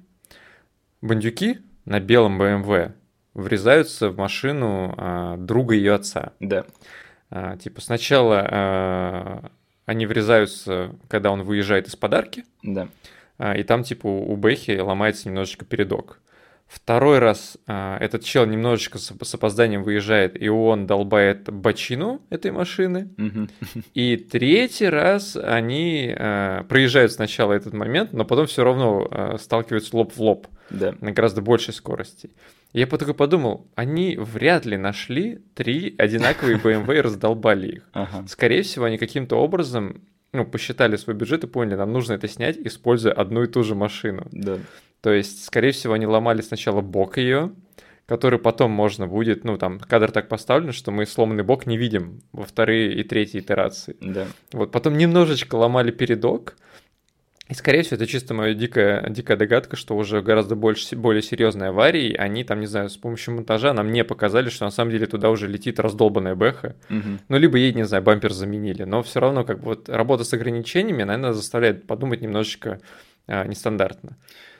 бандюки 1.06 1.60
на 1.84 2.00
белом 2.00 2.38
БМВ 2.38 2.92
врезаются 3.34 4.10
в 4.10 4.16
машину 4.16 4.94
а, 4.96 5.36
друга 5.36 5.74
ее 5.74 5.94
отца. 5.94 6.32
Да. 6.40 6.64
А, 7.30 7.56
типа 7.56 7.80
сначала 7.80 8.46
а, 8.48 9.50
они 9.84 10.06
врезаются, 10.06 10.94
когда 11.08 11.30
он 11.30 11.42
выезжает 11.42 11.88
из 11.88 11.96
подарки. 11.96 12.44
Да. 12.62 12.88
А, 13.38 13.56
и 13.56 13.62
там 13.62 13.82
типа 13.82 14.06
у 14.06 14.36
Бэхи 14.36 14.78
ломается 14.78 15.28
немножечко 15.28 15.64
передок. 15.64 16.20
Второй 16.66 17.20
раз 17.20 17.56
а, 17.66 17.96
этот 18.00 18.24
чел 18.24 18.44
немножечко 18.44 18.98
с, 18.98 19.12
с 19.20 19.34
опозданием 19.34 19.84
выезжает, 19.84 20.40
и 20.40 20.48
он 20.48 20.86
долбает 20.86 21.50
бочину 21.52 22.22
этой 22.28 22.50
машины. 22.50 23.10
И 23.94 24.16
третий 24.16 24.88
раз 24.88 25.36
они 25.36 26.12
а, 26.16 26.64
проезжают 26.64 27.12
сначала 27.12 27.52
этот 27.52 27.72
момент, 27.72 28.12
но 28.12 28.24
потом 28.24 28.46
все 28.46 28.64
равно 28.64 29.06
а, 29.10 29.36
сталкиваются 29.38 29.96
лоб 29.96 30.12
в 30.14 30.20
лоб 30.20 30.48
да. 30.70 30.94
на 31.00 31.12
гораздо 31.12 31.40
большей 31.40 31.72
скорости. 31.72 32.30
Я 32.72 32.86
потом 32.86 33.14
подумал, 33.14 33.70
они 33.76 34.16
вряд 34.18 34.66
ли 34.66 34.76
нашли 34.76 35.38
три 35.54 35.94
одинаковые 35.96 36.58
BMW 36.58 36.98
и 36.98 37.00
раздолбали 37.00 37.68
их. 37.76 37.88
Ага. 37.92 38.24
Скорее 38.26 38.62
всего, 38.62 38.86
они 38.86 38.98
каким-то 38.98 39.36
образом 39.36 40.02
ну, 40.32 40.44
посчитали 40.44 40.96
свой 40.96 41.16
бюджет 41.16 41.44
и 41.44 41.46
поняли, 41.46 41.76
нам 41.76 41.92
нужно 41.92 42.14
это 42.14 42.28
снять, 42.28 42.58
используя 42.58 43.12
одну 43.12 43.44
и 43.44 43.46
ту 43.46 43.62
же 43.62 43.74
машину. 43.74 44.26
Да. 44.32 44.58
То 45.06 45.12
есть, 45.12 45.44
скорее 45.44 45.70
всего, 45.70 45.92
они 45.92 46.04
ломали 46.04 46.42
сначала 46.42 46.80
бок 46.80 47.16
ее, 47.16 47.52
который 48.06 48.40
потом 48.40 48.72
можно 48.72 49.06
будет, 49.06 49.44
ну, 49.44 49.56
там, 49.56 49.78
кадр 49.78 50.10
так 50.10 50.28
поставлен, 50.28 50.72
что 50.72 50.90
мы 50.90 51.06
сломанный 51.06 51.44
бок 51.44 51.64
не 51.64 51.76
видим 51.76 52.22
во 52.32 52.44
вторые 52.44 52.92
и 52.92 53.04
третьей 53.04 53.38
итерации. 53.38 53.94
Да. 54.00 54.26
Вот, 54.50 54.72
потом 54.72 54.98
немножечко 54.98 55.54
ломали 55.54 55.92
передок, 55.92 56.56
и, 57.46 57.54
скорее 57.54 57.84
всего, 57.84 57.94
это 57.94 58.08
чисто 58.08 58.34
моя 58.34 58.52
дикая, 58.52 59.08
дикая 59.08 59.36
догадка, 59.36 59.76
что 59.76 59.96
уже 59.96 60.22
гораздо 60.22 60.56
больше, 60.56 60.96
более 60.96 61.22
серьезные 61.22 61.68
аварии, 61.68 62.12
они 62.14 62.42
там, 62.42 62.58
не 62.58 62.66
знаю, 62.66 62.90
с 62.90 62.96
помощью 62.96 63.36
монтажа 63.36 63.72
нам 63.74 63.92
не 63.92 64.02
показали, 64.02 64.48
что 64.48 64.64
на 64.64 64.72
самом 64.72 64.90
деле 64.90 65.06
туда 65.06 65.30
уже 65.30 65.46
летит 65.46 65.78
раздолбанная 65.78 66.34
бэха. 66.34 66.74
Угу. 66.90 67.18
Ну, 67.28 67.38
либо 67.38 67.58
ей, 67.58 67.72
не 67.72 67.84
знаю, 67.84 68.02
бампер 68.02 68.32
заменили. 68.32 68.82
Но 68.82 69.04
все 69.04 69.20
равно, 69.20 69.44
как 69.44 69.60
бы, 69.60 69.66
вот 69.66 69.88
работа 69.88 70.24
с 70.24 70.32
ограничениями, 70.32 71.04
наверное, 71.04 71.32
заставляет 71.32 71.86
подумать 71.86 72.22
немножечко 72.22 72.80
а, 73.28 73.44
нестандартно. 73.44 74.16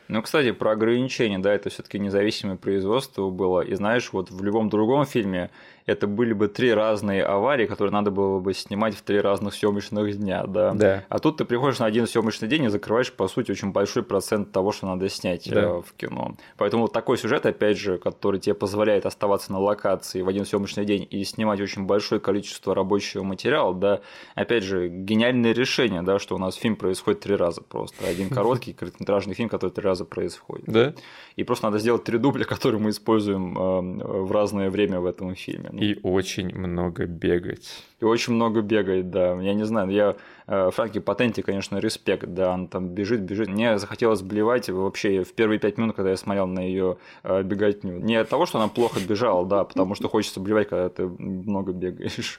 Ну, 0.08 0.22
кстати, 0.22 0.52
про 0.52 0.72
ограничения, 0.72 1.38
да, 1.38 1.52
это 1.52 1.70
все-таки 1.70 1.98
независимое 1.98 2.56
производство 2.56 3.30
было. 3.30 3.60
И 3.60 3.74
знаешь, 3.74 4.10
вот 4.12 4.30
в 4.30 4.42
любом 4.42 4.68
другом 4.68 5.04
фильме 5.04 5.50
это 5.86 6.08
были 6.08 6.32
бы 6.32 6.48
три 6.48 6.74
разные 6.74 7.24
аварии, 7.24 7.66
которые 7.66 7.92
надо 7.92 8.10
было 8.10 8.40
бы 8.40 8.52
снимать 8.54 8.96
в 8.96 9.02
три 9.02 9.20
разных 9.20 9.54
съемочных 9.54 10.16
дня, 10.18 10.44
да. 10.46 10.72
Да. 10.72 11.04
А 11.08 11.18
тут 11.20 11.38
ты 11.38 11.44
приходишь 11.44 11.78
на 11.78 11.86
один 11.86 12.06
съемочный 12.06 12.48
день 12.48 12.64
и 12.64 12.68
закрываешь, 12.68 13.12
по 13.12 13.28
сути, 13.28 13.52
очень 13.52 13.70
большой 13.70 14.02
процент 14.02 14.50
того, 14.50 14.72
что 14.72 14.86
надо 14.86 15.08
снять 15.08 15.48
да. 15.48 15.60
Э, 15.60 15.82
в 15.82 15.92
кино. 15.96 16.34
Поэтому 16.56 16.82
вот 16.82 16.92
такой 16.92 17.16
сюжет, 17.16 17.46
опять 17.46 17.78
же, 17.78 17.98
который 17.98 18.40
тебе 18.40 18.54
позволяет 18.54 19.06
оставаться 19.06 19.52
на 19.52 19.60
локации 19.60 20.22
в 20.22 20.28
один 20.28 20.44
съемочный 20.44 20.84
день 20.84 21.06
и 21.08 21.22
снимать 21.24 21.60
очень 21.60 21.86
большое 21.86 22.20
количество 22.20 22.74
рабочего 22.74 23.22
материала, 23.22 23.72
да, 23.72 24.00
опять 24.34 24.64
же, 24.64 24.88
гениальное 24.88 25.52
решение, 25.52 26.02
да, 26.02 26.18
что 26.18 26.34
у 26.34 26.38
нас 26.38 26.56
фильм 26.56 26.74
происходит 26.74 27.20
три 27.20 27.36
раза 27.36 27.62
просто. 27.62 28.04
Один 28.06 28.28
короткий 28.28 28.72
короткометражный 28.72 29.34
фильм, 29.34 29.48
который 29.48 29.70
три 29.70 29.84
раза 29.84 29.95
происходит. 30.04 30.66
Да. 30.66 30.94
И 31.36 31.44
просто 31.44 31.66
надо 31.66 31.78
сделать 31.78 32.04
три 32.04 32.18
дубля, 32.18 32.44
которые 32.44 32.80
мы 32.80 32.90
используем 32.90 33.56
э, 33.56 34.22
в 34.22 34.32
разное 34.32 34.70
время 34.70 35.00
в 35.00 35.06
этом 35.06 35.34
фильме. 35.34 35.70
И 35.72 35.98
очень 36.02 36.54
много 36.54 37.06
бегать. 37.06 37.84
И 38.00 38.04
очень 38.04 38.34
много 38.34 38.60
бегает, 38.60 39.10
да. 39.10 39.40
Я 39.40 39.54
не 39.54 39.64
знаю, 39.64 39.90
я 39.90 40.16
э, 40.46 40.70
Франки 40.72 40.98
Патенти, 40.98 41.40
конечно, 41.40 41.78
респект, 41.78 42.26
да, 42.26 42.52
он 42.52 42.68
там 42.68 42.88
бежит, 42.88 43.20
бежит. 43.20 43.48
Мне 43.48 43.78
захотелось 43.78 44.22
блевать 44.22 44.68
вообще 44.68 45.24
в 45.24 45.32
первые 45.32 45.58
пять 45.58 45.78
минут, 45.78 45.96
когда 45.96 46.10
я 46.10 46.16
смотрел 46.16 46.46
на 46.46 46.60
ее 46.60 46.98
э, 47.22 47.42
беготню. 47.42 47.98
Не 47.98 48.16
от 48.16 48.28
того, 48.28 48.46
что 48.46 48.58
она 48.58 48.68
плохо 48.68 49.00
бежала, 49.00 49.46
да, 49.46 49.64
потому 49.64 49.94
что 49.94 50.08
хочется 50.08 50.40
блевать, 50.40 50.68
когда 50.68 50.88
ты 50.88 51.06
много 51.06 51.72
бегаешь. 51.72 52.38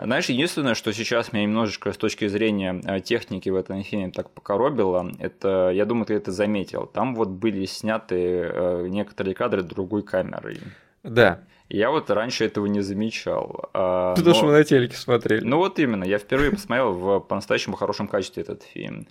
Знаешь, 0.00 0.28
единственное, 0.28 0.74
что 0.74 0.92
сейчас 0.92 1.32
меня 1.32 1.44
немножечко 1.44 1.92
с 1.92 1.96
точки 1.96 2.28
зрения 2.28 2.80
э, 2.84 3.00
техники 3.00 3.48
в 3.48 3.56
этом 3.56 3.82
фильме 3.82 4.10
так 4.10 4.30
покоробило, 4.30 5.10
это, 5.18 5.70
я 5.74 5.84
думаю, 5.84 6.06
ты 6.06 6.14
это 6.14 6.30
заметил, 6.30 6.86
там 6.86 7.16
вот 7.16 7.28
были 7.28 7.64
сняты 7.66 8.16
э, 8.16 8.86
некоторые 8.88 9.34
кадры 9.34 9.62
другой 9.62 10.02
камерой. 10.02 10.60
Да. 11.02 11.40
Я 11.68 11.90
вот 11.90 12.10
раньше 12.10 12.44
этого 12.46 12.66
не 12.66 12.80
замечал. 12.80 13.68
А, 13.74 14.14
Потому 14.14 14.30
но... 14.30 14.34
что 14.34 14.46
мы 14.46 14.52
на 14.52 14.64
телеке 14.64 14.96
смотрели. 14.96 15.44
Ну 15.44 15.58
вот 15.58 15.78
именно, 15.78 16.04
я 16.04 16.18
впервые 16.18 16.52
посмотрел 16.52 16.92
в 16.92 17.20
по-настоящему 17.20 17.76
хорошем 17.76 18.08
качестве 18.08 18.42
этот 18.42 18.62
фильм. 18.62 19.06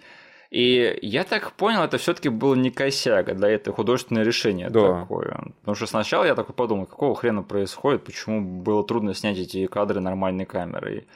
И 0.49 0.97
я 1.01 1.23
так 1.23 1.51
понял, 1.53 1.83
это 1.83 1.97
все-таки 1.97 2.29
был 2.29 2.55
не 2.55 2.71
косяк, 2.71 3.37
да, 3.37 3.49
это 3.49 3.73
художественное 3.73 4.23
решение 4.23 4.69
да. 4.69 5.01
такое. 5.01 5.51
Потому 5.59 5.75
что 5.75 5.85
сначала 5.87 6.23
я 6.23 6.35
такой 6.35 6.55
подумал, 6.55 6.85
какого 6.85 7.15
хрена 7.15 7.43
происходит, 7.43 8.03
почему 8.03 8.41
было 8.41 8.85
трудно 8.85 9.13
снять 9.13 9.37
эти 9.37 9.65
кадры 9.67 9.99
нормальной 9.99 10.45
камерой. 10.45 11.07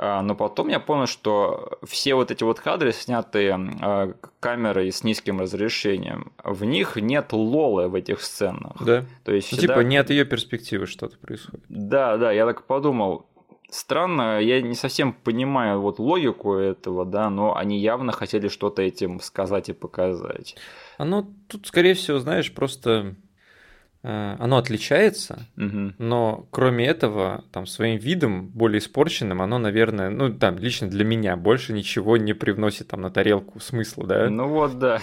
А, 0.00 0.22
но 0.22 0.36
потом 0.36 0.68
я 0.68 0.78
понял, 0.78 1.06
что 1.06 1.80
все 1.82 2.14
вот 2.14 2.30
эти 2.30 2.44
вот 2.44 2.60
кадры, 2.60 2.92
снятые 2.92 3.58
а, 3.80 4.14
камерой 4.38 4.92
с 4.92 5.02
низким 5.02 5.40
разрешением, 5.40 6.32
в 6.44 6.64
них 6.64 6.94
нет 6.96 7.32
лолы 7.32 7.88
в 7.88 7.96
этих 7.96 8.22
сценах. 8.22 8.76
Да. 8.80 9.04
То 9.24 9.32
есть, 9.32 9.50
ну, 9.50 9.58
всегда... 9.58 9.74
типа 9.74 9.84
не 9.84 9.96
от 9.96 10.10
ее 10.10 10.24
перспективы 10.24 10.86
что-то 10.86 11.18
происходит. 11.18 11.64
Да, 11.68 12.16
да, 12.16 12.30
я 12.30 12.46
так 12.46 12.62
подумал, 12.64 13.26
Странно, 13.70 14.40
я 14.40 14.62
не 14.62 14.74
совсем 14.74 15.12
понимаю 15.12 15.80
вот 15.82 15.98
логику 15.98 16.54
этого, 16.54 17.04
да, 17.04 17.28
но 17.28 17.54
они 17.54 17.78
явно 17.78 18.12
хотели 18.12 18.48
что-то 18.48 18.80
этим 18.80 19.20
сказать 19.20 19.68
и 19.68 19.74
показать. 19.74 20.56
Оно 20.96 21.28
тут, 21.48 21.66
скорее 21.66 21.92
всего, 21.92 22.18
знаешь, 22.18 22.52
просто 22.54 23.14
оно 24.08 24.56
отличается, 24.56 25.46
угу. 25.56 25.92
но 25.98 26.46
кроме 26.50 26.86
этого, 26.86 27.44
там, 27.52 27.66
своим 27.66 27.98
видом 27.98 28.48
более 28.48 28.78
испорченным, 28.78 29.42
оно, 29.42 29.58
наверное, 29.58 30.10
ну, 30.10 30.32
там, 30.32 30.58
лично 30.58 30.88
для 30.88 31.04
меня 31.04 31.36
больше 31.36 31.72
ничего 31.72 32.16
не 32.16 32.32
привносит 32.32 32.88
там 32.88 33.02
на 33.02 33.10
тарелку 33.10 33.60
смысла, 33.60 34.06
да? 34.06 34.30
Ну 34.30 34.48
вот, 34.48 34.78
да. 34.78 35.00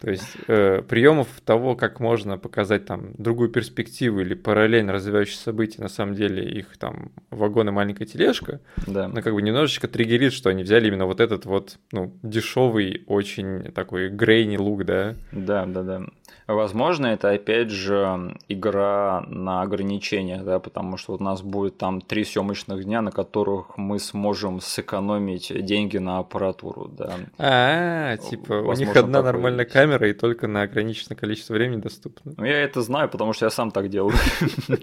То 0.00 0.10
есть 0.10 0.36
э, 0.46 0.82
приемов 0.82 1.28
того, 1.44 1.76
как 1.76 2.00
можно 2.00 2.38
показать 2.38 2.86
там 2.86 3.12
другую 3.18 3.48
перспективу 3.48 4.20
или 4.20 4.34
параллельно 4.34 4.92
развивающие 4.92 5.38
события, 5.38 5.82
на 5.82 5.88
самом 5.88 6.14
деле 6.14 6.48
их 6.48 6.76
там 6.76 7.10
вагон 7.30 7.68
и 7.68 7.72
маленькая 7.72 8.06
тележка, 8.06 8.60
да. 8.86 9.08
но 9.08 9.22
как 9.22 9.34
бы 9.34 9.42
немножечко 9.42 9.88
триггерит, 9.88 10.32
что 10.32 10.50
они 10.50 10.62
взяли 10.62 10.88
именно 10.88 11.06
вот 11.06 11.20
этот 11.20 11.46
вот, 11.46 11.78
ну, 11.92 12.16
дешевый, 12.22 13.02
очень 13.06 13.72
такой 13.72 14.08
грейни 14.08 14.56
лук, 14.56 14.84
да? 14.84 15.14
Да, 15.32 15.66
да, 15.66 15.82
да. 15.82 16.02
Возможно, 16.46 17.06
это 17.06 17.30
опять 17.30 17.70
же 17.70 18.36
игра 18.48 19.24
на 19.26 19.62
ограничениях, 19.62 20.44
да, 20.44 20.60
потому 20.60 20.96
что 20.96 21.14
у 21.14 21.22
нас 21.22 21.42
будет 21.42 21.76
там 21.76 22.00
три 22.00 22.24
съемочных 22.24 22.84
дня, 22.84 23.02
на 23.02 23.10
которых 23.10 23.76
мы 23.76 23.98
сможем 23.98 24.60
сэкономить 24.60 25.52
деньги 25.64 25.98
на 25.98 26.18
аппаратуру, 26.18 26.88
да. 26.88 27.14
А, 27.38 28.16
типа 28.16 28.52
у 28.52 28.72
них 28.74 28.94
одна 28.96 29.22
нормальная 29.22 29.64
камера 29.64 30.08
и 30.08 30.12
только 30.12 30.46
на 30.46 30.62
ограниченное 30.62 31.16
количество 31.16 31.54
времени 31.54 31.80
доступна. 31.80 32.32
Ну, 32.36 32.44
я 32.44 32.62
это 32.62 32.80
знаю, 32.80 33.08
потому 33.08 33.32
что 33.32 33.46
я 33.46 33.50
сам 33.50 33.70
так 33.70 33.88
делаю. 33.88 34.14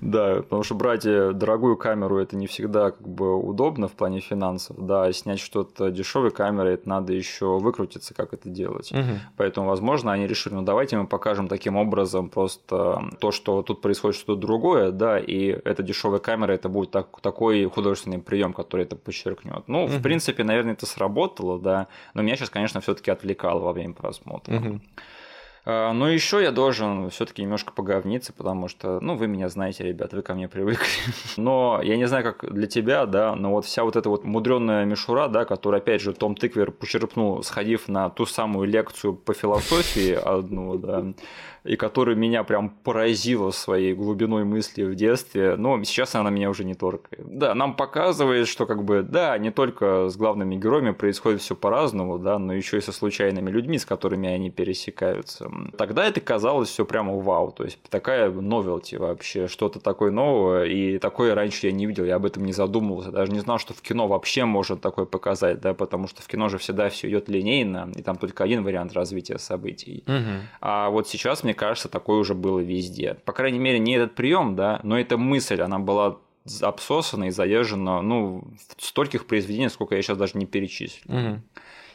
Да, 0.00 0.36
потому 0.36 0.62
что 0.62 0.74
брать 0.74 1.06
э, 1.06 1.32
дорогую 1.32 1.76
камеру 1.76 2.18
это 2.18 2.36
не 2.36 2.46
всегда 2.46 2.90
как 2.90 3.06
бы 3.06 3.36
удобно 3.36 3.88
в 3.88 3.92
плане 3.92 4.20
финансов, 4.20 4.76
да, 4.78 5.04
а 5.04 5.12
снять 5.12 5.40
что-то 5.40 5.90
дешевой 5.90 6.30
камерой, 6.30 6.74
это 6.74 6.88
надо 6.88 7.12
еще 7.12 7.58
выкрутиться, 7.58 8.14
как 8.14 8.32
это 8.32 8.48
делать. 8.48 8.92
Поэтому, 9.36 9.68
возможно, 9.68 10.12
они 10.12 10.26
решили, 10.26 10.54
ну 10.54 10.62
давайте 10.82 10.96
мы 10.96 11.06
покажем 11.06 11.46
таким 11.46 11.76
образом 11.76 12.28
просто 12.28 13.04
то, 13.20 13.30
что 13.30 13.62
тут 13.62 13.80
происходит 13.80 14.16
что-то 14.16 14.40
другое, 14.40 14.90
да, 14.90 15.16
и 15.16 15.46
эта 15.64 15.84
дешевая 15.84 16.18
камера, 16.18 16.52
это 16.52 16.68
будет 16.68 16.90
так, 16.90 17.20
такой 17.20 17.64
художественный 17.66 18.18
прием, 18.18 18.52
который 18.52 18.82
это 18.82 18.96
подчеркнет. 18.96 19.62
Ну, 19.68 19.86
в 19.86 20.02
принципе, 20.02 20.42
наверное, 20.42 20.72
это 20.72 20.86
сработало, 20.86 21.60
да, 21.60 21.86
но 22.14 22.22
меня 22.22 22.34
сейчас, 22.34 22.50
конечно, 22.50 22.80
все-таки 22.80 23.12
отвлекало 23.12 23.60
во 23.60 23.72
время 23.72 23.94
просмотра. 23.94 24.52
А, 24.54 24.80
но 25.64 26.08
еще 26.08 26.42
я 26.42 26.50
должен 26.50 27.10
все-таки 27.10 27.42
немножко 27.42 27.72
поговниться, 27.72 28.32
потому 28.32 28.68
что, 28.68 28.98
ну, 29.00 29.16
вы 29.16 29.28
меня 29.28 29.48
знаете, 29.48 29.84
ребят, 29.84 30.12
вы 30.12 30.22
ко 30.22 30.34
мне 30.34 30.48
привыкли. 30.48 30.88
Но 31.36 31.80
я 31.82 31.96
не 31.96 32.06
знаю, 32.06 32.24
как 32.24 32.52
для 32.52 32.66
тебя, 32.66 33.06
да, 33.06 33.36
но 33.36 33.52
вот 33.52 33.64
вся 33.64 33.84
вот 33.84 33.96
эта 33.96 34.08
вот 34.08 34.24
мудренная 34.24 34.84
мишура, 34.84 35.28
да, 35.28 35.44
которую, 35.44 35.78
опять 35.78 36.00
же, 36.00 36.12
Том 36.12 36.34
Тыквер 36.34 36.72
почерпнул, 36.72 37.42
сходив 37.42 37.88
на 37.88 38.10
ту 38.10 38.26
самую 38.26 38.68
лекцию 38.68 39.14
по 39.14 39.34
философии 39.34 40.12
одну, 40.12 40.78
да, 40.78 41.04
и 41.64 41.76
которая 41.76 42.16
меня 42.16 42.42
прям 42.42 42.70
поразила 42.70 43.50
своей 43.50 43.94
глубиной 43.94 44.44
мысли 44.44 44.82
в 44.82 44.94
детстве, 44.94 45.56
но 45.56 45.82
сейчас 45.84 46.14
она 46.14 46.30
меня 46.30 46.50
уже 46.50 46.64
не 46.64 46.74
торкает. 46.74 47.24
Да, 47.24 47.54
нам 47.54 47.74
показывает, 47.76 48.48
что 48.48 48.66
как 48.66 48.84
бы, 48.84 49.02
да, 49.02 49.38
не 49.38 49.50
только 49.50 50.08
с 50.08 50.16
главными 50.16 50.56
героями 50.56 50.90
происходит 50.90 51.40
все 51.40 51.54
по-разному, 51.54 52.18
да, 52.18 52.38
но 52.38 52.52
еще 52.52 52.78
и 52.78 52.80
со 52.80 52.92
случайными 52.92 53.50
людьми, 53.50 53.78
с 53.78 53.86
которыми 53.86 54.28
они 54.28 54.50
пересекаются. 54.50 55.48
Тогда 55.76 56.06
это 56.06 56.20
казалось 56.20 56.68
все 56.68 56.84
прямо 56.84 57.14
вау, 57.16 57.52
то 57.52 57.64
есть 57.64 57.78
такая 57.90 58.30
новелти 58.30 58.96
вообще, 58.96 59.48
что-то 59.48 59.80
такое 59.80 60.10
новое, 60.10 60.64
и 60.64 60.98
такое 60.98 61.34
раньше 61.34 61.66
я 61.66 61.72
не 61.72 61.86
видел, 61.86 62.04
я 62.04 62.16
об 62.16 62.26
этом 62.26 62.44
не 62.44 62.52
задумывался, 62.52 63.10
даже 63.10 63.32
не 63.32 63.40
знал, 63.40 63.58
что 63.58 63.74
в 63.74 63.82
кино 63.82 64.08
вообще 64.08 64.44
можно 64.44 64.76
такое 64.76 65.04
показать, 65.04 65.60
да, 65.60 65.74
потому 65.74 66.08
что 66.08 66.22
в 66.22 66.26
кино 66.26 66.48
же 66.48 66.58
всегда 66.58 66.88
все 66.88 67.08
идет 67.08 67.28
линейно, 67.28 67.90
и 67.94 68.02
там 68.02 68.16
только 68.16 68.44
один 68.44 68.64
вариант 68.64 68.92
развития 68.92 69.38
событий. 69.38 70.04
Угу. 70.06 70.46
А 70.60 70.90
вот 70.90 71.08
сейчас 71.08 71.42
мне 71.44 71.54
кажется, 71.54 71.88
такое 71.88 72.18
уже 72.18 72.34
было 72.34 72.60
везде. 72.60 73.14
По 73.24 73.32
крайней 73.32 73.58
мере, 73.58 73.78
не 73.78 73.94
этот 73.94 74.14
прием, 74.14 74.56
да, 74.56 74.80
но 74.82 74.98
эта 74.98 75.16
мысль, 75.16 75.60
она 75.60 75.78
была 75.78 76.18
обсосана 76.60 77.24
и 77.24 77.30
заезжена, 77.30 78.02
ну, 78.02 78.44
в 78.76 78.84
стольких 78.84 79.26
произведениях, 79.26 79.72
сколько 79.72 79.94
я 79.94 80.02
сейчас 80.02 80.18
даже 80.18 80.36
не 80.38 80.46
перечислю. 80.46 81.02
Угу. 81.06 81.40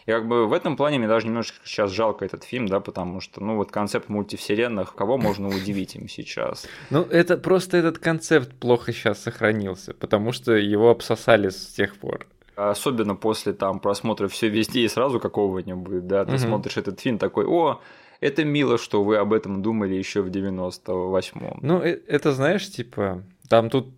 И 0.08 0.12
как 0.12 0.26
бы 0.26 0.48
в 0.48 0.54
этом 0.54 0.78
плане 0.78 1.00
мне 1.00 1.08
даже 1.08 1.28
немножко 1.28 1.58
сейчас 1.66 1.92
жалко 1.92 2.24
этот 2.24 2.46
фильм, 2.46 2.68
да, 2.68 2.80
потому 2.80 3.20
что, 3.20 3.44
ну, 3.44 3.58
вот 3.58 3.72
концепт 3.72 4.08
мультивселенных, 4.08 4.96
кого 4.96 5.18
можно 5.18 5.50
удивить 5.50 5.96
им 5.96 6.08
сейчас? 6.08 6.66
Ну, 6.90 7.02
это 7.02 7.38
просто 7.38 7.76
этот 7.76 8.00
концепт 8.00 8.54
плохо 8.54 8.94
сейчас 8.94 9.22
сохранился, 9.22 9.94
потому 9.94 10.32
что 10.32 10.54
его 10.54 10.90
обсосали 10.90 11.50
с 11.50 11.68
тех 11.68 11.98
пор. 11.98 12.26
Особенно 12.56 13.16
после 13.16 13.52
там 13.52 13.82
просмотра 13.82 14.30
все 14.30 14.48
везде 14.48 14.80
и 14.80 14.88
сразу 14.88 15.20
какого-нибудь, 15.20 16.08
да, 16.08 16.24
ты 16.24 16.32
угу. 16.32 16.40
смотришь 16.40 16.78
этот 16.78 17.02
фильм 17.02 17.18
такой, 17.18 17.46
о, 17.46 17.82
это 18.22 18.46
мило, 18.46 18.78
что 18.78 19.04
вы 19.04 19.18
об 19.18 19.34
этом 19.34 19.62
думали 19.62 19.94
еще 19.94 20.22
в 20.22 20.28
98-м. 20.28 21.60
Ну, 21.62 21.82
э, 21.82 22.00
это 22.08 22.32
знаешь, 22.32 22.72
типа, 22.72 23.24
там 23.50 23.70
тут 23.70 23.90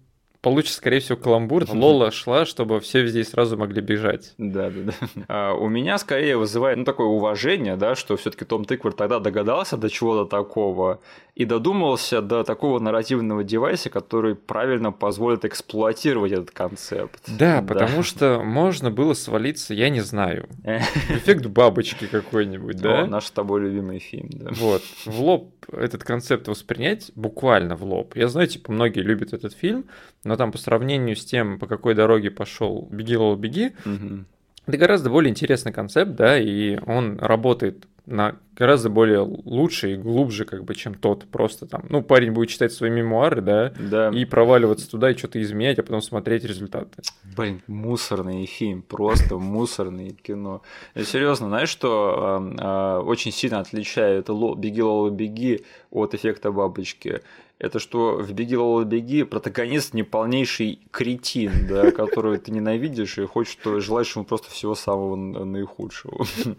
получится, 0.42 0.78
скорее 0.78 1.00
всего, 1.00 1.18
каламбур. 1.18 1.66
Лола 1.70 2.12
шла, 2.12 2.46
чтобы 2.46 2.80
все 2.80 3.06
здесь 3.08 3.30
сразу 3.30 3.58
могли 3.58 3.82
бежать. 3.82 4.34
Да, 4.38 4.70
да, 4.70 4.82
да. 4.92 5.24
А, 5.28 5.54
у 5.54 5.68
меня 5.68 5.98
скорее 5.98 6.38
вызывает 6.38 6.78
ну, 6.78 6.86
такое 6.86 7.08
уважение, 7.08 7.76
да, 7.76 7.96
что 7.96 8.16
все-таки 8.18 8.46
Том 8.46 8.66
Тыквер 8.66 8.94
тогда 8.94 9.20
догадался 9.20 9.78
до 9.78 9.90
чего-то 9.90 10.30
такого 10.30 11.02
и 11.36 11.46
додумался 11.46 12.22
до 12.22 12.44
такого 12.44 12.80
нарративного 12.80 13.44
девайса, 13.44 13.90
который 13.90 14.36
правильно 14.36 14.92
позволит 14.92 15.46
эксплуатировать 15.46 16.32
этот 16.32 16.52
концепт. 16.52 17.22
Да, 17.28 17.62
да. 17.62 17.68
потому 17.68 18.04
что 18.04 18.42
можно 18.44 18.92
было 18.92 19.14
свалиться, 19.14 19.74
я 19.74 19.90
не 19.90 20.02
знаю, 20.02 20.48
эффект 20.64 21.46
бабочки 21.48 22.08
какой-нибудь, 22.08 22.78
да? 22.78 23.06
наш 23.06 23.26
с 23.26 23.32
тобой 23.32 23.62
любимый 23.62 24.00
фильм, 24.00 24.30
да. 24.32 24.52
Вот, 24.54 24.82
в 25.06 25.22
лоб 25.22 25.59
этот 25.72 26.04
концепт 26.04 26.48
воспринять, 26.48 27.12
буквально 27.16 27.76
в 27.76 27.84
лоб. 27.84 28.16
Я 28.16 28.28
знаю, 28.28 28.48
типа, 28.48 28.72
многие 28.72 29.02
любят 29.02 29.34
этот 29.34 29.54
фильм, 29.54 29.86
но 30.24 30.36
там 30.36 30.52
по 30.52 30.58
сравнению 30.58 31.16
с 31.16 31.26
тем, 31.26 31.60
по 31.60 31.68
какой 31.68 31.96
дороге 31.96 32.32
пошел 32.32 32.88
«Беги, 32.92 33.18
Лола, 33.18 33.36
беги», 33.36 33.74
угу. 33.86 34.26
это 34.66 34.78
гораздо 34.78 35.10
более 35.10 35.30
интересный 35.32 35.72
концепт, 35.72 36.16
да, 36.16 36.38
и 36.40 36.80
он 36.86 37.20
работает 37.20 37.86
на 38.10 38.36
гораздо 38.56 38.90
более 38.90 39.20
лучше 39.20 39.94
и 39.94 39.96
глубже, 39.96 40.44
как 40.44 40.66
бы, 40.66 40.76
чем 40.76 40.94
тот 40.94 41.26
просто 41.26 41.66
там. 41.66 41.86
Ну, 41.90 42.02
парень 42.02 42.32
будет 42.32 42.50
читать 42.50 42.74
свои 42.74 42.90
мемуары, 42.90 43.42
да, 43.42 43.74
да. 43.80 44.10
и 44.10 44.26
проваливаться 44.26 44.90
туда 44.90 45.12
и 45.12 45.18
что-то 45.18 45.42
изменять, 45.42 45.80
а 45.80 45.84
потом 45.84 46.02
смотреть 46.02 46.44
результаты. 46.44 47.02
Блин, 47.38 47.62
мусорный 47.68 48.46
фильм, 48.46 48.82
просто 48.82 49.38
мусорное 49.38 50.12
кино. 50.12 50.62
Серьезно, 50.96 51.48
знаешь, 51.48 51.70
что 51.70 52.42
э, 52.42 52.62
э, 52.62 52.98
очень 53.00 53.32
сильно 53.32 53.60
отличает 53.60 54.28
«Беги, 54.28 54.82
Лола, 54.82 55.10
беги» 55.10 55.64
от 55.90 56.14
эффекта 56.14 56.52
бабочки? 56.52 57.22
Это 57.60 57.80
что 57.80 58.16
в 58.16 58.32
«Беги, 58.32 58.56
Лола, 58.56 58.86
беги» 58.86 59.24
протагонист 59.24 59.94
не 59.94 60.04
полнейший 60.04 60.80
кретин, 60.92 61.68
да, 61.68 61.92
которого 62.00 62.38
ты 62.38 62.52
ненавидишь 62.52 63.18
и 63.18 63.26
хочешь, 63.26 63.52
что 63.54 63.80
желаешь 63.82 64.16
ему 64.16 64.24
просто 64.24 64.50
всего 64.50 64.76
самого 64.76 65.16
наихудшего. 65.16 66.26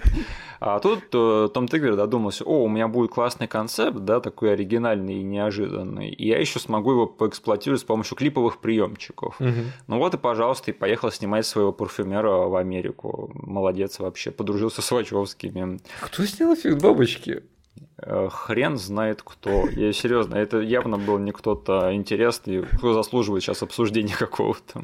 А 0.63 0.79
тут 0.79 1.05
э, 1.15 1.49
Том 1.55 1.69
Тыгвер 1.69 1.97
додумался, 1.97 2.45
о, 2.45 2.65
у 2.65 2.69
меня 2.69 2.87
будет 2.87 3.13
классный 3.13 3.49
концепт, 3.49 4.01
да, 4.01 4.21
такой 4.21 4.53
оригинальный 4.53 5.21
и 5.21 5.23
неожиданный, 5.23 6.11
и 6.11 6.29
я 6.29 6.39
еще 6.39 6.59
смогу 6.59 6.93
его 6.93 7.07
поэксплуатировать 7.07 7.81
с 7.81 7.85
помощью 7.85 8.15
клиповых 8.19 8.59
приемчиков. 8.59 9.37
Ну 9.41 9.99
вот 9.99 10.13
и, 10.13 10.19
пожалуйста, 10.19 10.71
и 10.71 10.75
поехал 10.75 11.11
снимать 11.11 11.47
своего 11.47 11.73
парфюмера 11.73 12.47
в 12.47 12.57
Америку. 12.57 13.31
Молодец 13.33 14.01
вообще, 14.01 14.33
подружился 14.33 14.83
с 14.83 14.91
Вачовскими. 14.91 15.81
Кто 16.03 16.27
снял 16.27 16.53
эффект 16.53 16.83
бабочки? 16.83 17.43
Э, 17.99 18.29
хрен 18.31 18.79
знает 18.79 19.23
кто. 19.23 19.69
Я 19.69 19.93
серьезно, 19.93 20.37
это 20.37 20.61
явно 20.61 20.99
был 20.99 21.19
не 21.19 21.33
кто-то 21.33 21.95
интересный, 21.95 22.63
кто 22.63 22.95
заслуживает 22.95 23.43
сейчас 23.43 23.63
обсуждения 23.63 24.15
какого-то. 24.19 24.83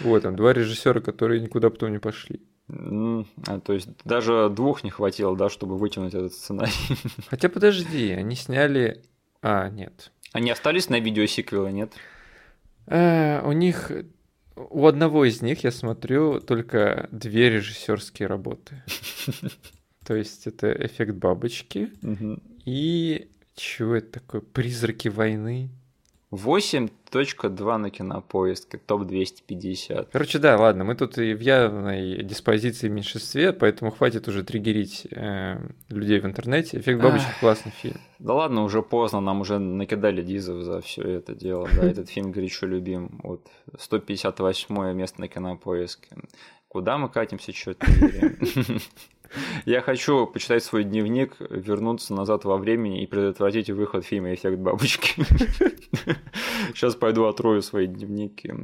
Вот 0.00 0.22
там 0.22 0.36
два 0.36 0.52
режиссера, 0.52 1.00
которые 1.00 1.40
никуда 1.40 1.70
потом 1.70 1.92
не 1.92 1.98
пошли. 1.98 2.40
А, 2.68 3.60
то 3.60 3.72
есть 3.72 3.88
даже 4.04 4.50
двух 4.50 4.84
не 4.84 4.90
хватило, 4.90 5.34
да, 5.36 5.48
чтобы 5.48 5.78
вытянуть 5.78 6.14
этот 6.14 6.34
сценарий. 6.34 6.72
Хотя 7.28 7.48
подожди, 7.48 8.10
они 8.12 8.36
сняли. 8.36 9.02
А, 9.40 9.68
нет. 9.70 10.12
Они 10.32 10.50
остались 10.50 10.90
на 10.90 11.00
видеосиквелы, 11.00 11.72
нет? 11.72 11.94
А, 12.86 13.42
у 13.46 13.52
них 13.52 13.90
у 14.56 14.86
одного 14.86 15.24
из 15.24 15.40
них 15.40 15.64
я 15.64 15.70
смотрю 15.70 16.40
только 16.40 17.08
две 17.12 17.48
режиссерские 17.48 18.28
работы. 18.28 18.82
То 20.08 20.16
есть 20.16 20.46
это 20.46 20.72
эффект 20.72 21.16
бабочки. 21.16 21.90
Угу. 22.02 22.38
И 22.64 23.28
чего 23.54 23.96
это 23.96 24.20
такое? 24.20 24.40
Призраки 24.40 25.08
войны. 25.08 25.68
8.2 26.30 27.76
на 27.76 27.90
кинопоиске, 27.90 28.78
топ-250. 28.78 30.08
Короче, 30.10 30.38
да, 30.38 30.56
ладно, 30.56 30.84
мы 30.84 30.94
тут 30.94 31.18
и 31.18 31.34
в 31.34 31.40
явной 31.40 32.22
диспозиции 32.22 32.88
в 32.88 32.92
меньшинстве, 32.92 33.52
поэтому 33.52 33.90
хватит 33.90 34.28
уже 34.28 34.42
триггерить 34.44 35.06
э, 35.10 35.58
людей 35.90 36.20
в 36.20 36.24
интернете. 36.24 36.78
Эффект 36.78 37.02
бабочки 37.02 37.28
классный 37.40 37.72
фильм. 37.72 38.00
Да 38.18 38.32
ладно, 38.32 38.62
уже 38.64 38.82
поздно, 38.82 39.20
нам 39.20 39.42
уже 39.42 39.58
накидали 39.58 40.22
дизов 40.22 40.62
за 40.62 40.80
все 40.80 41.02
это 41.02 41.34
дело. 41.34 41.68
Да, 41.76 41.84
этот 41.90 42.08
фильм 42.08 42.32
горячо 42.32 42.66
любим. 42.66 43.20
Вот 43.22 43.46
158 43.78 44.94
место 44.94 45.20
на 45.20 45.28
кинопоиске. 45.28 46.08
Куда 46.68 46.96
мы 46.96 47.08
катимся, 47.10 47.52
что-то 47.52 47.86
Я 49.66 49.80
хочу 49.80 50.26
почитать 50.26 50.64
свой 50.64 50.84
дневник, 50.84 51.36
вернуться 51.38 52.14
назад 52.14 52.44
во 52.44 52.56
времени 52.56 53.02
и 53.02 53.06
предотвратить 53.06 53.70
выход 53.70 54.04
фильма 54.04 54.34
«Эффект 54.34 54.58
бабочки». 54.58 55.14
Сейчас 56.74 56.94
пойду 56.94 57.24
отрою 57.24 57.62
свои 57.62 57.86
дневники. 57.86 58.54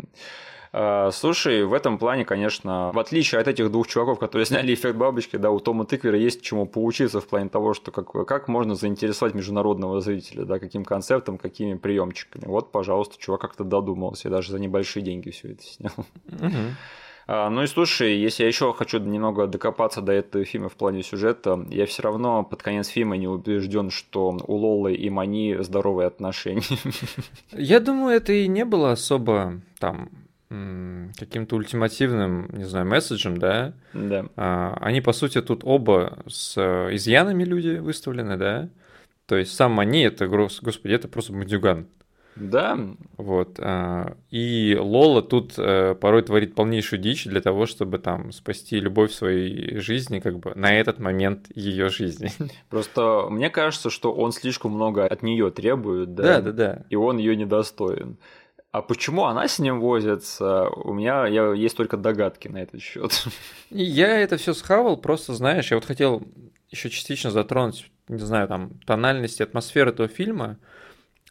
А, 0.77 1.13
слушай, 1.13 1.65
в 1.65 1.73
этом 1.73 1.99
плане, 1.99 2.25
конечно, 2.25 2.91
в 2.93 2.99
отличие 2.99 3.41
от 3.41 3.47
этих 3.47 3.71
двух 3.71 3.87
чуваков, 3.87 4.19
которые 4.19 4.45
сняли 4.45 4.75
эффект 4.75 4.97
бабочки, 4.97 5.37
да, 5.37 5.53
у 5.53 5.61
Тома 5.61 5.87
Тыквера 5.87 6.19
есть 6.19 6.43
чему 6.43 6.67
поучиться 6.67 7.21
в 7.21 7.29
плане 7.29 7.49
того, 7.49 7.75
что 7.75 7.93
как, 7.93 8.11
как 8.27 8.49
можно 8.49 8.75
заинтересовать 8.75 9.35
международного 9.35 10.01
зрителя, 10.01 10.45
да, 10.45 10.59
каким 10.59 10.85
концептом, 10.85 11.39
какими 11.39 11.75
приемчиками. 11.75 12.47
Вот, 12.47 12.73
пожалуйста, 12.73 13.17
чувак 13.21 13.43
как-то 13.43 13.63
додумался, 13.63 14.27
и 14.27 14.31
даже 14.33 14.51
за 14.51 14.59
небольшие 14.59 15.05
деньги 15.05 15.31
все 15.31 15.53
это 15.53 15.63
снял. 15.63 15.93
А, 16.41 16.51
ну 17.27 17.63
и 17.63 17.67
слушай, 17.67 18.17
если 18.17 18.43
я 18.43 18.49
еще 18.49 18.73
хочу 18.75 18.99
немного 18.99 19.47
докопаться 19.47 20.01
до 20.01 20.13
этого 20.13 20.45
фильма 20.45 20.69
в 20.69 20.75
плане 20.75 21.03
сюжета, 21.03 21.65
я 21.71 21.87
все 21.87 22.03
равно 22.03 22.45
под 22.45 22.63
конец 22.63 22.89
фильма 22.89 23.17
не 23.17 23.29
убежден, 23.29 23.91
что 23.91 24.39
у 24.47 24.55
Лолы 24.55 24.95
и 24.95 25.11
Мани 25.11 25.57
здоровые 25.61 26.07
отношения. 26.07 26.63
Я 27.53 27.81
думаю, 27.81 28.17
это 28.17 28.33
и 28.33 28.47
не 28.47 28.65
было 28.65 28.93
особо 28.93 29.61
там 29.79 30.11
каким-то 31.19 31.57
ультимативным, 31.57 32.49
не 32.53 32.65
знаю, 32.65 32.87
месседжем, 32.87 33.39
да? 33.39 33.73
Да. 33.93 34.27
А, 34.37 34.77
они, 34.81 35.01
по 35.01 35.13
сути, 35.13 35.41
тут 35.43 35.63
оба 35.65 36.19
с 36.29 36.57
изъянами 36.93 37.45
люди 37.45 37.79
выставлены, 37.79 38.37
да? 38.37 38.69
То 39.27 39.37
есть 39.37 39.55
сам 39.55 39.73
Мани, 39.73 40.03
это, 40.03 40.29
господи, 40.29 40.93
это 40.93 41.09
просто 41.09 41.33
мудюган. 41.33 41.89
Да. 42.37 42.79
Вот. 43.17 43.59
А, 43.61 44.17
и 44.31 44.77
Лола 44.79 45.23
тут 45.23 45.55
э, 45.57 45.95
порой 45.95 46.23
творит 46.23 46.55
полнейшую 46.55 47.01
дичь 47.01 47.25
для 47.25 47.41
того, 47.41 47.67
чтобы 47.67 47.99
там 47.99 48.33
спасти 48.33 48.81
любовь 48.81 49.13
своей 49.13 49.79
жизни, 49.79 50.19
как 50.19 50.39
бы 50.39 50.53
на 50.55 50.75
этот 50.75 50.99
момент 50.99 51.47
ее 51.55 51.89
жизни. 51.91 52.31
Просто 52.71 53.27
мне 53.31 53.51
кажется, 53.51 53.91
что 53.91 54.13
он 54.13 54.33
слишком 54.33 54.73
много 54.73 55.07
от 55.07 55.23
нее 55.23 55.51
требует, 55.51 56.15
да? 56.15 56.23
Да, 56.23 56.41
да, 56.41 56.53
да. 56.53 56.83
И 56.91 56.97
он 56.97 57.19
ее 57.19 57.37
недостоин. 57.37 58.19
А 58.73 58.83
почему 58.83 59.27
она 59.27 59.47
с 59.47 59.61
ним 59.61 59.79
возится? 59.81 60.69
У 60.69 60.93
меня 60.93 61.27
я, 61.29 61.53
есть 61.53 61.77
только 61.77 61.97
догадки 61.97 62.49
на 62.49 62.59
этот 62.61 62.83
счет. 62.83 63.13
Я 63.71 64.19
это 64.19 64.37
все 64.37 64.53
схавал, 64.53 64.97
просто 64.97 65.33
знаешь, 65.35 65.71
я 65.71 65.77
вот 65.77 65.85
хотел 65.85 66.25
еще 66.71 66.91
частично 66.91 67.31
затронуть, 67.31 67.89
не 68.09 68.19
знаю, 68.19 68.49
там, 68.49 68.71
тональность 68.85 69.39
и 69.39 69.45
атмосферу 69.45 69.91
этого 69.91 70.09
фильма 70.09 70.59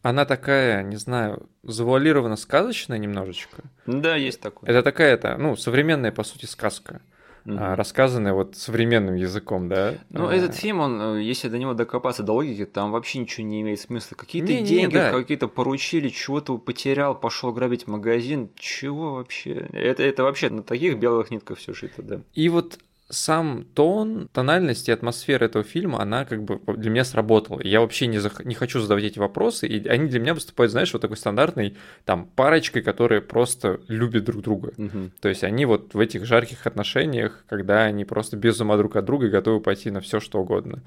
она 0.04 0.26
такая, 0.26 0.84
не 0.84 0.98
знаю, 0.98 1.50
завуалированно 1.64 2.36
сказочная 2.36 2.98
немножечко. 2.98 3.64
Да, 3.88 4.16
есть 4.16 4.42
такое. 4.42 4.70
Это 4.70 4.84
такая, 4.84 5.14
это, 5.14 5.38
ну, 5.38 5.56
современная, 5.56 6.12
по 6.12 6.24
сути, 6.24 6.46
сказка. 6.46 7.02
Угу. 7.46 7.58
рассказанная 7.58 8.32
вот 8.32 8.56
современным 8.56 9.16
языком, 9.16 9.68
да. 9.68 9.96
Ну, 10.12 10.30
а... 10.30 10.34
этот 10.34 10.56
фильм, 10.56 10.80
он, 10.80 11.18
э, 11.18 11.24
если 11.24 11.50
до 11.50 11.58
него 11.58 11.74
докопаться 11.74 12.24
до 12.24 12.32
логики, 12.32 12.66
там 12.66 12.94
вообще 12.94 13.20
ничего 13.20 13.46
не 13.46 13.60
имеет 13.60 13.82
смысла. 13.82 14.16
Какие-то 14.16 14.54
не, 14.54 14.64
деньги, 14.64 14.94
не, 14.94 15.02
да. 15.02 15.12
какие-то 15.12 15.50
поручили, 15.50 16.08
чего-то 16.08 16.58
потерял, 16.58 17.20
пошел 17.20 17.52
грабить 17.52 17.86
магазин. 17.86 18.50
Чего 18.56 19.16
вообще? 19.16 19.68
Это, 19.74 20.04
это 20.04 20.24
вообще 20.24 20.50
на 20.52 20.64
таких 20.64 20.98
белых 20.98 21.32
нитках 21.32 21.58
все 21.58 21.74
шито, 21.74 22.02
да. 22.02 22.22
И 22.34 22.48
вот 22.48 22.80
сам 23.10 23.66
тон, 23.74 24.30
тональность 24.32 24.90
и 24.90 24.92
атмосфера 24.92 25.46
этого 25.46 25.64
фильма, 25.64 26.02
она 26.02 26.26
как 26.26 26.44
бы 26.44 26.60
для 26.76 26.90
меня 26.90 27.04
сработала. 27.04 27.62
Я 27.64 27.82
вообще 27.82 28.08
не, 28.08 28.20
зах... 28.20 28.44
не 28.44 28.56
хочу 28.56 28.80
задавать 28.80 29.04
эти 29.04 29.20
вопросы, 29.20 29.68
и 29.68 29.88
они 29.88 30.08
для 30.08 30.20
меня 30.20 30.34
выступают, 30.34 30.72
знаешь, 30.72 30.92
вот 30.94 31.02
такой 31.02 31.18
стандартной 31.18 31.78
там 32.06 32.26
парочкой, 32.26 32.82
которые 32.82 33.22
просто 33.22 33.82
любят 33.88 34.24
друг 34.24 34.42
друга. 34.42 34.74
Угу. 34.78 35.12
То 35.22 35.30
есть 35.30 35.44
они 35.44 35.66
вот 35.66 35.94
в 35.94 36.00
этих 36.00 36.26
жарких 36.26 36.66
отношениях, 36.66 37.44
когда 37.48 37.84
они 37.84 38.06
просто 38.06 38.38
без 38.38 38.60
ума 38.62 38.78
друг 38.78 38.96
от 38.96 39.06
друга 39.06 39.30
готовы 39.30 39.60
пойти 39.60 39.92
на 39.92 40.02
все 40.02 40.20
что 40.20 40.40
угодно. 40.40 40.82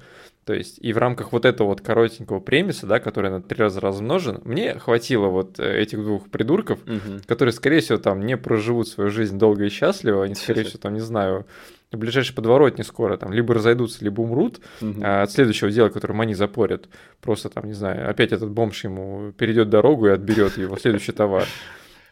То 0.47 0.53
есть 0.53 0.79
и 0.81 0.93
в 0.93 0.97
рамках 0.97 1.33
вот 1.33 1.45
этого 1.45 1.67
вот 1.67 1.81
коротенького 1.81 2.39
премиса, 2.39 2.87
да, 2.87 2.99
который 2.99 3.29
на 3.29 3.41
три 3.41 3.61
раза 3.61 3.81
размножен, 3.81 4.41
мне 4.45 4.79
хватило 4.79 5.27
вот 5.27 5.59
э, 5.59 5.81
этих 5.81 5.99
двух 5.99 6.29
придурков, 6.29 6.79
угу. 6.83 7.19
которые, 7.25 7.51
скорее 7.51 7.81
всего, 7.81 7.97
там 7.97 8.25
не 8.25 8.37
проживут 8.37 8.87
свою 8.87 9.09
жизнь 9.09 9.37
долго 9.37 9.65
и 9.65 9.69
счастливо, 9.69 10.23
они, 10.23 10.35
скорее 10.35 10.63
всего, 10.63 10.79
там, 10.79 10.93
не 10.93 11.01
знаю, 11.01 11.45
в 11.91 11.97
ближайшей 11.97 12.35
подворотне 12.35 12.83
скоро 12.83 13.17
там 13.17 13.31
либо 13.31 13.53
разойдутся, 13.53 14.03
либо 14.03 14.21
умрут 14.21 14.59
угу. 14.81 15.01
а, 15.01 15.23
от 15.23 15.31
следующего 15.31 15.71
дела, 15.71 15.89
которое 15.89 16.19
они 16.19 16.33
запорят. 16.33 16.89
Просто 17.21 17.49
там, 17.49 17.65
не 17.65 17.73
знаю, 17.73 18.09
опять 18.09 18.31
этот 18.31 18.51
бомж 18.51 18.83
ему 18.83 19.31
перейдет 19.31 19.69
дорогу 19.69 20.07
и 20.07 20.11
отберет 20.11 20.57
его 20.57 20.77
следующий 20.77 21.13
товар. 21.13 21.45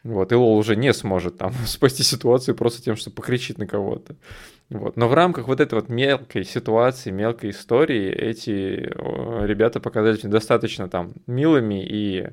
Вот, 0.04 0.32
и 0.32 0.36
Лол 0.36 0.58
уже 0.58 0.76
не 0.76 0.94
сможет 0.94 1.38
там 1.38 1.52
спасти 1.66 2.04
ситуацию 2.04 2.56
просто 2.56 2.82
тем, 2.82 2.96
что 2.96 3.12
покричит 3.12 3.58
на 3.58 3.68
кого-то. 3.68 4.16
Вот. 4.70 4.98
Но 4.98 5.08
в 5.08 5.14
рамках 5.14 5.48
вот 5.48 5.60
этой 5.60 5.76
вот 5.76 5.90
мелкой 5.90 6.44
ситуации, 6.44 7.12
мелкой 7.12 7.52
истории 7.52 8.12
эти 8.12 8.92
ребята 9.46 9.80
показались 9.80 10.22
достаточно 10.22 10.88
там 10.88 11.14
милыми 11.28 11.86
и 11.86 12.30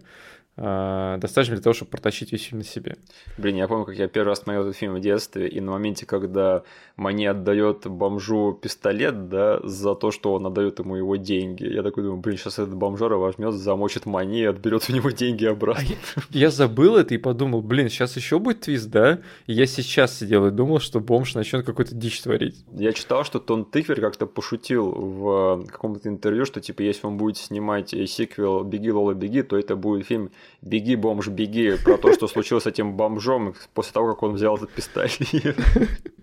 достаточно 0.57 1.55
для 1.55 1.63
того, 1.63 1.73
чтобы 1.73 1.91
протащить 1.91 2.31
весь 2.31 2.43
фильм 2.43 2.59
на 2.59 2.65
себе. 2.65 2.97
Блин, 3.39 3.57
я 3.57 3.67
помню, 3.69 3.87
как 3.87 3.97
я 3.97 4.07
первый 4.07 4.29
раз 4.29 4.41
смотрел 4.41 4.65
этот 4.65 4.77
фильм 4.77 4.95
в 4.95 5.01
детстве, 5.01 5.49
и 5.49 5.61
на 5.61 5.73
моменте, 5.73 6.05
когда 6.05 6.63
Мани 6.97 7.25
отдает 7.25 7.87
бомжу 7.87 8.53
пистолет, 8.61 9.31
да, 9.31 9.61
за 9.65 9.95
то, 9.95 10.11
что 10.11 10.35
он 10.35 10.47
отдает 10.47 10.79
ему 10.79 10.97
его 10.97 11.17
деньги, 11.17 11.65
я 11.65 11.83
такой 11.83 12.03
думаю, 12.03 12.21
блин, 12.21 12.37
сейчас 12.37 12.59
этот 12.59 12.75
бомжара 12.75 13.17
возьмет, 13.17 13.55
замочит 13.55 14.05
Мани 14.05 14.41
и 14.41 14.45
отберет 14.45 14.91
у 14.91 14.93
него 14.93 15.11
деньги 15.11 15.47
обратно. 15.47 15.85
А 16.17 16.21
я, 16.33 16.41
я 16.43 16.51
забыл 16.51 16.97
это 16.97 17.15
и 17.15 17.19
подумал, 17.19 17.63
блин, 17.63 17.89
сейчас 17.89 18.17
еще 18.17 18.39
будет 18.39 18.61
твист, 18.61 18.91
да? 18.91 19.21
И 19.47 19.55
я 19.55 19.65
сейчас 19.67 20.19
сидел 20.19 20.47
и 20.47 20.51
думал, 20.51 20.81
что 20.81 21.01
бомж 21.01 21.35
начнет 21.35 21.65
какой-то 21.65 21.95
дичь 21.95 22.21
творить. 22.21 22.65
Я 22.73 22.93
читал, 22.93 23.25
что 23.25 23.39
Тон 23.39 23.65
Тыквер 23.65 24.01
как-то 24.01 24.27
пошутил 24.27 24.91
в 24.91 25.65
каком-то 25.67 26.11
интервью, 26.11 26.45
что 26.45 26.61
типа, 26.61 26.83
если 26.83 27.07
он 27.07 27.17
будет 27.17 27.39
снимать 27.39 27.91
сиквел 27.91 28.65
«Беги, 28.65 28.93
Лола, 28.93 29.15
беги», 29.15 29.43
то 29.43 29.57
это 29.57 29.77
будет 29.77 30.07
фильм 30.07 30.31
«Беги, 30.63 30.95
бомж, 30.95 31.29
беги» 31.29 31.77
про 31.85 31.99
то, 31.99 32.13
что 32.13 32.29
случилось 32.29 32.65
с 32.65 32.67
этим 32.69 32.97
бомжом 32.97 33.55
после 33.75 33.93
того, 33.93 34.15
как 34.15 34.23
он 34.23 34.35
взял 34.35 34.57
этот 34.57 34.71
пистолет. 34.71 35.57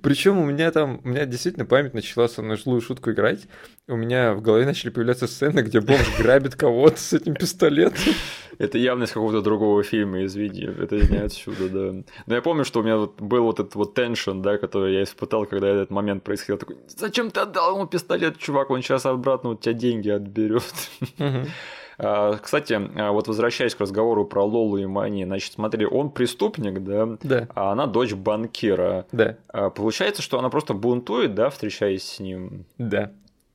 Причем 0.01 0.37
у 0.37 0.45
меня 0.45 0.71
там, 0.71 1.01
у 1.03 1.09
меня 1.09 1.25
действительно 1.25 1.65
память 1.65 1.93
начала 1.93 2.29
со 2.29 2.41
мной 2.41 2.57
злую 2.57 2.79
шутку 2.79 3.11
играть. 3.11 3.47
У 3.87 3.97
меня 3.97 4.33
в 4.33 4.41
голове 4.41 4.65
начали 4.65 4.91
появляться 4.91 5.27
сцены, 5.27 5.59
где 5.59 5.81
бомж 5.81 6.17
грабит 6.17 6.55
кого-то 6.55 6.97
с 6.97 7.13
этим 7.13 7.33
пистолетом. 7.33 8.13
Это 8.59 8.77
явно 8.77 9.05
из 9.05 9.11
какого-то 9.11 9.41
другого 9.41 9.83
фильма, 9.83 10.25
извини, 10.25 10.65
это 10.65 10.97
не 10.97 11.17
отсюда, 11.17 11.69
да. 11.69 12.03
Но 12.25 12.35
я 12.35 12.41
помню, 12.41 12.65
что 12.65 12.81
у 12.81 12.83
меня 12.83 12.97
вот 12.97 13.21
был 13.21 13.43
вот 13.43 13.59
этот 13.61 13.75
вот 13.75 13.93
теншн, 13.93 14.41
да, 14.41 14.57
который 14.57 14.95
я 14.95 15.03
испытал, 15.03 15.45
когда 15.45 15.67
этот 15.69 15.91
момент 15.91 16.23
происходил. 16.23 16.57
Такой, 16.57 16.77
зачем 16.87 17.31
ты 17.31 17.39
отдал 17.39 17.75
ему 17.75 17.87
пистолет, 17.87 18.37
чувак, 18.37 18.69
он 18.69 18.81
сейчас 18.81 19.05
обратно 19.05 19.51
у 19.51 19.55
тебя 19.55 19.73
деньги 19.73 20.09
отберет. 20.09 20.63
А, 22.01 22.37
кстати, 22.37 22.79
а, 22.95 23.11
вот 23.11 23.27
возвращаясь 23.27 23.75
к 23.75 23.81
разговору 23.81 24.25
про 24.25 24.43
Лолу 24.43 24.77
и 24.77 24.85
Мани, 24.85 25.25
значит, 25.25 25.53
смотри, 25.53 25.85
он 25.85 26.11
преступник, 26.11 26.81
да, 26.81 27.17
да. 27.21 27.47
а 27.53 27.73
она 27.73 27.87
дочь 27.87 28.13
банкира. 28.13 29.05
Да. 29.11 29.35
А, 29.49 29.69
получается, 29.69 30.21
что 30.21 30.39
она 30.39 30.49
просто 30.49 30.73
бунтует, 30.73 31.35
да, 31.35 31.49
встречаясь 31.49 32.03
с 32.03 32.19
ним. 32.19 32.65
Да. 32.77 33.11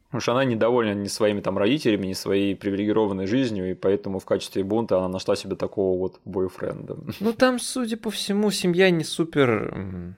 Потому 0.06 0.20
что 0.20 0.32
она 0.32 0.44
недовольна 0.44 0.94
ни 0.94 1.08
своими 1.08 1.40
там 1.40 1.56
родителями, 1.56 2.06
ни 2.06 2.12
своей 2.12 2.54
привилегированной 2.54 3.26
жизнью, 3.26 3.70
и 3.70 3.74
поэтому 3.74 4.18
в 4.18 4.26
качестве 4.26 4.62
бунта 4.62 4.98
она 4.98 5.08
нашла 5.08 5.34
себе 5.36 5.56
такого 5.56 5.98
вот 5.98 6.20
бойфренда. 6.26 6.98
Ну 7.18 7.32
там, 7.32 7.58
судя 7.58 7.96
по 7.96 8.10
всему, 8.10 8.50
семья 8.50 8.90
не 8.90 9.04
супер 9.04 10.14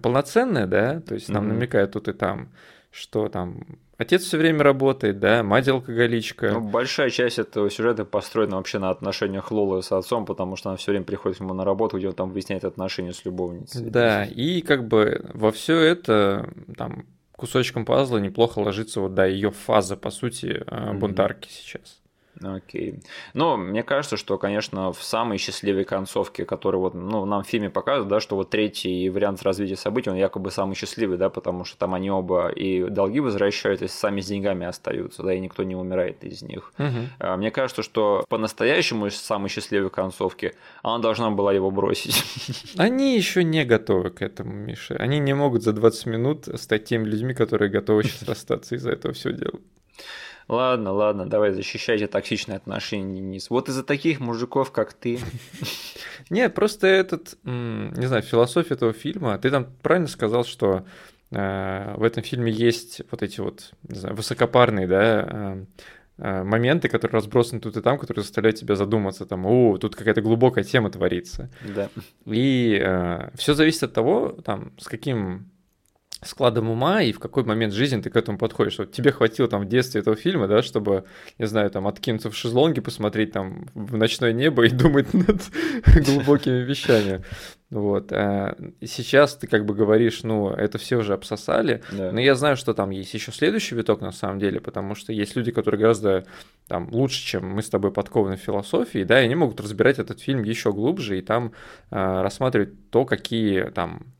полноценная, 0.00 0.66
да, 0.66 1.00
то 1.00 1.14
есть 1.14 1.28
нам 1.28 1.44
mm-hmm. 1.44 1.48
намекают 1.48 1.92
тут 1.92 2.08
и 2.08 2.12
там, 2.12 2.48
что 2.90 3.28
там 3.28 3.78
Отец 3.96 4.22
все 4.24 4.38
время 4.38 4.62
работает, 4.62 5.20
да, 5.20 5.42
мать 5.42 5.68
алкоголичка. 5.68 6.50
Ну, 6.52 6.60
большая 6.60 7.10
часть 7.10 7.38
этого 7.38 7.70
сюжета 7.70 8.04
построена 8.04 8.56
вообще 8.56 8.78
на 8.78 8.90
отношениях 8.90 9.50
Лолы 9.52 9.82
с 9.82 9.92
отцом, 9.92 10.26
потому 10.26 10.56
что 10.56 10.70
она 10.70 10.76
все 10.76 10.90
время 10.90 11.04
приходит 11.04 11.38
к 11.38 11.40
нему 11.40 11.54
на 11.54 11.64
работу, 11.64 11.98
где 11.98 12.08
он 12.08 12.14
там 12.14 12.30
выясняет 12.30 12.64
отношения 12.64 13.12
с 13.12 13.24
любовницей. 13.24 13.88
Да, 13.88 14.24
и 14.24 14.62
как 14.62 14.88
бы 14.88 15.24
во 15.32 15.52
все 15.52 15.78
это 15.78 16.50
там 16.76 17.06
кусочком 17.36 17.84
пазла 17.84 18.18
неплохо 18.18 18.58
ложится 18.58 19.00
вот, 19.00 19.14
да, 19.14 19.26
ее 19.26 19.50
фаза, 19.50 19.96
по 19.96 20.10
сути, 20.10 20.64
mm-hmm. 20.66 20.98
бунтарки 20.98 21.48
сейчас. 21.50 22.00
Окей. 22.42 23.00
Ну, 23.32 23.56
мне 23.56 23.82
кажется, 23.82 24.16
что, 24.16 24.38
конечно, 24.38 24.92
в 24.92 25.02
самой 25.02 25.38
счастливой 25.38 25.84
концовке, 25.84 26.44
которую 26.44 26.80
вот, 26.80 26.94
ну, 26.94 27.24
нам 27.24 27.44
в 27.44 27.46
фильме 27.46 27.70
показывают, 27.70 28.08
да, 28.08 28.20
что 28.20 28.36
вот 28.36 28.50
третий 28.50 29.08
вариант 29.08 29.42
развития 29.42 29.76
событий, 29.76 30.10
он 30.10 30.16
якобы 30.16 30.50
самый 30.50 30.74
счастливый, 30.74 31.16
да, 31.16 31.30
потому 31.30 31.64
что 31.64 31.78
там 31.78 31.94
они 31.94 32.10
оба 32.10 32.48
и 32.48 32.88
долги 32.90 33.20
возвращают, 33.20 33.82
и 33.82 33.88
сами 33.88 34.20
с 34.20 34.26
деньгами 34.26 34.66
остаются, 34.66 35.22
да, 35.22 35.34
и 35.34 35.40
никто 35.40 35.62
не 35.62 35.76
умирает 35.76 36.24
из 36.24 36.42
них. 36.42 36.72
Угу. 36.78 37.36
Мне 37.36 37.50
кажется, 37.50 37.82
что 37.82 38.24
по-настоящему 38.28 39.10
самой 39.10 39.48
счастливой 39.48 39.90
концовки 39.90 40.54
она 40.82 40.98
должна 40.98 41.30
была 41.30 41.52
его 41.52 41.70
бросить. 41.70 42.24
Они 42.76 43.16
еще 43.16 43.44
не 43.44 43.64
готовы 43.64 44.10
к 44.10 44.22
этому, 44.22 44.52
Миша. 44.52 44.96
Они 44.96 45.18
не 45.18 45.34
могут 45.34 45.62
за 45.62 45.72
20 45.72 46.06
минут 46.06 46.48
стать 46.56 46.84
теми 46.84 47.04
людьми, 47.04 47.34
которые 47.34 47.70
готовы 47.70 48.04
сейчас 48.04 48.22
расстаться 48.28 48.74
из-за 48.74 48.90
этого 48.90 49.14
всего 49.14 49.32
дела. 49.32 49.60
Ладно, 50.48 50.92
ладно, 50.92 51.26
давай 51.26 51.52
защищайте 51.52 52.06
токсичные 52.06 52.56
отношения, 52.56 53.16
Денис. 53.16 53.48
Вот 53.48 53.68
из-за 53.68 53.82
таких 53.82 54.20
мужиков, 54.20 54.72
как 54.72 54.92
ты. 54.92 55.18
Нет, 56.30 56.54
просто 56.54 56.86
этот, 56.86 57.38
не 57.44 58.06
знаю, 58.06 58.22
философия 58.22 58.74
этого 58.74 58.92
фильма. 58.92 59.38
Ты 59.38 59.50
там 59.50 59.66
правильно 59.82 60.08
сказал, 60.08 60.44
что 60.44 60.84
э, 61.30 61.94
в 61.96 62.02
этом 62.02 62.22
фильме 62.22 62.52
есть 62.52 63.00
вот 63.10 63.22
эти 63.22 63.40
вот, 63.40 63.72
не 63.88 63.98
знаю, 63.98 64.14
высокопарные, 64.14 64.86
да, 64.86 65.26
э, 65.26 65.64
э, 66.18 66.42
моменты, 66.44 66.88
которые 66.88 67.16
разбросаны 67.16 67.60
тут 67.60 67.78
и 67.78 67.80
там, 67.80 67.98
которые 67.98 68.22
заставляют 68.22 68.58
тебя 68.58 68.76
задуматься, 68.76 69.24
там, 69.24 69.46
о, 69.46 69.78
тут 69.78 69.96
какая-то 69.96 70.20
глубокая 70.20 70.64
тема 70.64 70.90
творится. 70.90 71.50
Да. 71.74 71.88
И 72.26 72.78
э, 72.82 73.30
все 73.34 73.54
зависит 73.54 73.84
от 73.84 73.94
того, 73.94 74.36
там, 74.44 74.72
с 74.78 74.88
каким 74.88 75.53
складом 76.24 76.70
ума 76.70 77.02
и 77.02 77.12
в 77.12 77.18
какой 77.18 77.44
момент 77.44 77.72
жизни 77.72 78.00
ты 78.00 78.10
к 78.10 78.16
этому 78.16 78.38
подходишь. 78.38 78.78
Вот 78.78 78.92
тебе 78.92 79.12
хватило 79.12 79.48
там 79.48 79.62
в 79.62 79.68
детстве 79.68 80.00
этого 80.00 80.16
фильма, 80.16 80.48
да, 80.48 80.62
чтобы, 80.62 81.04
не 81.38 81.46
знаю, 81.46 81.70
там 81.70 81.86
откинуться 81.86 82.30
в 82.30 82.36
шезлонге, 82.36 82.82
посмотреть 82.82 83.32
там 83.32 83.68
в 83.74 83.96
ночное 83.96 84.32
небо 84.32 84.64
и 84.64 84.68
думать 84.70 85.12
над 85.14 85.42
глубокими 86.06 86.60
вещами. 86.60 87.22
Вот. 87.70 88.12
А 88.12 88.56
сейчас 88.82 89.34
ты 89.34 89.48
как 89.48 89.64
бы 89.64 89.74
говоришь, 89.74 90.22
ну, 90.22 90.50
это 90.50 90.78
все 90.78 90.96
уже 90.98 91.12
обсосали, 91.14 91.82
да. 91.90 92.12
но 92.12 92.20
я 92.20 92.36
знаю, 92.36 92.56
что 92.56 92.72
там 92.72 92.90
есть 92.90 93.12
еще 93.14 93.32
следующий 93.32 93.74
виток 93.74 94.00
на 94.00 94.12
самом 94.12 94.38
деле, 94.38 94.60
потому 94.60 94.94
что 94.94 95.12
есть 95.12 95.34
люди, 95.34 95.50
которые 95.50 95.80
гораздо 95.80 96.24
там 96.68 96.88
лучше, 96.92 97.24
чем 97.24 97.48
мы 97.48 97.62
с 97.62 97.68
тобой 97.68 97.90
подкованы 97.90 98.36
в 98.36 98.40
философии, 98.40 99.02
да, 99.02 99.20
и 99.20 99.24
они 99.24 99.34
могут 99.34 99.60
разбирать 99.60 99.98
этот 99.98 100.20
фильм 100.20 100.44
еще 100.44 100.72
глубже 100.72 101.18
и 101.18 101.22
там 101.22 101.52
э, 101.90 102.22
рассматривать 102.22 102.90
то, 102.90 103.04
какие 103.04 103.70
там 103.70 104.14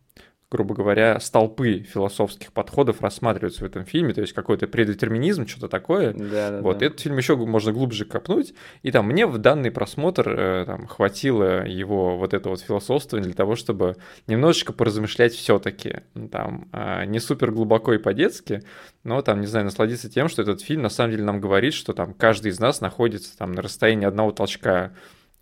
грубо 0.54 0.72
говоря, 0.72 1.18
столпы 1.18 1.80
философских 1.80 2.52
подходов 2.52 3.02
рассматриваются 3.02 3.64
в 3.64 3.66
этом 3.66 3.84
фильме, 3.84 4.14
то 4.14 4.20
есть 4.20 4.32
какой-то 4.32 4.68
предетерминизм, 4.68 5.48
что-то 5.48 5.66
такое. 5.66 6.12
Да, 6.12 6.50
да, 6.52 6.60
вот 6.60 6.78
да. 6.78 6.86
этот 6.86 7.00
фильм 7.00 7.16
еще 7.16 7.34
можно 7.34 7.72
глубже 7.72 8.04
копнуть, 8.04 8.54
и 8.82 8.92
там 8.92 9.08
мне 9.08 9.26
в 9.26 9.36
данный 9.38 9.72
просмотр 9.72 10.28
э, 10.28 10.64
там, 10.64 10.86
хватило 10.86 11.66
его 11.66 12.16
вот 12.16 12.34
это 12.34 12.50
вот 12.50 12.60
философство 12.60 13.18
для 13.18 13.32
того, 13.32 13.56
чтобы 13.56 13.96
немножечко 14.28 14.72
поразмышлять 14.72 15.32
все-таки, 15.32 16.02
там 16.30 16.68
а, 16.70 17.04
не 17.04 17.18
супер 17.18 17.50
глубоко 17.50 17.92
и 17.94 17.98
по-детски, 17.98 18.62
но 19.02 19.22
там, 19.22 19.40
не 19.40 19.48
знаю, 19.48 19.64
насладиться 19.64 20.08
тем, 20.08 20.28
что 20.28 20.42
этот 20.42 20.62
фильм 20.62 20.82
на 20.82 20.88
самом 20.88 21.10
деле 21.10 21.24
нам 21.24 21.40
говорит, 21.40 21.74
что 21.74 21.94
там 21.94 22.14
каждый 22.14 22.52
из 22.52 22.60
нас 22.60 22.80
находится 22.80 23.36
там 23.36 23.50
на 23.50 23.60
расстоянии 23.60 24.06
одного 24.06 24.30
толчка 24.30 24.84
Э, 24.84 24.90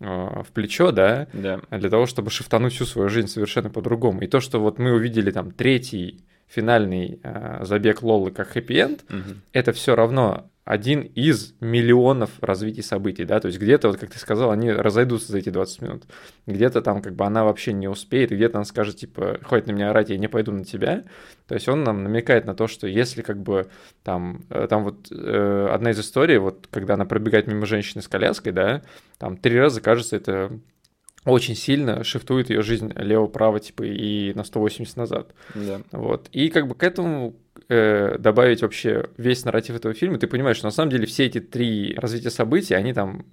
в 0.03 0.47
плечо, 0.53 0.91
да, 0.91 1.27
да, 1.33 1.61
для 1.71 1.89
того, 1.89 2.05
чтобы 2.05 2.29
шифтануть 2.29 2.73
всю 2.73 2.85
свою 2.85 3.09
жизнь 3.09 3.27
совершенно 3.27 3.69
по-другому. 3.69 4.21
И 4.21 4.27
то, 4.27 4.39
что 4.39 4.59
вот 4.59 4.79
мы 4.79 4.91
увидели 4.93 5.31
там 5.31 5.51
третий 5.51 6.23
финальный 6.47 7.19
э, 7.23 7.59
забег 7.63 8.03
Лолы 8.03 8.31
как 8.31 8.49
хэппи-энд, 8.49 9.03
угу. 9.09 9.35
это 9.53 9.71
все 9.71 9.95
равно 9.95 10.49
один 10.65 11.01
из 11.01 11.55
миллионов 11.59 12.31
развитий 12.41 12.83
событий, 12.83 13.25
да, 13.25 13.39
то 13.39 13.47
есть 13.47 13.59
где-то, 13.59 13.89
вот 13.89 13.97
как 13.97 14.11
ты 14.11 14.17
сказал, 14.17 14.51
они 14.51 14.71
разойдутся 14.71 15.31
за 15.33 15.39
эти 15.39 15.49
20 15.49 15.81
минут, 15.81 16.03
где-то 16.45 16.81
там 16.81 17.01
как 17.01 17.15
бы 17.15 17.25
она 17.25 17.43
вообще 17.43 17.73
не 17.73 17.89
успеет, 17.89 18.31
и 18.31 18.35
где-то 18.35 18.59
она 18.59 18.65
скажет, 18.65 18.95
типа, 18.95 19.39
хватит 19.43 19.67
на 19.67 19.71
меня 19.73 19.89
орать, 19.89 20.09
я 20.09 20.17
не 20.17 20.29
пойду 20.29 20.53
на 20.53 20.63
тебя, 20.63 21.03
то 21.47 21.55
есть 21.55 21.67
он 21.67 21.83
нам 21.83 22.03
намекает 22.03 22.45
на 22.45 22.55
то, 22.55 22.67
что 22.67 22.87
если 22.87 23.21
как 23.21 23.41
бы 23.41 23.67
там, 24.03 24.45
э, 24.49 24.67
там 24.69 24.85
вот 24.85 25.11
э, 25.11 25.67
одна 25.69 25.91
из 25.91 25.99
историй, 25.99 26.37
вот 26.37 26.67
когда 26.71 26.93
она 26.93 27.05
пробегает 27.05 27.47
мимо 27.47 27.65
женщины 27.65 28.01
с 28.01 28.07
коляской, 28.07 28.53
да, 28.53 28.83
там 29.17 29.35
три 29.35 29.59
раза 29.59 29.81
кажется 29.81 30.15
это 30.15 30.59
очень 31.25 31.55
сильно 31.55 32.03
шифтует 32.03 32.49
ее 32.49 32.61
жизнь 32.61 32.91
лево-право, 32.95 33.59
типа, 33.59 33.83
и 33.83 34.33
на 34.33 34.43
180 34.43 34.97
назад. 34.97 35.33
Да. 35.55 35.81
Вот. 35.91 36.27
И 36.31 36.49
как 36.49 36.67
бы 36.67 36.75
к 36.75 36.83
этому 36.83 37.35
э, 37.69 38.17
добавить 38.17 38.61
вообще 38.61 39.09
весь 39.17 39.45
нарратив 39.45 39.75
этого 39.75 39.93
фильма, 39.93 40.17
ты 40.17 40.27
понимаешь, 40.27 40.57
что 40.57 40.67
на 40.67 40.71
самом 40.71 40.91
деле 40.91 41.05
все 41.05 41.25
эти 41.25 41.39
три 41.39 41.95
развития 41.95 42.29
событий, 42.29 42.73
они 42.73 42.93
там 42.93 43.25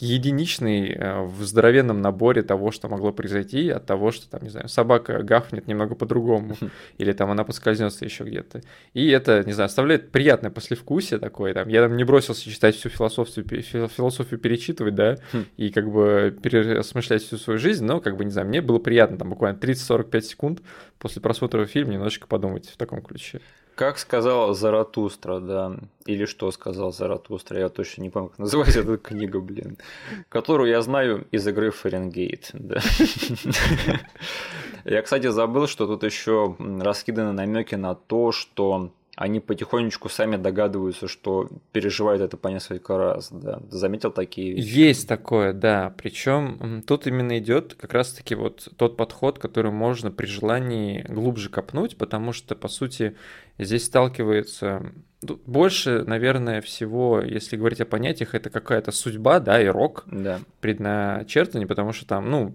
единичный 0.00 0.92
э, 0.92 1.22
в 1.22 1.44
здоровенном 1.44 2.00
наборе 2.00 2.42
того, 2.42 2.70
что 2.70 2.88
могло 2.88 3.12
произойти, 3.12 3.68
от 3.68 3.84
того, 3.86 4.10
что 4.10 4.28
там, 4.30 4.42
не 4.42 4.48
знаю, 4.48 4.68
собака 4.68 5.22
гафнет 5.22 5.68
немного 5.68 5.94
по-другому, 5.94 6.56
или 6.98 7.12
там 7.12 7.30
она 7.30 7.44
поскользнется 7.44 8.04
еще 8.04 8.24
где-то. 8.24 8.62
И 8.94 9.08
это, 9.08 9.44
не 9.44 9.52
знаю, 9.52 9.66
оставляет 9.66 10.10
приятное 10.10 10.50
послевкусие 10.50 11.20
такое. 11.20 11.52
Там, 11.52 11.68
я 11.68 11.82
там 11.82 11.96
не 11.96 12.04
бросился 12.04 12.48
читать 12.48 12.76
всю 12.76 12.88
философию, 12.88 13.44
философию 13.88 14.40
перечитывать, 14.40 14.94
да, 14.94 15.16
хм. 15.32 15.44
и 15.58 15.70
как 15.70 15.90
бы 15.90 16.36
переосмыслять 16.42 17.22
всю 17.22 17.36
свою 17.36 17.58
жизнь, 17.58 17.84
но, 17.84 18.00
как 18.00 18.16
бы, 18.16 18.24
не 18.24 18.30
знаю, 18.30 18.48
мне 18.48 18.62
было 18.62 18.78
приятно 18.78 19.18
там 19.18 19.28
буквально 19.28 19.58
30-45 19.58 20.20
секунд 20.22 20.62
после 20.98 21.20
просмотра 21.20 21.66
фильма 21.66 21.92
немножечко 21.92 22.26
подумать 22.26 22.68
в 22.68 22.76
таком 22.78 23.02
ключе. 23.02 23.40
Как 23.80 23.96
сказал 23.96 24.52
Заратустра, 24.52 25.40
да, 25.40 25.74
или 26.04 26.26
что 26.26 26.50
сказал 26.50 26.92
Заратустра, 26.92 27.60
я 27.60 27.70
точно 27.70 28.02
не 28.02 28.10
помню, 28.10 28.28
как 28.28 28.38
называется 28.38 28.80
эта 28.80 28.98
книга, 28.98 29.40
блин, 29.40 29.78
которую 30.28 30.68
я 30.68 30.82
знаю 30.82 31.26
из 31.30 31.48
игры 31.48 31.70
Фаренгейт, 31.70 32.50
да. 32.52 32.82
Я, 34.84 35.00
кстати, 35.00 35.28
забыл, 35.28 35.66
что 35.66 35.86
тут 35.86 36.02
еще 36.02 36.56
раскиданы 36.58 37.32
намеки 37.32 37.74
на 37.74 37.94
то, 37.94 38.32
что 38.32 38.92
они 39.20 39.38
потихонечку 39.38 40.08
сами 40.08 40.36
догадываются, 40.36 41.06
что 41.06 41.50
переживают 41.72 42.22
это 42.22 42.38
по 42.38 42.48
несколько 42.48 42.96
раз. 42.96 43.28
Да. 43.30 43.60
заметил 43.68 44.12
такие 44.12 44.54
вещи? 44.54 44.66
Есть 44.66 45.08
такое, 45.08 45.52
да. 45.52 45.92
Причем 45.98 46.82
тут 46.86 47.06
именно 47.06 47.38
идет 47.38 47.74
как 47.74 47.92
раз-таки 47.92 48.34
вот 48.34 48.70
тот 48.78 48.96
подход, 48.96 49.38
который 49.38 49.72
можно 49.72 50.10
при 50.10 50.24
желании 50.24 51.02
глубже 51.06 51.50
копнуть, 51.50 51.98
потому 51.98 52.32
что, 52.32 52.54
по 52.54 52.68
сути, 52.68 53.14
здесь 53.58 53.84
сталкивается 53.84 54.90
больше, 55.20 56.02
наверное, 56.06 56.62
всего, 56.62 57.20
если 57.20 57.58
говорить 57.58 57.82
о 57.82 57.84
понятиях, 57.84 58.34
это 58.34 58.48
какая-то 58.48 58.90
судьба, 58.90 59.38
да, 59.40 59.62
и 59.62 59.66
рок 59.66 60.04
да. 60.06 60.40
предначертание, 60.62 61.68
потому 61.68 61.92
что 61.92 62.06
там, 62.06 62.30
ну, 62.30 62.54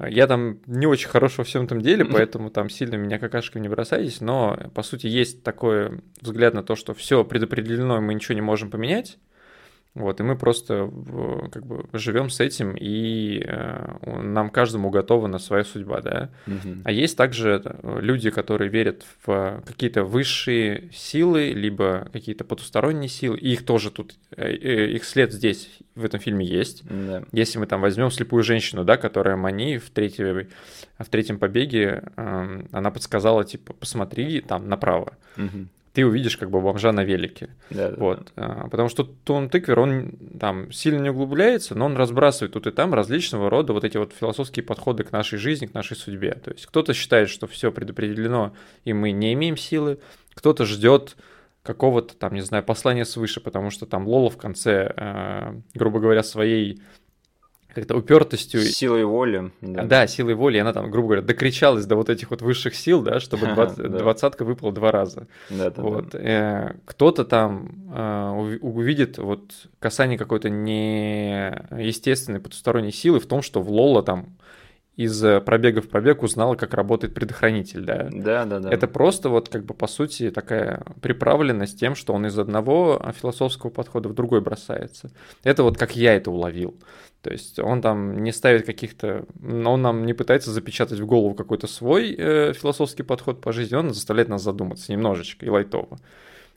я 0.00 0.26
там 0.26 0.58
не 0.66 0.86
очень 0.86 1.08
хорош 1.08 1.38
во 1.38 1.44
всем 1.44 1.64
этом 1.64 1.80
деле, 1.80 2.04
поэтому 2.04 2.50
там 2.50 2.68
сильно 2.68 2.96
меня 2.96 3.18
какашками 3.18 3.62
не 3.62 3.68
бросайтесь, 3.68 4.20
но 4.20 4.58
по 4.74 4.82
сути 4.82 5.06
есть 5.06 5.42
такой 5.42 6.00
взгляд 6.20 6.54
на 6.54 6.62
то, 6.62 6.74
что 6.74 6.94
все 6.94 7.24
предопределено, 7.24 7.98
и 7.98 8.00
мы 8.00 8.14
ничего 8.14 8.34
не 8.34 8.40
можем 8.40 8.70
поменять. 8.70 9.18
Вот, 9.94 10.18
и 10.18 10.24
мы 10.24 10.34
просто 10.34 10.90
как 11.52 11.64
бы 11.66 11.84
живем 11.92 12.28
с 12.28 12.40
этим, 12.40 12.74
и 12.76 13.44
э, 13.46 14.22
нам 14.22 14.50
каждому 14.50 14.88
уготована 14.88 15.38
своя 15.38 15.62
судьба, 15.62 16.00
да. 16.00 16.30
Угу. 16.48 16.82
А 16.84 16.90
есть 16.90 17.16
также 17.16 17.62
э, 17.64 18.00
люди, 18.00 18.30
которые 18.30 18.68
верят 18.70 19.06
в 19.24 19.62
какие-то 19.64 20.02
высшие 20.02 20.90
силы, 20.92 21.52
либо 21.52 22.08
какие-то 22.12 22.42
потусторонние 22.42 23.08
силы, 23.08 23.38
и 23.38 23.52
их 23.52 23.64
тоже 23.64 23.92
тут, 23.92 24.16
э, 24.36 24.52
их 24.52 25.04
след 25.04 25.32
здесь, 25.32 25.78
в 25.94 26.04
этом 26.04 26.18
фильме 26.18 26.44
есть. 26.44 26.82
Да. 26.90 27.22
Если 27.30 27.60
мы 27.60 27.66
там 27.66 27.80
возьмем 27.80 28.10
слепую 28.10 28.42
женщину, 28.42 28.84
да, 28.84 28.96
которая 28.96 29.36
Мани 29.36 29.78
в, 29.78 29.90
третьей, 29.90 30.48
в 30.98 31.08
третьем 31.08 31.38
побеге, 31.38 32.02
э, 32.16 32.62
она 32.72 32.90
подсказала, 32.90 33.44
типа, 33.44 33.74
посмотри 33.74 34.40
там 34.40 34.68
направо. 34.68 35.16
Угу 35.36 35.68
ты 35.94 36.04
увидишь 36.04 36.36
как 36.36 36.50
бы 36.50 36.60
бомжа 36.60 36.90
на 36.90 37.04
велике. 37.04 37.50
Да, 37.70 37.90
да, 37.90 37.96
вот. 37.96 38.32
Да. 38.34 38.66
Потому 38.70 38.88
что 38.88 39.04
Том 39.04 39.48
Тыквер, 39.48 39.78
он 39.78 40.10
там 40.40 40.72
сильно 40.72 41.00
не 41.00 41.10
углубляется, 41.10 41.76
но 41.76 41.86
он 41.86 41.96
разбрасывает 41.96 42.52
тут 42.52 42.66
и 42.66 42.72
там 42.72 42.92
различного 42.92 43.48
рода 43.48 43.72
вот 43.72 43.84
эти 43.84 43.96
вот 43.96 44.12
философские 44.12 44.64
подходы 44.64 45.04
к 45.04 45.12
нашей 45.12 45.38
жизни, 45.38 45.66
к 45.66 45.72
нашей 45.72 45.96
судьбе. 45.96 46.32
То 46.32 46.50
есть 46.50 46.66
кто-то 46.66 46.94
считает, 46.94 47.30
что 47.30 47.46
все 47.46 47.70
предопределено, 47.70 48.54
и 48.84 48.92
мы 48.92 49.12
не 49.12 49.32
имеем 49.34 49.56
силы, 49.56 50.00
кто-то 50.34 50.66
ждет 50.66 51.16
какого-то 51.62 52.16
там, 52.16 52.34
не 52.34 52.42
знаю, 52.42 52.64
послания 52.64 53.04
свыше, 53.04 53.40
потому 53.40 53.70
что 53.70 53.86
там 53.86 54.08
Лола 54.08 54.30
в 54.30 54.36
конце, 54.36 54.92
э, 54.96 55.54
грубо 55.74 56.00
говоря, 56.00 56.24
своей 56.24 56.82
как-то 57.74 57.96
упертостью. 57.96 58.62
Силой 58.62 59.04
воли. 59.04 59.50
Да. 59.60 59.84
да, 59.84 60.06
силой 60.06 60.34
воли. 60.34 60.58
она 60.58 60.72
там, 60.72 60.90
грубо 60.90 61.08
говоря, 61.08 61.22
докричалась 61.22 61.86
до 61.86 61.96
вот 61.96 62.08
этих 62.08 62.30
вот 62.30 62.42
высших 62.42 62.74
сил, 62.74 63.02
да, 63.02 63.20
чтобы 63.20 63.46
двадцатка 63.76 64.44
выпала 64.44 64.72
два 64.72 64.92
раза. 64.92 65.26
Да, 65.50 65.70
да, 65.70 65.82
вот. 65.82 66.10
Да. 66.10 66.18
Э, 66.18 66.74
кто-то 66.84 67.24
там 67.24 67.72
э, 67.94 68.58
увидит 68.60 69.18
вот 69.18 69.50
касание 69.78 70.18
какой-то 70.18 70.50
неестественной 70.50 72.40
потусторонней 72.40 72.92
силы 72.92 73.20
в 73.20 73.26
том, 73.26 73.42
что 73.42 73.60
в 73.62 73.70
Лола 73.70 74.02
там 74.02 74.36
из 74.96 75.20
пробега 75.44 75.80
в 75.80 75.88
пробег 75.88 76.22
узнала, 76.22 76.54
как 76.54 76.74
работает 76.74 77.14
предохранитель, 77.14 77.84
да. 77.84 78.08
Да, 78.12 78.44
да, 78.44 78.60
да. 78.60 78.70
Это 78.70 78.86
просто 78.86 79.28
вот 79.28 79.48
как 79.48 79.64
бы 79.64 79.74
по 79.74 79.86
сути 79.86 80.30
такая 80.30 80.84
приправленность 81.02 81.80
тем, 81.80 81.94
что 81.94 82.12
он 82.12 82.26
из 82.26 82.38
одного 82.38 83.02
философского 83.20 83.70
подхода 83.70 84.08
в 84.08 84.14
другой 84.14 84.40
бросается. 84.40 85.10
Это 85.42 85.64
вот 85.64 85.76
как 85.78 85.96
я 85.96 86.14
это 86.14 86.30
уловил. 86.30 86.76
То 87.22 87.30
есть 87.30 87.58
он 87.58 87.80
там 87.80 88.22
не 88.22 88.32
ставит 88.32 88.66
каких-то... 88.66 89.24
Он 89.42 89.80
нам 89.80 90.04
не 90.04 90.12
пытается 90.12 90.50
запечатать 90.50 91.00
в 91.00 91.06
голову 91.06 91.34
какой-то 91.34 91.66
свой 91.66 92.14
э, 92.16 92.52
философский 92.52 93.02
подход 93.02 93.40
по 93.40 93.50
жизни, 93.50 93.76
он 93.76 93.94
заставляет 93.94 94.28
нас 94.28 94.42
задуматься 94.42 94.92
немножечко 94.92 95.46
и 95.46 95.48
лайтово. 95.48 95.98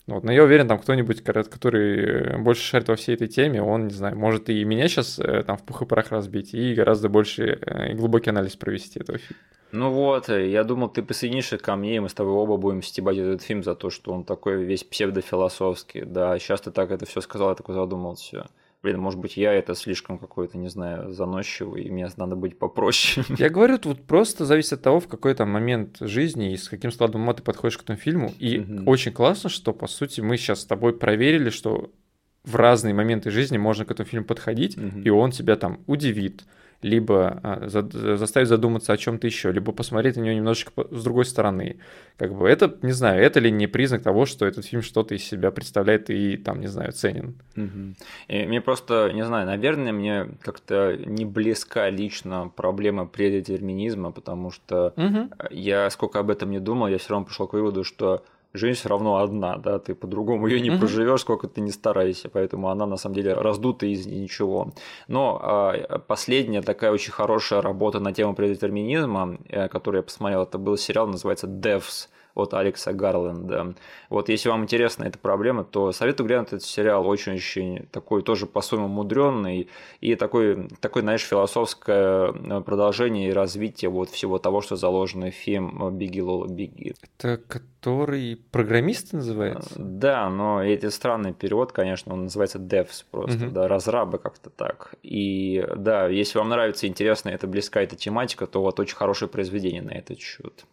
Вот, 0.07 0.23
но 0.23 0.31
я 0.31 0.43
уверен, 0.43 0.69
там 0.69 0.79
кто-нибудь, 0.79 1.21
который 1.21 2.37
больше 2.39 2.63
шарит 2.63 2.87
во 2.87 2.95
всей 2.95 3.15
этой 3.15 3.27
теме, 3.27 3.61
он, 3.61 3.87
не 3.87 3.93
знаю, 3.93 4.17
может 4.17 4.49
и 4.49 4.63
меня 4.63 4.87
сейчас 4.87 5.19
э, 5.19 5.43
там 5.43 5.57
в 5.57 5.63
пух 5.63 5.81
и 5.81 5.85
прах 5.85 6.11
разбить, 6.11 6.53
и 6.53 6.73
гораздо 6.73 7.09
больше 7.09 7.59
э, 7.61 7.91
и 7.91 7.93
глубокий 7.93 8.29
анализ 8.29 8.55
провести 8.55 9.01
этого 9.01 9.17
фильма. 9.17 9.41
Ну 9.73 9.91
вот, 9.91 10.29
э, 10.29 10.49
я 10.49 10.63
думал, 10.63 10.87
ты 10.87 11.03
присоединишься 11.03 11.57
ко 11.57 11.75
мне, 11.75 11.97
и 11.97 11.99
мы 11.99 12.07
с 12.07 12.13
тобой 12.13 12.31
оба 12.31 12.55
будем 12.55 12.81
стебать 12.81 13.17
этот 13.17 13.41
фильм 13.41 13.63
за 13.63 13.75
то, 13.75 13.89
что 13.89 14.13
он 14.13 14.23
такой 14.23 14.63
весь 14.63 14.85
псевдофилософский. 14.85 16.05
Да, 16.05 16.39
сейчас 16.39 16.61
ты 16.61 16.71
так 16.71 16.89
это 16.91 17.05
все 17.05 17.19
сказал, 17.19 17.49
я 17.49 17.55
такой 17.55 17.75
задумался 17.75 18.47
блин, 18.87 19.01
может 19.01 19.19
быть, 19.19 19.35
я 19.35 19.53
это 19.53 19.75
слишком 19.75 20.17
какой-то, 20.17 20.57
не 20.57 20.69
знаю, 20.69 21.11
заносчивый, 21.11 21.83
и 21.83 21.89
мне 21.89 22.07
надо 22.15 22.37
быть 22.37 22.57
попроще. 22.57 23.25
Я 23.37 23.49
говорю, 23.49 23.77
тут 23.77 24.03
просто 24.03 24.45
зависит 24.45 24.73
от 24.73 24.81
того, 24.81 24.99
в 25.01 25.07
какой 25.09 25.33
то 25.33 25.45
момент 25.45 25.97
жизни 25.99 26.53
и 26.53 26.57
с 26.57 26.69
каким 26.69 26.91
складом 26.91 27.21
ума 27.21 27.33
ты 27.33 27.43
подходишь 27.43 27.77
к 27.77 27.83
этому 27.83 27.97
фильму. 27.97 28.33
И 28.39 28.59
угу. 28.59 28.89
очень 28.89 29.11
классно, 29.11 29.49
что, 29.49 29.73
по 29.73 29.87
сути, 29.87 30.21
мы 30.21 30.37
сейчас 30.37 30.61
с 30.61 30.65
тобой 30.65 30.97
проверили, 30.97 31.49
что 31.49 31.91
в 32.45 32.55
разные 32.55 32.93
моменты 32.93 33.29
жизни 33.29 33.57
можно 33.57 33.83
к 33.83 33.91
этому 33.91 34.07
фильму 34.07 34.25
подходить, 34.25 34.77
угу. 34.77 35.01
и 35.03 35.09
он 35.09 35.31
тебя 35.31 35.57
там 35.57 35.81
удивит, 35.85 36.45
либо 36.81 37.39
а, 37.43 37.67
за, 37.67 38.17
заставить 38.17 38.47
задуматься 38.47 38.93
о 38.93 38.97
чем-то 38.97 39.25
еще, 39.25 39.51
либо 39.51 39.71
посмотреть 39.71 40.15
на 40.15 40.21
нее 40.21 40.35
немножечко 40.35 40.71
с 40.91 41.03
другой 41.03 41.25
стороны. 41.25 41.77
Как 42.17 42.33
бы 42.33 42.47
это, 42.47 42.77
не 42.81 42.91
знаю, 42.91 43.23
это 43.23 43.39
ли 43.39 43.51
не 43.51 43.67
признак 43.67 44.03
того, 44.03 44.25
что 44.25 44.45
этот 44.45 44.65
фильм 44.65 44.81
что-то 44.81 45.15
из 45.15 45.23
себя 45.23 45.51
представляет 45.51 46.09
и 46.09 46.37
там, 46.37 46.59
не 46.61 46.67
знаю, 46.67 46.91
ценен. 46.91 47.35
Угу. 47.55 47.95
И 48.27 48.45
мне 48.45 48.61
просто, 48.61 49.11
не 49.13 49.25
знаю, 49.25 49.47
наверное, 49.47 49.91
мне 49.91 50.27
как-то 50.41 50.95
не 50.97 51.25
близка 51.25 51.89
лично 51.89 52.51
проблема 52.55 53.07
предетерминизма, 53.07 54.11
потому 54.11 54.51
что 54.51 54.93
угу. 54.95 55.29
я 55.49 55.89
сколько 55.89 56.19
об 56.19 56.29
этом 56.29 56.51
не 56.51 56.59
думал, 56.59 56.87
я 56.87 56.97
все 56.97 57.09
равно 57.09 57.25
пришел 57.25 57.47
к 57.47 57.53
выводу, 57.53 57.83
что 57.83 58.23
жизнь 58.57 58.79
все 58.79 58.89
равно 58.89 59.17
одна, 59.17 59.57
да, 59.57 59.79
ты 59.79 59.95
по-другому 59.95 60.47
ее 60.47 60.61
не 60.61 60.69
mm 60.69 60.79
проживешь, 60.79 61.21
сколько 61.21 61.47
ты 61.47 61.61
не 61.61 61.71
старайся, 61.71 62.29
поэтому 62.29 62.69
она 62.69 62.85
на 62.85 62.97
самом 62.97 63.15
деле 63.15 63.33
раздута 63.33 63.85
из 63.85 64.05
ничего. 64.05 64.73
Но 65.07 65.39
а, 65.41 65.99
последняя 65.99 66.61
такая 66.61 66.91
очень 66.91 67.11
хорошая 67.11 67.61
работа 67.61 67.99
на 67.99 68.13
тему 68.13 68.35
предетерминизма, 68.35 69.37
э, 69.49 69.67
которую 69.67 69.99
я 69.99 70.03
посмотрел, 70.03 70.43
это 70.43 70.57
был 70.57 70.77
сериал, 70.77 71.07
называется 71.07 71.47
Devs 71.47 72.09
от 72.37 72.53
Алекса 72.53 72.93
Гарленда. 72.93 73.73
Вот 74.09 74.29
если 74.29 74.49
вам 74.49 74.63
интересна 74.63 75.05
эта 75.05 75.17
проблема, 75.17 75.63
то 75.63 75.91
советую 75.91 76.27
глянуть 76.27 76.49
этот 76.49 76.63
сериал 76.63 77.07
очень-очень 77.07 77.87
такой 77.91 78.21
тоже 78.21 78.45
по-своему 78.45 78.87
мудренный 78.87 79.69
и 80.01 80.15
такой, 80.15 80.69
такой, 80.79 81.01
знаешь, 81.01 81.23
философское 81.23 82.31
э, 82.31 82.61
продолжение 82.61 83.29
и 83.29 83.33
развитие 83.33 83.89
вот 83.89 84.09
всего 84.09 84.37
того, 84.37 84.61
что 84.61 84.75
заложено 84.75 85.31
в 85.31 85.33
фильм 85.33 85.97
«Беги, 85.97 86.21
Лола, 86.21 86.47
беги». 86.47 86.93
Это 87.17 87.37
который 87.37 88.39
программист 88.51 89.13
называется? 89.13 89.73
Да, 89.77 90.29
но 90.29 90.63
эти 90.63 90.89
странный 90.89 91.33
перевод, 91.33 91.71
конечно, 91.71 92.13
он 92.13 92.23
называется 92.23 92.59
devs 92.59 93.05
просто, 93.09 93.45
угу. 93.45 93.53
да, 93.53 93.67
разрабы 93.67 94.17
как-то 94.17 94.49
так. 94.49 94.95
И 95.03 95.65
да, 95.75 96.07
если 96.07 96.37
вам 96.37 96.49
нравится, 96.49 96.87
интересно, 96.87 97.29
это 97.29 97.47
близка 97.47 97.81
эта 97.81 97.95
тематика, 97.95 98.45
то 98.45 98.61
вот 98.61 98.79
очень 98.79 98.95
хорошее 98.95 99.29
произведение 99.29 99.81
на 99.81 99.91
этот 99.91 100.19
счет. 100.19 100.65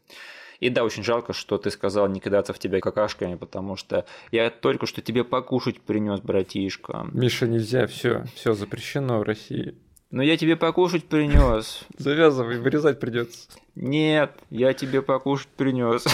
И 0.64 0.70
да, 0.70 0.82
очень 0.82 1.04
жалко, 1.04 1.34
что 1.34 1.58
ты 1.58 1.70
сказал 1.70 2.08
не 2.08 2.20
кидаться 2.20 2.54
в 2.54 2.58
тебя 2.58 2.80
какашками, 2.80 3.34
потому 3.34 3.76
что 3.76 4.06
я 4.32 4.48
только 4.48 4.86
что 4.86 5.02
тебе 5.02 5.22
покушать 5.22 5.78
принес, 5.78 6.20
братишка. 6.20 7.06
Миша, 7.12 7.46
нельзя, 7.46 7.86
все, 7.86 8.24
все 8.34 8.54
запрещено 8.54 9.18
в 9.18 9.24
России. 9.24 9.74
Но 10.10 10.22
я 10.22 10.38
тебе 10.38 10.56
покушать 10.56 11.04
принес. 11.04 11.84
Завязывай, 11.98 12.58
вырезать 12.58 12.98
придется. 12.98 13.50
Нет, 13.74 14.40
я 14.48 14.72
тебе 14.72 15.02
покушать 15.02 15.48
принес. 15.48 16.06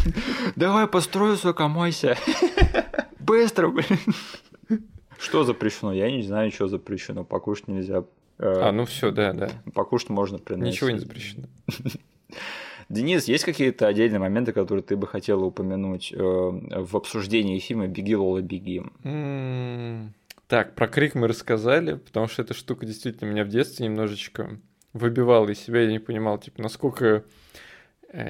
Давай 0.56 0.86
построю, 0.86 1.36
сука, 1.36 1.68
мойся. 1.68 2.16
Быстро, 3.18 3.68
блин. 3.68 3.98
Что 5.18 5.44
запрещено? 5.44 5.92
Я 5.92 6.10
не 6.10 6.22
знаю, 6.22 6.50
что 6.50 6.66
запрещено. 6.66 7.24
Покушать 7.24 7.68
нельзя. 7.68 8.04
А, 8.38 8.72
ну 8.72 8.86
все, 8.86 9.10
да, 9.10 9.34
да. 9.34 9.50
Покушать 9.74 10.08
можно 10.08 10.38
приносить. 10.38 10.76
Ничего 10.76 10.90
не 10.92 10.98
запрещено. 10.98 11.44
Денис, 12.88 13.26
есть 13.26 13.44
какие-то 13.44 13.86
отдельные 13.86 14.18
моменты, 14.18 14.52
которые 14.52 14.82
ты 14.82 14.96
бы 14.96 15.06
хотела 15.06 15.44
упомянуть 15.44 16.12
э, 16.12 16.16
в 16.16 16.96
обсуждении 16.96 17.58
фильма 17.58 17.86
«Беги, 17.86 18.16
Лола, 18.16 18.40
беги»? 18.40 18.82
Так, 20.46 20.74
про 20.74 20.88
крик 20.88 21.14
мы 21.14 21.28
рассказали, 21.28 21.96
потому 21.96 22.26
что 22.28 22.40
эта 22.40 22.54
штука 22.54 22.86
действительно 22.86 23.28
меня 23.28 23.44
в 23.44 23.48
детстве 23.48 23.86
немножечко 23.86 24.58
выбивала 24.94 25.46
из 25.50 25.58
себя, 25.58 25.82
я 25.82 25.92
не 25.92 25.98
понимал, 25.98 26.38
типа, 26.38 26.62
насколько 26.62 27.24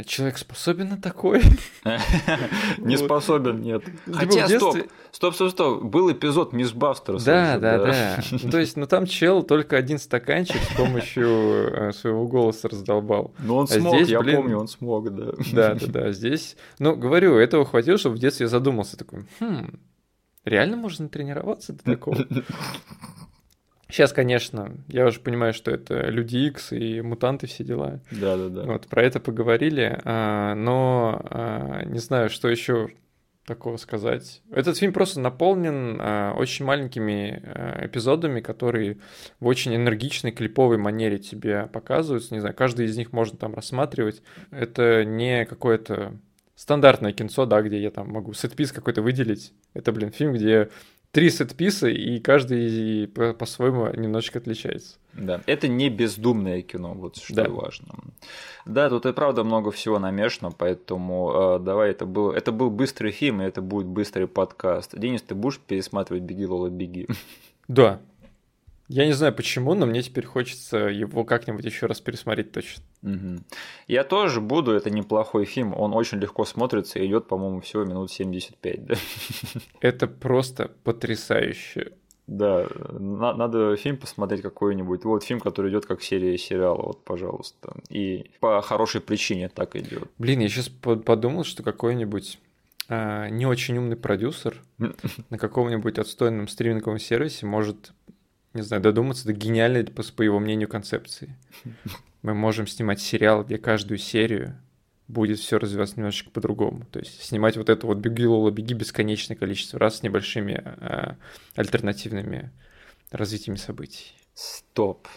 человек 0.06 0.38
способен 0.38 0.88
на 0.88 1.00
такое? 1.00 1.40
Не 2.78 2.96
способен, 2.96 3.60
нет. 3.60 3.84
Хотя, 4.12 4.48
стоп, 4.48 4.76
стоп, 5.12 5.34
стоп, 5.34 5.50
стоп, 5.50 5.82
был 5.84 6.10
эпизод 6.10 6.52
Мисс 6.52 6.72
Бастерс. 6.72 7.22
Да, 7.22 7.58
да, 7.58 7.78
да. 7.78 8.20
Ну, 8.30 8.50
то 8.50 8.58
есть, 8.58 8.76
ну 8.76 8.86
там 8.86 9.06
чел 9.06 9.42
только 9.44 9.76
один 9.76 9.98
стаканчик 9.98 10.60
с 10.60 10.76
помощью 10.76 11.28
э, 11.28 11.92
своего 11.92 12.26
голоса 12.26 12.68
раздолбал. 12.68 13.34
Ну 13.38 13.56
он 13.56 13.64
а 13.64 13.66
смог, 13.68 14.00
я 14.00 14.20
помню, 14.20 14.58
он 14.58 14.66
смог, 14.66 15.14
да. 15.14 15.32
Да, 15.52 15.74
да, 15.80 15.86
да. 15.86 16.12
Здесь, 16.12 16.56
ну, 16.80 16.96
говорю, 16.96 17.36
этого 17.36 17.64
хватило, 17.64 17.98
чтобы 17.98 18.16
в 18.16 18.18
детстве 18.18 18.44
я 18.44 18.48
задумался 18.50 18.96
такой, 18.96 19.26
хм, 19.38 19.78
реально 20.44 20.76
можно 20.76 21.08
тренироваться 21.08 21.72
до 21.72 21.84
такого? 21.84 22.26
Сейчас, 23.90 24.12
конечно, 24.12 24.76
я 24.88 25.06
уже 25.06 25.18
понимаю, 25.18 25.54
что 25.54 25.70
это 25.70 26.08
Люди 26.10 26.36
Икс 26.36 26.72
и 26.72 27.00
мутанты 27.00 27.46
все 27.46 27.64
дела. 27.64 28.00
Да, 28.10 28.36
да, 28.36 28.48
да. 28.48 28.62
Вот 28.64 28.86
про 28.86 29.02
это 29.02 29.18
поговорили, 29.18 29.98
а, 30.04 30.54
но 30.54 31.20
а, 31.24 31.84
не 31.84 31.98
знаю, 31.98 32.28
что 32.28 32.48
еще 32.48 32.90
такого 33.46 33.78
сказать. 33.78 34.42
Этот 34.50 34.76
фильм 34.76 34.92
просто 34.92 35.20
наполнен 35.20 35.98
а, 36.00 36.34
очень 36.36 36.66
маленькими 36.66 37.42
эпизодами, 37.80 38.40
которые 38.40 38.98
в 39.40 39.46
очень 39.46 39.74
энергичной 39.74 40.32
клиповой 40.32 40.76
манере 40.76 41.16
тебе 41.16 41.66
показываются. 41.72 42.34
Не 42.34 42.40
знаю, 42.40 42.54
каждый 42.54 42.86
из 42.86 42.96
них 42.98 43.14
можно 43.14 43.38
там 43.38 43.54
рассматривать. 43.54 44.22
Это 44.50 45.06
не 45.06 45.46
какое-то 45.46 46.12
стандартное 46.58 47.12
кинцо, 47.12 47.46
да, 47.46 47.62
где 47.62 47.80
я 47.80 47.90
там 47.90 48.10
могу 48.10 48.34
сетпис 48.34 48.72
какой-то 48.72 49.00
выделить. 49.00 49.54
Это, 49.74 49.92
блин, 49.92 50.10
фильм, 50.10 50.34
где 50.34 50.68
три 51.12 51.30
сетписа, 51.30 51.88
и 51.88 52.18
каждый 52.20 53.08
по-своему 53.08 53.88
немножечко 53.94 54.38
отличается. 54.38 54.96
Да, 55.14 55.40
это 55.46 55.66
не 55.66 55.88
бездумное 55.88 56.62
кино, 56.62 56.94
вот 56.94 57.16
что 57.16 57.34
да. 57.34 57.48
важно. 57.48 57.94
Да, 58.66 58.88
тут 58.88 59.06
и 59.06 59.12
правда 59.12 59.42
много 59.42 59.70
всего 59.70 59.98
намешано, 59.98 60.50
поэтому 60.50 61.56
э, 61.56 61.58
давай, 61.60 61.90
это 61.90 62.06
был, 62.06 62.30
это 62.30 62.52
был 62.52 62.70
быстрый 62.70 63.10
фильм, 63.10 63.42
и 63.42 63.44
это 63.44 63.62
будет 63.62 63.86
быстрый 63.86 64.28
подкаст. 64.28 64.96
Денис, 64.96 65.22
ты 65.22 65.34
будешь 65.34 65.58
пересматривать 65.58 66.22
«Беги, 66.22 66.46
Лола, 66.46 66.68
беги»? 66.68 67.08
Да, 67.66 68.00
я 68.88 69.06
не 69.06 69.12
знаю 69.12 69.34
почему, 69.34 69.74
но 69.74 69.86
мне 69.86 70.02
теперь 70.02 70.24
хочется 70.24 70.76
его 70.76 71.24
как-нибудь 71.24 71.64
еще 71.64 71.86
раз 71.86 72.00
пересмотреть 72.00 72.52
точно. 72.52 72.82
Угу. 73.02 73.42
Я 73.86 74.04
тоже 74.04 74.40
буду, 74.40 74.72
это 74.72 74.90
неплохой 74.90 75.44
фильм, 75.44 75.74
он 75.74 75.94
очень 75.94 76.18
легко 76.18 76.44
смотрится 76.44 76.98
и 76.98 77.06
идет, 77.06 77.28
по-моему, 77.28 77.60
всего 77.60 77.84
минут 77.84 78.10
75, 78.10 78.86
да? 78.86 78.94
Это 79.80 80.06
просто 80.06 80.72
потрясающе. 80.84 81.92
Да, 82.26 82.66
на- 82.90 83.34
надо 83.34 83.74
фильм 83.76 83.96
посмотреть 83.96 84.42
какой-нибудь. 84.42 85.04
Вот 85.04 85.24
фильм, 85.24 85.40
который 85.40 85.70
идет 85.70 85.86
как 85.86 86.02
серия 86.02 86.36
сериала, 86.36 86.82
вот, 86.82 87.02
пожалуйста. 87.04 87.74
И 87.88 88.30
по 88.40 88.60
хорошей 88.60 89.00
причине 89.00 89.48
так 89.48 89.76
идет. 89.76 90.10
Блин, 90.18 90.40
я 90.40 90.48
сейчас 90.48 90.68
подумал, 90.68 91.44
что 91.44 91.62
какой-нибудь 91.62 92.38
а, 92.88 93.28
не 93.28 93.46
очень 93.46 93.78
умный 93.78 93.96
продюсер 93.96 94.62
на 95.30 95.38
каком-нибудь 95.38 95.98
отстойном 95.98 96.48
стриминговом 96.48 96.98
сервисе 96.98 97.46
может 97.46 97.92
не 98.54 98.62
знаю, 98.62 98.82
додуматься 98.82 99.26
до 99.26 99.32
гениальной, 99.32 99.84
по, 99.84 100.02
по 100.02 100.22
его 100.22 100.38
мнению, 100.38 100.68
концепции. 100.68 101.36
Мы 102.22 102.34
можем 102.34 102.66
снимать 102.66 103.00
сериал, 103.00 103.44
где 103.44 103.58
каждую 103.58 103.98
серию 103.98 104.56
будет 105.06 105.38
все 105.38 105.58
развиваться 105.58 105.96
немножечко 105.96 106.30
по-другому. 106.30 106.84
То 106.90 106.98
есть 106.98 107.22
снимать 107.22 107.56
вот 107.56 107.70
это 107.70 107.86
вот 107.86 107.98
«Беги, 107.98 108.26
Лола, 108.26 108.50
беги» 108.50 108.74
бесконечное 108.74 109.36
количество 109.36 109.78
раз 109.78 109.98
с 109.98 110.02
небольшими 110.02 110.62
э, 110.64 111.14
альтернативными 111.56 112.50
развитиями 113.10 113.56
событий. 113.56 114.12
Стоп. 114.34 115.08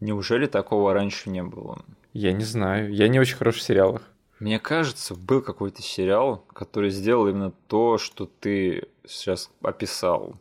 Неужели 0.00 0.46
такого 0.46 0.94
раньше 0.94 1.30
не 1.30 1.42
было? 1.42 1.84
Я 2.12 2.32
не 2.32 2.44
знаю. 2.44 2.92
Я 2.92 3.08
не 3.08 3.18
очень 3.18 3.36
хорош 3.36 3.56
в 3.56 3.62
сериалах. 3.62 4.02
Мне 4.38 4.58
кажется, 4.58 5.14
был 5.14 5.40
какой-то 5.40 5.82
сериал, 5.82 6.44
который 6.52 6.90
сделал 6.90 7.28
именно 7.28 7.52
то, 7.68 7.98
что 7.98 8.26
ты 8.26 8.88
сейчас 9.06 9.50
описал. 9.62 10.36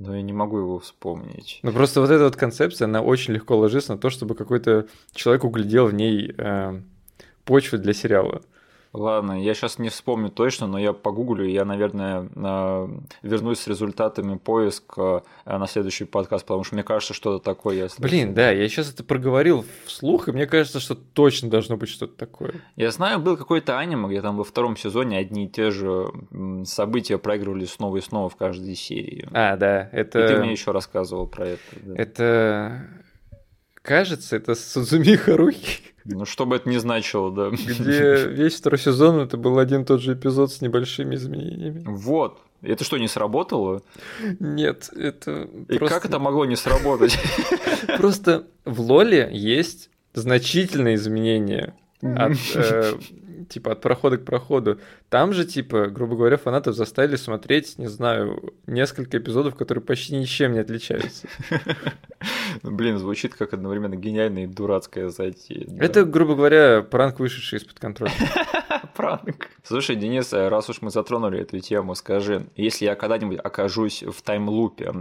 Но 0.00 0.16
я 0.16 0.22
не 0.22 0.32
могу 0.32 0.58
его 0.58 0.78
вспомнить. 0.78 1.60
Ну 1.62 1.72
просто 1.72 2.00
вот 2.00 2.10
эта 2.10 2.24
вот 2.24 2.34
концепция, 2.34 2.86
она 2.86 3.02
очень 3.02 3.34
легко 3.34 3.56
ложится 3.56 3.92
на 3.92 3.98
то, 3.98 4.08
чтобы 4.08 4.34
какой-то 4.34 4.86
человек 5.12 5.44
углядел 5.44 5.86
в 5.88 5.94
ней 5.94 6.34
э, 6.36 6.80
почву 7.44 7.78
для 7.78 7.92
сериала. 7.92 8.40
Ладно, 8.92 9.40
я 9.40 9.54
сейчас 9.54 9.78
не 9.78 9.88
вспомню 9.88 10.30
точно, 10.30 10.66
но 10.66 10.78
я 10.78 10.92
погуглю, 10.92 11.46
и 11.46 11.52
я, 11.52 11.64
наверное, 11.64 12.28
вернусь 13.22 13.60
с 13.60 13.68
результатами 13.68 14.36
поиска 14.36 15.22
э, 15.44 15.56
на 15.56 15.68
следующий 15.68 16.04
подкаст, 16.04 16.44
потому 16.44 16.64
что 16.64 16.74
мне 16.74 16.82
кажется, 16.82 17.14
что-то 17.14 17.44
такое 17.44 17.76
я 17.76 17.88
слышал. 17.88 18.10
Блин, 18.10 18.34
да, 18.34 18.50
я 18.50 18.68
сейчас 18.68 18.92
это 18.92 19.04
проговорил 19.04 19.64
вслух, 19.86 20.28
и 20.28 20.32
мне 20.32 20.46
кажется, 20.46 20.80
что 20.80 20.96
точно 20.96 21.48
должно 21.50 21.76
быть 21.76 21.88
что-то 21.88 22.16
такое. 22.16 22.54
Я 22.74 22.90
знаю, 22.90 23.20
был 23.20 23.36
какой-то 23.36 23.78
аниме, 23.78 24.08
где 24.08 24.22
там 24.22 24.36
во 24.36 24.44
втором 24.44 24.76
сезоне 24.76 25.18
одни 25.18 25.44
и 25.44 25.48
те 25.48 25.70
же 25.70 26.10
события 26.64 27.18
проигрывали 27.18 27.66
снова 27.66 27.98
и 27.98 28.00
снова 28.00 28.28
в 28.28 28.34
каждой 28.34 28.74
серии. 28.74 29.28
А, 29.32 29.56
да, 29.56 29.88
это... 29.92 30.24
И 30.24 30.28
ты 30.28 30.40
мне 30.40 30.50
еще 30.50 30.72
рассказывал 30.72 31.28
про 31.28 31.46
это. 31.46 31.62
Да. 31.82 31.94
Это 31.94 32.88
кажется, 33.90 34.36
это 34.36 34.54
Судзуми 34.54 35.16
Харухи. 35.16 35.80
Ну, 36.04 36.24
что 36.24 36.46
бы 36.46 36.54
это 36.54 36.68
ни 36.68 36.78
значило, 36.78 37.32
да. 37.32 37.50
Где 37.50 38.24
весь 38.28 38.54
второй 38.54 38.78
сезон 38.78 39.18
это 39.18 39.36
был 39.36 39.58
один 39.58 39.84
тот 39.84 40.00
же 40.00 40.12
эпизод 40.12 40.52
с 40.52 40.60
небольшими 40.60 41.16
изменениями. 41.16 41.82
Вот. 41.84 42.38
Это 42.62 42.84
что, 42.84 42.98
не 42.98 43.08
сработало? 43.08 43.82
Нет, 44.38 44.90
это 44.94 45.48
И 45.68 45.78
просто... 45.78 45.96
как 45.96 46.04
это 46.04 46.20
могло 46.20 46.44
не 46.44 46.56
сработать? 46.56 47.18
Просто 47.96 48.46
в 48.64 48.80
Лоле 48.80 49.28
есть 49.32 49.90
значительные 50.14 50.94
изменения 50.94 51.74
от 52.00 52.36
э, 52.54 52.92
типа 53.48 53.72
от 53.72 53.80
прохода 53.80 54.18
к 54.18 54.24
проходу. 54.24 54.80
Там 55.08 55.32
же, 55.32 55.44
типа, 55.44 55.86
грубо 55.86 56.16
говоря, 56.16 56.36
фанатов 56.36 56.74
заставили 56.74 57.16
смотреть, 57.16 57.78
не 57.78 57.88
знаю, 57.88 58.54
несколько 58.66 59.18
эпизодов, 59.18 59.54
которые 59.56 59.82
почти 59.82 60.16
ничем 60.16 60.52
не 60.52 60.58
отличаются. 60.58 61.28
Блин, 62.62 62.98
звучит 62.98 63.34
как 63.34 63.54
одновременно 63.54 63.96
гениальная 63.96 64.44
и 64.44 64.46
дурацкая 64.46 65.08
затея. 65.08 65.66
Это, 65.78 66.04
грубо 66.04 66.34
говоря, 66.34 66.82
пранк, 66.82 67.20
вышедший 67.20 67.58
из-под 67.58 67.78
контроля. 67.78 68.12
Пранк. 68.94 69.48
Слушай, 69.62 69.96
Денис, 69.96 70.32
раз 70.32 70.68
уж 70.68 70.82
мы 70.82 70.90
затронули 70.90 71.40
эту 71.40 71.58
тему, 71.60 71.94
скажи, 71.94 72.46
если 72.56 72.84
я 72.84 72.94
когда-нибудь 72.94 73.38
окажусь 73.42 74.02
в 74.02 74.20
таймлупе, 74.22 74.92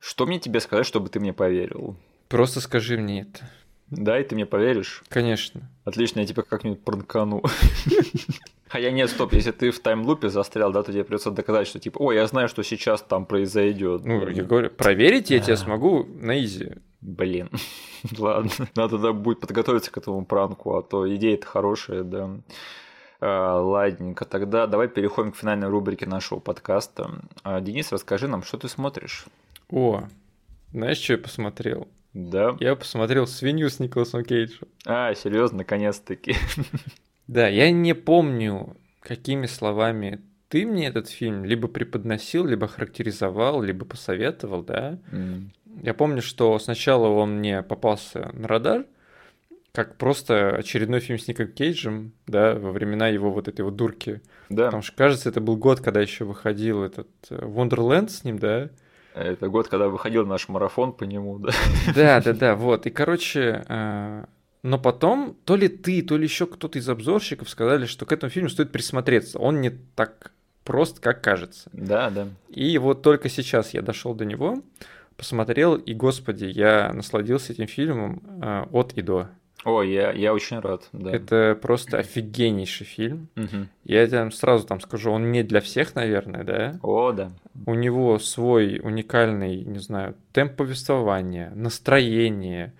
что 0.00 0.26
мне 0.26 0.38
тебе 0.38 0.60
сказать, 0.60 0.86
чтобы 0.86 1.08
ты 1.08 1.20
мне 1.20 1.32
поверил? 1.32 1.96
Просто 2.28 2.60
скажи 2.60 2.98
мне 2.98 3.22
это. 3.22 3.50
Да, 3.90 4.18
и 4.18 4.24
ты 4.24 4.34
мне 4.34 4.46
поверишь? 4.46 5.02
Конечно. 5.08 5.62
Отлично, 5.84 6.20
я 6.20 6.26
тебя 6.26 6.42
как-нибудь 6.42 6.82
пранкану. 6.82 7.42
Хотя 8.68 8.90
нет, 8.90 9.08
стоп, 9.08 9.32
если 9.32 9.50
ты 9.50 9.70
в 9.70 9.80
таймлупе 9.80 10.28
застрял, 10.28 10.72
да, 10.72 10.82
то 10.82 10.92
тебе 10.92 11.04
придется 11.04 11.30
доказать, 11.30 11.66
что 11.66 11.78
типа, 11.78 11.98
ой, 11.98 12.16
я 12.16 12.26
знаю, 12.26 12.48
что 12.48 12.62
сейчас 12.62 13.00
там 13.00 13.24
произойдет. 13.24 14.04
Ну, 14.04 14.28
я 14.28 14.44
говорю, 14.44 14.70
проверить 14.70 15.30
я 15.30 15.40
тебя 15.40 15.56
смогу 15.56 16.04
на 16.04 16.38
изи. 16.38 16.72
Блин, 17.00 17.48
ладно, 18.18 18.50
надо 18.74 18.96
тогда 18.96 19.12
будет 19.12 19.40
подготовиться 19.40 19.90
к 19.90 19.96
этому 19.96 20.24
пранку, 20.26 20.76
а 20.76 20.82
то 20.82 21.14
идея-то 21.16 21.46
хорошая, 21.46 22.02
да. 22.02 22.30
А, 23.20 23.60
ладненько, 23.60 24.24
тогда 24.24 24.66
давай 24.66 24.88
переходим 24.88 25.32
к 25.32 25.36
финальной 25.36 25.68
рубрике 25.68 26.06
нашего 26.06 26.38
подкаста. 26.38 27.22
А, 27.42 27.60
Денис, 27.60 27.90
расскажи 27.90 28.28
нам, 28.28 28.42
что 28.42 28.58
ты 28.58 28.68
смотришь? 28.68 29.26
О, 29.70 30.04
знаешь, 30.72 30.98
что 30.98 31.14
я 31.14 31.18
посмотрел? 31.18 31.88
Да. 32.14 32.56
Я 32.60 32.74
посмотрел 32.74 33.26
свинью 33.26 33.70
с 33.70 33.78
Николасом 33.78 34.24
Кейджем. 34.24 34.68
А, 34.86 35.14
серьезно, 35.14 35.58
наконец-таки. 35.58 36.34
Да, 37.26 37.46
я 37.46 37.70
не 37.70 37.94
помню, 37.94 38.76
какими 39.00 39.44
словами 39.44 40.22
ты 40.48 40.64
мне 40.64 40.86
этот 40.86 41.08
фильм 41.08 41.44
либо 41.44 41.68
преподносил, 41.68 42.46
либо 42.46 42.66
характеризовал, 42.66 43.60
либо 43.60 43.84
посоветовал, 43.84 44.62
да? 44.62 44.98
Mm. 45.12 45.50
Я 45.82 45.94
помню, 45.94 46.22
что 46.22 46.58
сначала 46.58 47.08
он 47.08 47.38
мне 47.38 47.62
попался 47.62 48.30
на 48.32 48.48
радар, 48.48 48.86
как 49.72 49.96
просто 49.96 50.56
очередной 50.56 51.00
фильм 51.00 51.18
с 51.18 51.28
Ником 51.28 51.48
Кейджем, 51.48 52.12
да, 52.26 52.54
во 52.54 52.72
времена 52.72 53.08
его 53.08 53.30
вот 53.30 53.46
этой 53.46 53.60
вот 53.60 53.76
дурки. 53.76 54.22
Да. 54.48 54.66
Потому 54.66 54.82
что, 54.82 54.96
кажется, 54.96 55.28
это 55.28 55.40
был 55.40 55.56
год, 55.56 55.80
когда 55.80 56.00
еще 56.00 56.24
выходил 56.24 56.82
этот 56.82 57.08
Wonderland 57.28 58.08
с 58.08 58.24
ним, 58.24 58.38
да? 58.38 58.70
Это 59.18 59.48
год, 59.48 59.68
когда 59.68 59.88
выходил 59.88 60.26
наш 60.26 60.48
марафон 60.48 60.92
по 60.92 61.04
нему, 61.04 61.38
да? 61.38 61.52
Да, 61.94 62.20
да, 62.20 62.32
да, 62.32 62.54
вот. 62.54 62.86
И, 62.86 62.90
короче, 62.90 63.64
э, 63.68 64.24
но 64.62 64.78
потом 64.78 65.36
то 65.44 65.56
ли 65.56 65.68
ты, 65.68 66.02
то 66.02 66.16
ли 66.16 66.24
еще 66.24 66.46
кто-то 66.46 66.78
из 66.78 66.88
обзорщиков 66.88 67.48
сказали, 67.48 67.86
что 67.86 68.06
к 68.06 68.12
этому 68.12 68.30
фильму 68.30 68.48
стоит 68.48 68.72
присмотреться. 68.72 69.38
Он 69.38 69.60
не 69.60 69.70
так 69.70 70.32
прост, 70.64 71.00
как 71.00 71.22
кажется. 71.22 71.70
Да, 71.72 72.10
да. 72.10 72.28
И 72.48 72.76
вот 72.78 73.02
только 73.02 73.28
сейчас 73.28 73.74
я 73.74 73.82
дошел 73.82 74.14
до 74.14 74.24
него, 74.24 74.62
посмотрел, 75.16 75.74
и, 75.76 75.94
господи, 75.94 76.44
я 76.44 76.92
насладился 76.92 77.52
этим 77.52 77.66
фильмом 77.66 78.22
э, 78.42 78.66
от 78.70 78.92
и 78.92 79.02
до. 79.02 79.28
О, 79.64 79.82
я, 79.82 80.12
я 80.12 80.32
очень 80.32 80.60
рад, 80.60 80.88
да. 80.92 81.10
Это 81.10 81.58
просто 81.60 81.98
офигеннейший 81.98 82.86
фильм. 82.86 83.28
Угу. 83.36 83.66
Я 83.84 84.06
тебе 84.06 84.30
сразу 84.30 84.66
там 84.66 84.80
скажу, 84.80 85.10
он 85.10 85.32
не 85.32 85.42
для 85.42 85.60
всех, 85.60 85.94
наверное, 85.94 86.44
да? 86.44 86.78
О, 86.82 87.12
да. 87.12 87.32
У 87.66 87.74
него 87.74 88.18
свой 88.18 88.80
уникальный, 88.82 89.64
не 89.64 89.80
знаю, 89.80 90.14
темп 90.32 90.56
повествования, 90.56 91.50
настроение. 91.54 92.72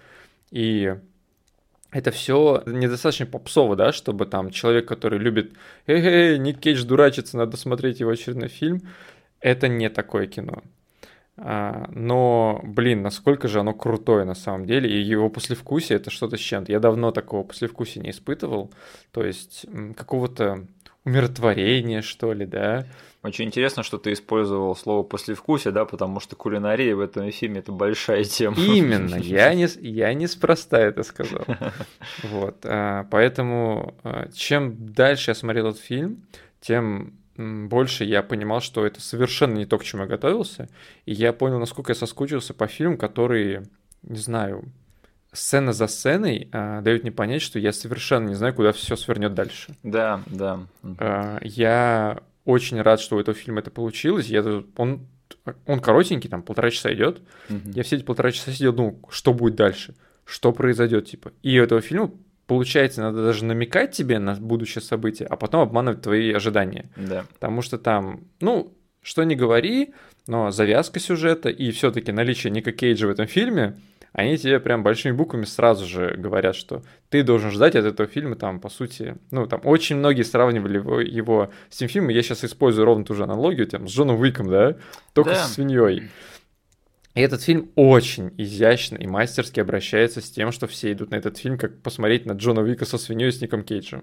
И 0.50 0.94
это 1.90 2.10
все 2.10 2.62
недостаточно 2.66 3.26
попсово, 3.26 3.74
да, 3.74 3.92
чтобы 3.92 4.26
там 4.26 4.50
человек, 4.50 4.86
который 4.86 5.18
любит 5.18 5.52
«Эй, 5.86 6.38
Ник 6.38 6.60
Кейдж 6.60 6.84
дурачится, 6.84 7.36
надо 7.36 7.56
смотреть 7.56 8.00
его 8.00 8.10
очередной 8.10 8.48
фильм», 8.48 8.82
это 9.40 9.68
не 9.68 9.88
такое 9.88 10.26
кино. 10.26 10.62
А, 11.40 11.88
но, 11.92 12.60
блин, 12.64 13.02
насколько 13.02 13.46
же 13.46 13.60
оно 13.60 13.72
крутое 13.72 14.24
на 14.24 14.34
самом 14.34 14.66
деле, 14.66 14.90
и 14.90 15.00
его 15.00 15.30
послевкусие 15.30 15.96
это 15.96 16.10
что-то 16.10 16.36
с 16.36 16.40
чем-то. 16.40 16.72
Я 16.72 16.80
давно 16.80 17.12
такого 17.12 17.44
послевкусия 17.44 18.02
не 18.02 18.10
испытывал, 18.10 18.72
то 19.12 19.24
есть 19.24 19.66
какого-то 19.96 20.66
умиротворения, 21.04 22.02
что 22.02 22.32
ли, 22.32 22.44
да. 22.44 22.86
Очень 23.22 23.46
интересно, 23.46 23.82
что 23.82 23.98
ты 23.98 24.12
использовал 24.12 24.74
слово 24.76 25.02
послевкусие, 25.02 25.72
да, 25.72 25.84
потому 25.84 26.20
что 26.20 26.36
кулинария 26.36 26.94
в 26.94 27.00
этом 27.00 27.30
фильме 27.30 27.60
это 27.60 27.72
большая 27.72 28.24
тема. 28.24 28.56
Именно, 28.56 29.16
я 29.20 29.54
не, 29.54 29.66
я 29.80 30.12
неспроста 30.14 30.78
это 30.78 31.02
сказал. 31.02 31.44
Вот, 32.22 32.58
а, 32.64 33.06
поэтому 33.10 33.94
а, 34.02 34.28
чем 34.32 34.92
дальше 34.92 35.30
я 35.30 35.34
смотрел 35.34 35.68
этот 35.68 35.80
фильм, 35.80 36.22
тем 36.60 37.14
больше 37.38 38.04
я 38.04 38.22
понимал, 38.22 38.60
что 38.60 38.84
это 38.84 39.00
совершенно 39.00 39.58
не 39.58 39.66
то, 39.66 39.78
к 39.78 39.84
чему 39.84 40.02
я 40.02 40.08
готовился. 40.08 40.68
И 41.06 41.12
я 41.12 41.32
понял, 41.32 41.58
насколько 41.58 41.92
я 41.92 41.94
соскучился 41.94 42.52
по 42.52 42.66
фильмам, 42.66 42.98
которые, 42.98 43.62
не 44.02 44.18
знаю, 44.18 44.64
сцена 45.32 45.72
за 45.72 45.86
сценой 45.86 46.48
а, 46.52 46.80
дают 46.80 47.02
мне 47.02 47.12
понять, 47.12 47.42
что 47.42 47.60
я 47.60 47.72
совершенно 47.72 48.28
не 48.28 48.34
знаю, 48.34 48.54
куда 48.54 48.72
все 48.72 48.96
свернет 48.96 49.34
дальше. 49.34 49.76
Да, 49.84 50.22
да. 50.26 50.60
А, 50.98 51.38
я 51.42 52.20
очень 52.44 52.80
рад, 52.82 53.00
что 53.00 53.16
у 53.16 53.20
этого 53.20 53.36
фильма 53.36 53.60
это 53.60 53.70
получилось. 53.70 54.26
Я, 54.26 54.42
он, 54.76 55.06
он 55.66 55.80
коротенький, 55.80 56.28
там 56.28 56.42
полтора 56.42 56.70
часа 56.70 56.92
идет. 56.92 57.20
Мгм. 57.48 57.70
Я 57.70 57.84
все 57.84 57.96
эти 57.96 58.02
полтора 58.02 58.32
часа 58.32 58.50
сидел, 58.50 58.72
ну, 58.72 59.00
что 59.10 59.32
будет 59.32 59.54
дальше, 59.54 59.94
что 60.24 60.50
произойдет, 60.52 61.06
типа. 61.06 61.32
И 61.42 61.60
у 61.60 61.62
этого 61.62 61.80
фильма 61.82 62.10
получается, 62.48 63.02
надо 63.02 63.22
даже 63.22 63.44
намекать 63.44 63.92
тебе 63.92 64.18
на 64.18 64.34
будущее 64.34 64.82
событие, 64.82 65.28
а 65.28 65.36
потом 65.36 65.60
обманывать 65.60 66.02
твои 66.02 66.32
ожидания. 66.32 66.90
Да. 66.96 67.24
Потому 67.34 67.62
что 67.62 67.78
там, 67.78 68.24
ну, 68.40 68.74
что 69.02 69.22
не 69.22 69.36
говори, 69.36 69.94
но 70.26 70.50
завязка 70.50 70.98
сюжета 70.98 71.50
и 71.50 71.70
все-таки 71.70 72.10
наличие 72.10 72.50
Ника 72.50 72.72
Кейджа 72.72 73.06
в 73.06 73.10
этом 73.10 73.26
фильме, 73.26 73.76
они 74.12 74.38
тебе 74.38 74.58
прям 74.58 74.82
большими 74.82 75.12
буквами 75.12 75.44
сразу 75.44 75.86
же 75.86 76.14
говорят, 76.16 76.56
что 76.56 76.82
ты 77.10 77.22
должен 77.22 77.50
ждать 77.50 77.76
от 77.76 77.84
этого 77.84 78.08
фильма, 78.08 78.34
там, 78.34 78.58
по 78.60 78.70
сути, 78.70 79.16
ну, 79.30 79.46
там, 79.46 79.60
очень 79.64 79.96
многие 79.96 80.22
сравнивали 80.22 80.78
его, 80.78 81.00
его 81.00 81.50
с 81.68 81.76
тем 81.76 81.88
фильмом, 81.88 82.08
я 82.08 82.22
сейчас 82.22 82.44
использую 82.44 82.86
ровно 82.86 83.04
ту 83.04 83.14
же 83.14 83.24
аналогию, 83.24 83.66
там, 83.66 83.86
с 83.86 83.92
Джоном 83.92 84.18
Уиком, 84.18 84.48
да, 84.48 84.76
только 85.12 85.30
Да. 85.30 85.36
со 85.36 85.52
свиньей. 85.52 86.08
И 87.18 87.20
этот 87.20 87.42
фильм 87.42 87.72
очень 87.74 88.32
изящно 88.38 88.96
и 88.96 89.08
мастерски 89.08 89.58
обращается 89.58 90.20
с 90.20 90.30
тем, 90.30 90.52
что 90.52 90.68
все 90.68 90.92
идут 90.92 91.10
на 91.10 91.16
этот 91.16 91.36
фильм, 91.36 91.58
как 91.58 91.82
посмотреть 91.82 92.26
на 92.26 92.34
Джона 92.34 92.60
Уика 92.60 92.84
со 92.84 92.96
свиньей 92.96 93.32
с 93.32 93.40
Ником 93.40 93.64
Кейджем. 93.64 94.02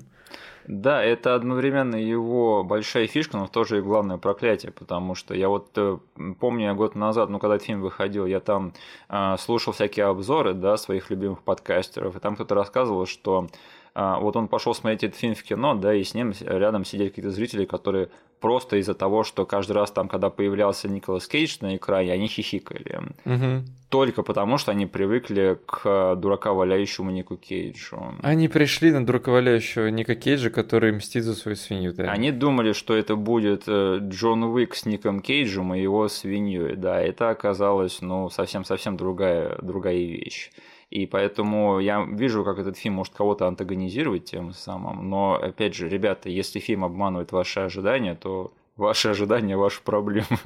Да, 0.68 1.01
это 1.01 1.34
одновременно 1.34 1.95
его 1.95 2.66
большая 2.66 3.07
фишка, 3.07 3.38
но 3.38 3.47
тоже 3.47 3.78
и 3.78 3.82
главное 3.82 4.18
проклятие, 4.18 4.74
потому 4.74 5.16
что 5.16 5.34
я 5.34 5.47
вот 5.47 5.70
э, 5.78 5.97
помню, 6.41 6.76
год 6.76 6.95
назад, 6.95 7.30
ну, 7.30 7.39
когда 7.39 7.55
этот 7.55 7.68
фильм 7.68 7.80
выходил, 7.80 8.26
я 8.26 8.41
там 8.41 8.74
э, 9.07 9.36
слушал 9.39 9.72
всякие 9.72 10.07
обзоры, 10.07 10.53
да, 10.53 10.76
своих 10.76 11.09
любимых 11.09 11.41
подкастеров, 11.41 12.18
и 12.18 12.20
там 12.20 12.36
кто-то 12.36 12.53
рассказывал, 12.53 13.05
что 13.05 13.47
вот 13.96 14.36
он 14.36 14.48
пошел 14.50 14.76
смотреть 14.76 15.04
этот 15.04 15.20
фильм 15.20 15.36
в 15.36 15.43
кино, 15.43 15.74
да, 15.74 15.93
и 15.93 16.04
с 16.04 16.14
ним 16.14 16.34
рядом 16.41 16.84
сидели 16.84 17.10
какие-то 17.10 17.32
зрители, 17.32 17.66
которые 17.66 18.10
просто 18.41 18.78
из-за 18.78 18.93
того, 18.93 19.24
что 19.24 19.46
каждый 19.46 19.72
раз 19.72 19.91
там, 19.91 20.08
когда 20.08 20.30
появлялся 20.30 20.88
Николас 20.88 21.28
Кейдж 21.28 21.58
на 21.62 21.78
экране, 21.78 22.12
они 22.12 22.28
хихикали. 22.28 23.02
Мгм. 23.24 23.66
Только 23.89 24.24
потому, 24.24 24.58
что 24.58 24.72
они 24.72 24.86
привыкли 24.86 25.58
к 25.66 25.82
э, 25.86 26.16
дурака 26.18 26.54
валяющему 26.54 27.12
Нику 27.12 27.38
Кейджу. 27.38 28.16
Они 28.22 28.48
пришли 28.48 28.91
на 28.91 29.06
дураковаляющего 29.06 29.88
Ника 29.88 30.16
Кейджа, 30.16 30.50
который 30.50 30.91
мстит 30.91 31.24
за 31.24 31.34
свою 31.34 31.56
свинью, 31.56 31.93
да. 31.93 32.12
Они 32.12 32.32
думали, 32.32 32.74
что 32.74 32.96
это 32.96 33.16
будет 33.16 33.64
э, 33.68 34.00
Джон 34.02 34.43
Уик 34.43 34.76
с 34.76 34.86
Ником 34.86 35.22
Кейджем 35.22 35.74
и 35.74 35.82
его 35.82 36.08
свиньей. 36.10 36.76
Да, 36.76 37.02
это 37.02 37.30
оказалось, 37.30 38.02
ну, 38.02 38.30
совсем-совсем 38.30 38.98
другая, 38.98 39.58
другая 39.62 39.96
вещь. 39.96 40.52
И 40.96 41.06
поэтому 41.08 41.80
я 41.80 42.06
вижу, 42.10 42.46
как 42.46 42.58
этот 42.58 42.78
фильм 42.78 42.96
может 42.96 43.14
кого-то 43.14 43.48
антагонизировать 43.48 44.24
тем 44.24 44.54
самым. 44.54 45.10
Но, 45.10 45.34
опять 45.34 45.76
же, 45.76 45.89
ребята, 45.89 46.30
если 46.30 46.60
фильм 46.60 46.86
обманывает 46.86 47.34
ваши 47.34 47.60
ожидания, 47.60 48.16
то 48.16 48.54
ваши 48.78 49.09
ожидания, 49.09 49.55
ваши 49.57 49.82
проблемы. 49.82 50.26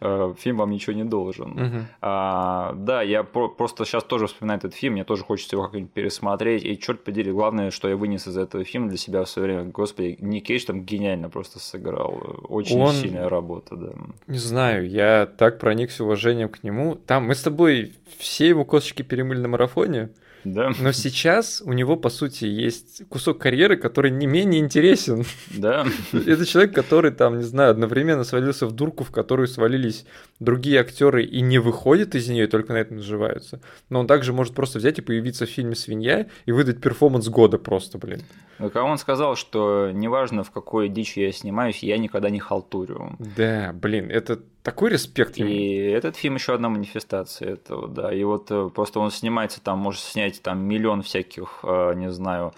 Э, 0.00 0.34
Фильм 0.38 0.56
вам 0.56 0.70
ничего 0.70 0.92
не 0.96 1.04
должен. 1.04 1.86
А, 2.00 2.72
да, 2.74 3.00
я 3.02 3.22
про- 3.22 3.48
просто 3.48 3.84
сейчас 3.84 4.02
тоже 4.02 4.26
вспоминаю 4.26 4.58
этот 4.58 4.74
фильм, 4.74 4.94
мне 4.94 5.04
тоже 5.04 5.22
хочется 5.22 5.54
его 5.54 5.64
как-нибудь 5.66 5.92
пересмотреть. 5.92 6.64
И 6.64 6.76
черт 6.78 7.04
подери, 7.04 7.30
главное, 7.30 7.70
что 7.70 7.88
я 7.88 7.96
вынес 7.96 8.26
из 8.26 8.36
этого 8.36 8.64
фильма 8.64 8.88
для 8.88 8.98
себя 8.98 9.22
в 9.22 9.28
свое 9.28 9.46
время. 9.48 9.70
Господи, 9.70 10.16
Ник 10.20 10.46
Кейдж 10.46 10.64
там 10.66 10.82
гениально 10.84 11.28
просто 11.30 11.60
сыграл. 11.60 12.20
Очень 12.48 12.80
Он- 12.80 12.92
сильная 12.92 13.28
работа, 13.28 13.76
да. 13.76 13.92
Не 14.26 14.38
знаю, 14.38 14.88
я 14.88 15.26
так 15.26 15.60
проникся 15.60 16.02
уважением 16.04 16.48
к 16.48 16.64
нему. 16.64 16.96
Там 16.96 17.26
мы 17.28 17.34
с 17.36 17.42
тобой 17.42 17.92
все 18.18 18.48
его 18.48 18.64
косточки 18.64 19.02
перемыли 19.02 19.38
на 19.40 19.48
марафоне. 19.48 20.10
Да. 20.44 20.72
Но 20.78 20.92
сейчас 20.92 21.62
у 21.64 21.72
него, 21.72 21.96
по 21.96 22.10
сути, 22.10 22.44
есть 22.44 23.02
кусок 23.08 23.38
карьеры, 23.38 23.76
который 23.76 24.10
не 24.10 24.26
менее 24.26 24.60
интересен. 24.60 25.24
Да. 25.50 25.86
Это 26.12 26.44
человек, 26.46 26.74
который 26.74 27.10
там, 27.10 27.38
не 27.38 27.44
знаю, 27.44 27.70
одновременно 27.70 28.24
свалился 28.24 28.66
в 28.66 28.72
дурку, 28.72 29.04
в 29.04 29.10
которую 29.10 29.48
свалились 29.48 30.06
другие 30.40 30.80
актеры 30.80 31.24
и 31.24 31.40
не 31.40 31.58
выходит 31.58 32.14
из 32.14 32.28
нее, 32.28 32.46
только 32.46 32.72
на 32.72 32.78
это 32.78 32.94
наживаются. 32.94 33.60
Но 33.88 34.00
он 34.00 34.06
также 34.06 34.32
может 34.32 34.54
просто 34.54 34.78
взять 34.78 34.98
и 34.98 35.02
появиться 35.02 35.46
в 35.46 35.50
фильме 35.50 35.74
«Свинья» 35.74 36.26
и 36.46 36.52
выдать 36.52 36.80
перформанс 36.80 37.28
года 37.28 37.58
просто, 37.58 37.98
блин. 37.98 38.22
Так 38.58 38.76
он 38.76 38.98
сказал, 38.98 39.36
что 39.36 39.90
неважно, 39.92 40.44
в 40.44 40.50
какой 40.50 40.88
дичи 40.88 41.20
я 41.20 41.32
снимаюсь, 41.32 41.82
я 41.82 41.98
никогда 41.98 42.30
не 42.30 42.38
халтурю. 42.38 43.16
Да, 43.18 43.72
блин, 43.74 44.10
это 44.10 44.40
такой 44.64 44.90
респект 44.90 45.36
ему. 45.36 45.48
И 45.50 45.76
этот 45.76 46.16
фильм 46.16 46.34
еще 46.34 46.54
одна 46.54 46.68
манифестация 46.70 47.52
этого, 47.52 47.86
да. 47.86 48.12
И 48.12 48.24
вот 48.24 48.50
э, 48.50 48.70
просто 48.74 48.98
он 48.98 49.10
снимается 49.12 49.62
там, 49.62 49.78
может 49.78 50.00
снять 50.00 50.42
там 50.42 50.58
миллион 50.64 51.02
всяких, 51.02 51.60
э, 51.62 51.92
не 51.94 52.10
знаю, 52.10 52.52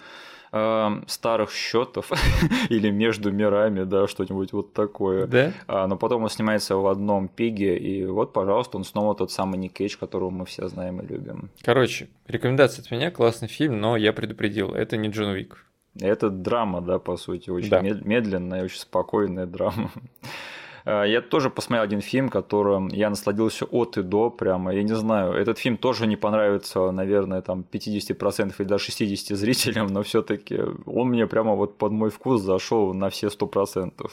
э, 0.53 1.01
старых 1.07 1.51
счетов 1.51 2.11
или 2.69 2.89
между 2.89 3.31
мирами, 3.31 3.83
да, 3.83 4.07
что-нибудь 4.07 4.53
вот 4.53 4.73
такое. 4.73 5.27
Да? 5.27 5.51
А, 5.67 5.85
но 5.87 5.97
потом 5.97 6.23
он 6.23 6.29
снимается 6.29 6.77
в 6.77 6.87
одном 6.87 7.27
пиге, 7.27 7.77
и 7.77 8.05
вот, 8.05 8.31
пожалуйста, 8.33 8.77
он 8.77 8.85
снова 8.85 9.13
тот 9.13 9.31
самый 9.31 9.57
Ник 9.59 9.73
Кейдж, 9.73 9.97
которого 9.99 10.29
мы 10.29 10.45
все 10.45 10.67
знаем 10.69 11.01
и 11.01 11.05
любим. 11.05 11.49
Короче, 11.61 12.07
рекомендация 12.27 12.83
от 12.83 12.89
меня, 12.91 13.11
классный 13.11 13.49
фильм, 13.49 13.81
но 13.81 13.97
я 13.97 14.13
предупредил, 14.13 14.73
это 14.73 14.95
не 14.95 15.09
Джон 15.09 15.29
Уик. 15.31 15.65
Это 15.99 16.29
драма, 16.29 16.81
да, 16.81 16.99
по 16.99 17.17
сути, 17.17 17.49
очень 17.49 17.69
Да. 17.69 17.81
мед- 17.81 18.05
медленная, 18.05 18.63
очень 18.63 18.79
спокойная 18.79 19.45
драма. 19.47 19.91
А, 20.87 21.03
Я 21.03 21.21
тоже 21.21 21.49
посмотрел 21.49 21.83
один 21.83 22.01
фильм, 22.01 22.29
которым 22.29 22.87
я 22.87 23.09
насладился 23.09 23.65
от 23.65 23.97
и 23.97 24.03
до 24.03 24.29
прямо. 24.29 24.73
Я 24.73 24.83
не 24.83 24.95
знаю, 24.95 25.33
этот 25.33 25.59
фильм 25.59 25.77
тоже 25.77 26.07
не 26.07 26.15
понравится, 26.15 26.91
наверное, 26.91 27.41
там 27.41 27.65
50% 27.69 28.53
или 28.57 28.67
даже 28.67 28.91
60% 28.91 29.35
зрителям, 29.35 29.87
но 29.87 30.01
все 30.03 30.21
таки 30.21 30.59
он 30.85 31.09
мне 31.09 31.27
прямо 31.27 31.55
вот 31.55 31.77
под 31.77 31.91
мой 31.91 32.09
вкус 32.09 32.41
зашел 32.41 32.93
на 32.93 33.09
все 33.09 33.27
100%. 33.27 34.09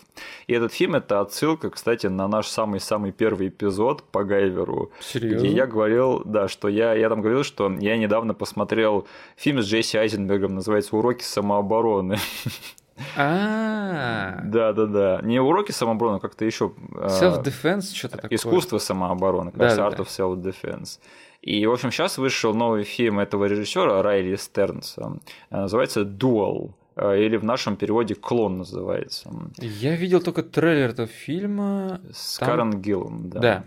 И 0.48 0.52
этот 0.52 0.72
фильм– 0.72 0.94
это 0.96 1.20
отсылка, 1.20 1.70
кстати, 1.70 2.08
на 2.08 2.26
наш 2.26 2.48
самый-самый 2.48 3.12
первый 3.12 3.48
эпизод 3.48 4.02
по 4.02 4.24
Гайверу, 4.24 4.90
Серьезно? 5.00 5.38
где 5.38 5.54
я 5.54 5.66
говорил, 5.66 6.22
да, 6.24 6.48
что 6.48 6.68
я, 6.68 6.94
я 6.94 7.08
там 7.08 7.20
говорил, 7.20 7.44
что 7.44 7.70
я 7.70 7.96
недавно 7.96 8.34
посмотрел 8.34 9.06
фильм 9.36 9.62
с 9.62 9.66
Джесси 9.66 9.96
Айзенбергом, 9.96 10.54
называется 10.54 10.96
«Уроки 10.96 11.22
самообороны». 11.22 12.18
А, 13.16 14.40
Да, 14.44 14.72
да, 14.72 14.86
да. 14.86 15.20
Не 15.22 15.40
уроки 15.40 15.72
самообороны, 15.72 16.20
как-то 16.20 16.44
еще. 16.44 16.72
self-defense, 16.92 17.94
что-то 17.94 18.16
такое. 18.18 18.36
Искусство 18.36 18.78
самообороны, 18.78 19.50
кажется, 19.52 19.82
Art 19.82 19.96
of 19.98 20.06
Self-Defense. 20.06 20.98
И, 21.42 21.66
в 21.66 21.72
общем, 21.72 21.90
сейчас 21.90 22.18
вышел 22.18 22.54
новый 22.54 22.84
фильм 22.84 23.18
этого 23.18 23.44
режиссера 23.44 24.02
Райли 24.02 24.36
Стернса. 24.36 25.18
Э, 25.50 25.56
Называется 25.60 26.00
Duel. 26.00 26.72
э, 26.96 27.18
Или 27.26 27.36
в 27.36 27.44
нашем 27.44 27.76
переводе 27.76 28.14
клон 28.14 28.58
называется. 28.58 29.30
Я 29.58 29.94
видел 29.96 30.20
только 30.22 30.42
трейлер 30.42 30.90
этого 30.90 31.08
фильма. 31.08 32.00
С 32.12 32.38
Там- 32.38 32.48
Карен 32.48 32.80
Гиллом, 32.80 33.28
да. 33.28 33.40
Да. 33.40 33.64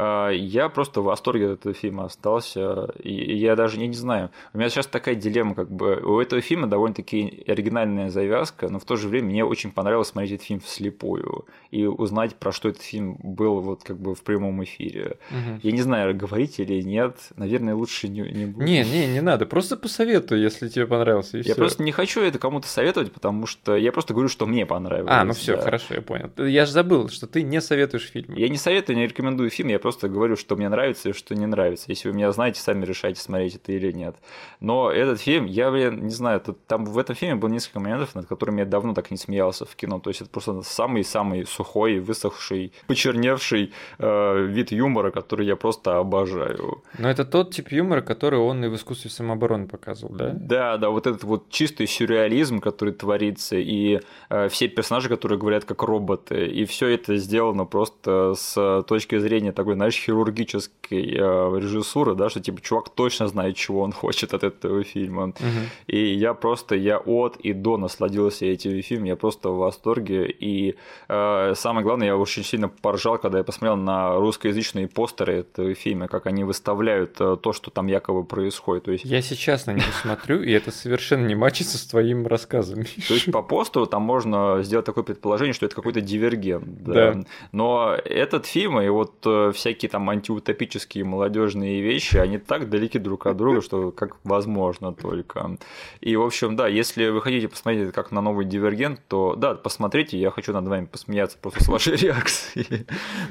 А, 0.00 0.30
Я 0.30 0.68
просто 0.68 1.00
в 1.00 1.04
восторге 1.04 1.52
от 1.52 1.60
этого 1.60 1.74
фильма 1.74 2.04
остался. 2.04 2.90
И 3.02 3.36
я 3.36 3.56
даже 3.56 3.78
я 3.78 3.86
не 3.86 3.94
знаю. 3.94 4.30
У 4.54 4.58
меня 4.58 4.70
сейчас 4.70 4.86
такая 4.86 5.14
дилемма, 5.14 5.54
как 5.54 5.70
бы 5.70 5.96
у 5.96 6.20
этого 6.20 6.40
фильма 6.40 6.66
довольно-таки 6.66 7.44
оригинальная 7.46 8.08
завязка, 8.10 8.68
но 8.68 8.78
в 8.78 8.84
то 8.84 8.96
же 8.96 9.08
время 9.08 9.28
мне 9.28 9.44
очень 9.44 9.70
понравилось 9.72 10.08
смотреть 10.08 10.32
этот 10.32 10.46
фильм 10.46 10.60
вслепую 10.60 11.46
и 11.70 11.84
узнать, 11.84 12.36
про 12.36 12.52
что 12.52 12.68
этот 12.68 12.82
фильм 12.82 13.18
был 13.22 13.60
вот 13.60 13.84
как 13.84 13.98
бы 13.98 14.14
в 14.14 14.22
прямом 14.22 14.62
эфире. 14.64 15.18
Мгм. 15.30 15.60
Я 15.62 15.72
не 15.72 15.82
знаю, 15.82 16.16
говорить 16.16 16.58
или 16.58 16.80
нет. 16.82 17.16
Наверное, 17.36 17.74
лучше 17.74 18.08
не, 18.08 18.22
не 18.22 18.46
буду. 18.46 18.64
Не, 18.64 18.84
не, 18.84 19.06
не 19.06 19.20
надо. 19.20 19.46
Просто 19.46 19.76
посоветуй, 19.76 20.40
если 20.40 20.68
тебе 20.68 20.86
понравился. 20.86 21.38
Я 21.38 21.42
всё. 21.42 21.54
просто 21.54 21.82
не 21.82 21.92
хочу 21.92 22.22
это 22.22 22.38
кому-то 22.38 22.68
советовать, 22.68 23.12
потому 23.12 23.46
что 23.46 23.76
я 23.76 23.92
просто 23.92 24.14
говорю, 24.14 24.28
что 24.28 24.46
мне 24.46 24.66
понравилось. 24.66 25.12
А, 25.12 25.24
ну 25.24 25.32
все, 25.32 25.56
да. 25.56 25.62
хорошо, 25.62 25.94
я 25.94 26.02
понял. 26.02 26.30
Я 26.38 26.64
же 26.66 26.72
забыл, 26.72 27.08
что 27.08 27.26
ты 27.26 27.42
не 27.42 27.60
советуешь 27.60 28.08
фильм. 28.08 28.34
Я 28.34 28.48
не 28.48 28.56
советую, 28.56 28.96
не 28.96 29.06
рекомендую 29.06 29.50
фильм, 29.50 29.68
я 29.68 29.78
просто 29.78 29.89
говорю, 29.98 30.36
что 30.36 30.56
мне 30.56 30.68
нравится 30.68 31.10
и 31.10 31.12
что 31.12 31.34
не 31.34 31.46
нравится. 31.46 31.86
Если 31.88 32.08
вы 32.08 32.14
меня 32.14 32.32
знаете, 32.32 32.60
сами 32.60 32.84
решайте, 32.84 33.20
смотреть 33.20 33.56
это 33.56 33.72
или 33.72 33.92
нет. 33.92 34.16
Но 34.60 34.90
этот 34.90 35.20
фильм, 35.20 35.46
я, 35.46 35.70
блин, 35.70 36.04
не 36.04 36.10
знаю, 36.10 36.40
тут, 36.40 36.64
там 36.66 36.84
в 36.84 36.98
этом 36.98 37.16
фильме 37.16 37.34
было 37.36 37.48
несколько 37.50 37.80
моментов, 37.80 38.14
над 38.14 38.26
которыми 38.26 38.60
я 38.60 38.66
давно 38.66 38.94
так 38.94 39.10
не 39.10 39.16
смеялся 39.16 39.64
в 39.64 39.74
кино. 39.76 39.98
То 40.00 40.10
есть 40.10 40.20
это 40.20 40.30
просто 40.30 40.62
самый-самый 40.62 41.46
сухой, 41.46 42.00
высохший, 42.00 42.72
почерневший 42.86 43.72
э, 43.98 44.46
вид 44.46 44.72
юмора, 44.72 45.10
который 45.10 45.46
я 45.46 45.56
просто 45.56 45.98
обожаю. 45.98 46.82
Но 46.98 47.10
это 47.10 47.24
тот 47.24 47.54
тип 47.54 47.72
юмора, 47.72 48.00
который 48.00 48.38
он 48.38 48.64
и 48.64 48.68
в 48.68 48.74
искусстве 48.74 49.10
самообороны 49.10 49.66
показывал, 49.66 50.14
да? 50.14 50.30
Да, 50.34 50.76
да, 50.76 50.90
вот 50.90 51.06
этот 51.06 51.24
вот 51.24 51.50
чистый 51.50 51.86
сюрреализм, 51.86 52.60
который 52.60 52.94
творится, 52.94 53.56
и 53.56 54.00
э, 54.28 54.48
все 54.48 54.68
персонажи, 54.68 55.08
которые 55.08 55.38
говорят 55.38 55.64
как 55.64 55.82
роботы, 55.82 56.46
и 56.46 56.64
все 56.64 56.88
это 56.88 57.16
сделано 57.16 57.64
просто 57.64 58.34
с 58.34 58.82
точки 58.86 59.18
зрения 59.18 59.52
такой, 59.52 59.69
знаешь, 59.74 59.94
хирургической 59.94 61.14
э, 61.14 61.58
режиссуры, 61.60 62.14
да, 62.14 62.30
что 62.30 62.40
типа 62.40 62.60
чувак 62.60 62.88
точно 62.90 63.28
знает, 63.28 63.56
чего 63.56 63.82
он 63.82 63.92
хочет 64.00 64.34
от 64.34 64.44
этого 64.44 64.84
фильма. 64.84 65.26
Мгм. 65.26 65.70
И 65.86 66.14
я 66.14 66.34
просто, 66.34 66.74
я 66.74 66.98
от 66.98 67.36
и 67.36 67.52
до 67.52 67.76
насладился 67.76 68.46
этим 68.46 68.82
фильмом, 68.82 69.06
я 69.06 69.16
просто 69.16 69.50
в 69.50 69.58
восторге. 69.58 70.30
И 70.30 70.76
э, 71.08 71.54
самое 71.56 71.84
главное, 71.84 72.08
я 72.08 72.16
очень 72.16 72.44
сильно 72.44 72.68
поржал, 72.68 73.18
когда 73.18 73.38
я 73.38 73.44
посмотрел 73.44 73.76
на 73.76 74.16
русскоязычные 74.16 74.88
постеры 74.88 75.40
этого 75.40 75.74
фильма, 75.74 76.08
как 76.08 76.26
они 76.26 76.44
выставляют 76.44 77.20
э, 77.20 77.36
то, 77.42 77.52
что 77.52 77.70
там 77.70 77.86
якобы 77.86 78.24
происходит. 78.24 78.84
То 78.84 78.92
есть 78.92 79.04
Я 79.04 79.22
сейчас 79.22 79.66
на 79.66 79.72
него 79.72 79.90
смотрю, 80.02 80.42
и 80.42 80.52
это 80.52 80.70
совершенно 80.70 81.26
не 81.26 81.34
мачится 81.34 81.78
с 81.78 81.86
твоим 81.86 82.26
рассказом. 82.26 82.84
То 83.08 83.14
есть 83.14 83.30
по 83.32 83.42
постеру 83.42 83.86
там 83.86 84.02
можно 84.02 84.62
сделать 84.62 84.86
такое 84.86 85.04
предположение, 85.04 85.54
что 85.54 85.66
это 85.66 85.74
какой-то 85.74 86.00
дивергент. 86.00 86.82
Да. 86.82 87.12
Да. 87.12 87.20
Но 87.52 87.96
этот 88.04 88.46
фильм 88.46 88.80
и 88.80 88.88
вот 88.88 89.14
э, 89.24 89.52
всякие 89.60 89.88
там 89.88 90.08
антиутопические 90.10 91.04
молодежные 91.04 91.80
вещи, 91.82 92.16
они 92.16 92.38
так 92.38 92.68
далеки 92.68 92.98
друг 92.98 93.26
от 93.26 93.36
друга, 93.36 93.60
что 93.60 93.92
как 93.92 94.16
возможно 94.24 94.92
только. 94.92 95.56
И, 96.00 96.16
в 96.16 96.22
общем, 96.22 96.56
да, 96.56 96.66
если 96.66 97.08
вы 97.08 97.20
хотите 97.20 97.48
посмотреть 97.48 97.92
как 97.92 98.10
на 98.10 98.20
новый 98.20 98.46
дивергент, 98.46 99.00
то 99.08 99.34
да, 99.36 99.54
посмотрите, 99.54 100.18
я 100.18 100.30
хочу 100.30 100.52
над 100.52 100.66
вами 100.66 100.86
посмеяться 100.86 101.38
просто 101.38 101.64
с 101.64 101.68
вашей 101.68 101.96
реакцией. 102.06 102.86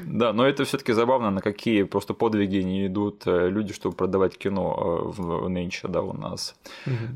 Да, 0.06 0.34
но 0.34 0.48
это 0.48 0.64
все-таки 0.66 0.94
забавно, 0.94 1.32
на 1.32 1.42
какие 1.42 1.84
просто 1.84 2.14
подвиги 2.14 2.58
не 2.58 2.88
идут 2.88 3.24
э, 3.26 3.50
люди, 3.50 3.74
чтобы 3.74 3.96
продавать 3.96 4.38
кино 4.38 5.14
э, 5.18 5.22
в 5.22 5.50
нынче, 5.50 5.88
да, 5.88 6.02
у 6.02 6.14
нас. 6.14 6.56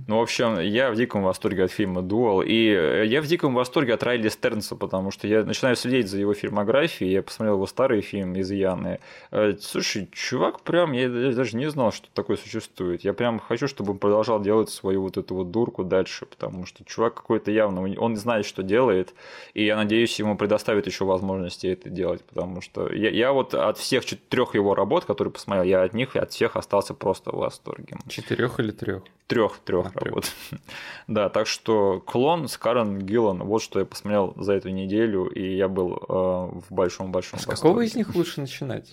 Ну, 0.08 0.20
в 0.20 0.22
общем, 0.22 0.60
я 0.60 0.92
в 0.92 0.96
диком 0.96 1.24
восторге 1.24 1.66
от 1.66 1.72
фильма 1.72 2.02
«Дуал», 2.02 2.42
и 2.42 2.68
э, 2.68 3.06
я 3.06 3.22
в 3.22 3.28
диком 3.28 3.54
восторге 3.54 3.94
от 3.94 4.04
Райли 4.04 4.30
Стернса, 4.30 4.76
потому 4.76 5.12
что 5.12 5.28
я 5.28 5.44
начинаю 5.44 5.76
следить 5.76 6.10
за 6.10 6.18
его 6.20 6.34
фильмографией, 6.34 7.12
я 7.12 7.22
посмотрел 7.22 7.56
его 7.56 7.68
старый 7.68 8.02
фильм 8.02 8.40
«Изъяны». 8.40 9.00
Э, 9.32 9.54
Слушай, 9.60 10.10
чувак 10.12 10.62
прям, 10.62 10.92
я 10.92 11.10
даже 11.10 11.58
не 11.58 11.70
знал, 11.70 11.92
что 11.92 12.08
такое 12.14 12.38
существует. 12.38 13.04
Я 13.04 13.14
прям 13.14 13.40
хочу, 13.40 13.68
чтобы 13.68 13.92
он 13.92 13.98
продолжал 13.98 14.42
делать 14.42 14.70
свою 14.70 15.02
вот 15.02 15.18
эту 15.18 15.36
вот 15.36 15.52
дурку 15.52 15.84
дальше, 15.84 16.26
потому 16.26 16.66
что 16.66 16.84
чувак 16.86 17.16
какой-то 17.16 17.52
явно, 17.52 17.82
он 18.00 18.16
знает, 18.16 18.46
что 18.46 18.64
делает, 18.64 19.14
и 19.54 19.66
я 19.66 19.76
надеюсь, 19.76 20.18
ему 20.20 20.38
предоставят 20.38 20.88
еще 20.88 21.06
возможности 21.06 21.68
это 21.68 21.90
делать, 21.90 22.24
потому 22.24 22.62
что 22.62 22.92
я, 22.92 23.10
я 23.10 23.32
вот 23.32 23.54
от 23.54 23.78
всех 23.78 24.06
четырех 24.06 24.56
его 24.56 24.76
работ, 24.76 25.06
которые 25.06 25.32
посмотрел, 25.32 25.64
я 25.64 25.84
от 25.84 25.94
них 25.94 26.16
и 26.16 26.20
от 26.20 26.32
всех 26.32 26.56
остался 26.56 26.94
просто 26.94 27.32
в 27.32 27.38
восторге. 27.38 27.98
Четырех 28.08 28.60
или 28.60 28.72
трех? 28.72 29.04
Трех, 29.28 29.60
трех 29.60 29.88
А, 29.88 30.00
работ. 30.00 30.32
да, 31.08 31.30
так 31.30 31.48
что 31.48 32.02
клон 32.06 32.48
с 32.48 32.58
Карен 32.58 33.00
Гиллан, 33.00 33.44
вот 33.44 33.62
что 33.62 33.80
я 33.80 33.86
посмотрел 33.86 34.34
за 34.36 34.54
эту 34.54 34.70
неделю, 34.70 35.26
и 35.26 35.56
я 35.56 35.68
был 35.68 35.94
э, 35.94 36.14
в 36.14 36.66
большом-большом 36.70 37.40
С 37.40 37.46
какого 37.46 37.82
из 37.82 37.96
них 37.96 38.16
лучше 38.16 38.42
начинать? 38.42 38.93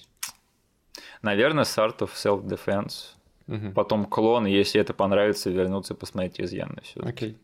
Наверное, 1.23 1.65
с 1.65 1.77
Art 1.79 1.99
of 1.99 2.11
Self-Defense. 2.15 3.15
Мгм. 3.47 3.73
Потом 3.73 4.07
клон, 4.07 4.47
если 4.47 4.81
это 4.81 4.95
понравится, 4.95 5.51
вернуться 5.51 5.95
и 5.95 5.97
посмотреть 5.97 6.41
изъяны 6.41 6.81
все. 6.83 7.01
Окей. 7.01 7.37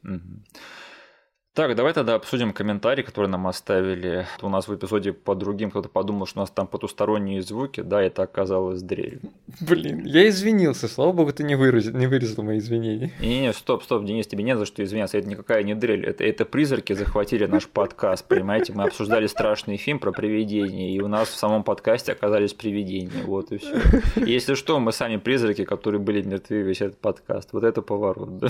Так, 1.57 1.75
давай 1.75 1.95
тогда 1.95 2.17
обсудим 2.17 2.53
комментарии, 2.53 3.03
которые 3.03 3.31
нам 3.31 3.47
оставили. 3.47 4.27
У 4.43 4.51
нас 4.51 4.69
в 4.69 4.75
эпизоде 4.75 5.15
по 5.15 5.35
другим 5.35 5.71
кто-то 5.71 5.89
подумал, 5.89 6.27
что 6.27 6.41
у 6.41 6.43
нас 6.43 6.51
там 6.51 6.67
потусторонние 6.67 7.41
звуки. 7.41 7.81
Да, 7.81 8.03
это 8.03 8.25
оказалось 8.25 8.83
дрель. 8.83 9.23
Блин, 9.63 10.05
я 10.05 10.29
извинился, 10.29 10.87
слава 10.87 11.13
богу, 11.13 11.33
ты 11.33 11.45
не 11.45 11.55
вырезал, 11.55 11.95
не 11.95 12.07
вырезал 12.07 12.45
мои 12.45 12.59
извинения. 12.59 13.11
Не-не, 13.21 13.55
стоп, 13.55 13.85
стоп, 13.85 14.05
Денис, 14.05 14.27
тебе 14.27 14.45
не 14.45 14.55
за 14.55 14.67
что 14.67 14.85
извиняться, 14.85 15.17
это 15.17 15.29
никакая 15.29 15.63
не 15.63 15.75
дрель, 15.75 16.05
это, 16.05 16.25
это 16.25 16.45
призраки 16.45 16.93
захватили 16.93 17.47
наш 17.47 17.67
подкаст, 17.67 18.29
понимаете, 18.29 18.75
мы 18.75 18.85
обсуждали 18.85 19.27
страшный 19.27 19.79
фильм 19.79 19.99
про 19.99 20.13
привидения, 20.13 20.91
и 20.91 21.01
у 21.01 21.09
нас 21.09 21.29
в 21.29 21.37
самом 21.37 21.63
подкасте 21.65 22.13
оказались 22.13 22.53
привидения, 22.53 23.23
вот 23.25 23.53
и 23.53 23.57
все. 23.57 23.81
Если 24.17 24.57
что, 24.57 24.79
мы 24.79 24.93
сами 24.93 25.17
призраки, 25.17 25.65
которые 25.65 26.03
были 26.03 26.21
мертвы 26.21 26.61
весь 26.61 26.83
этот 26.83 26.99
подкаст, 26.99 27.55
вот 27.55 27.65
это 27.65 27.81
поворот, 27.81 28.39
да. 28.41 28.49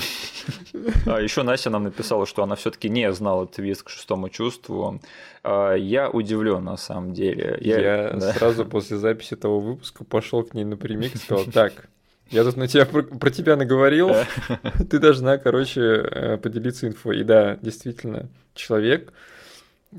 А 1.07 1.21
еще 1.21 1.45
Настя 1.45 1.71
нам 1.71 1.85
написала, 1.85 2.27
что 2.27 2.43
она 2.43 2.57
все-таки 2.57 2.89
не 2.97 3.13
знала 3.13 3.47
твист 3.47 3.83
к 3.83 3.89
шестому 3.91 4.29
чувству. 4.29 5.01
А, 5.43 5.75
Я 5.75 6.09
удивлен 6.11 6.65
на 6.65 6.77
самом 6.77 7.13
деле. 7.13 7.59
Я, 7.61 8.13
да. 8.21 8.33
сразу 8.33 8.65
после 8.65 8.97
записи 8.97 9.37
того 9.37 9.61
выпуска 9.61 10.05
пошел 10.05 10.43
к 10.43 10.55
ней 10.55 10.65
напрямик 10.65 11.15
и 11.15 11.19
сказал, 11.19 11.45
так, 11.45 11.89
Я 12.31 12.43
тут 12.43 12.57
на 12.57 12.67
тебя 12.67 12.87
про, 12.87 13.03
про 13.03 13.31
тебя 13.31 13.57
наговорил. 13.57 14.11
Ты 14.91 14.99
должна, 14.99 15.39
короче, 15.39 15.81
э, 15.81 16.37
поделиться 16.39 16.89
инфой. 16.89 17.21
И 17.21 17.25
да, 17.25 17.57
действительно, 17.63 18.29
человек, 18.55 19.13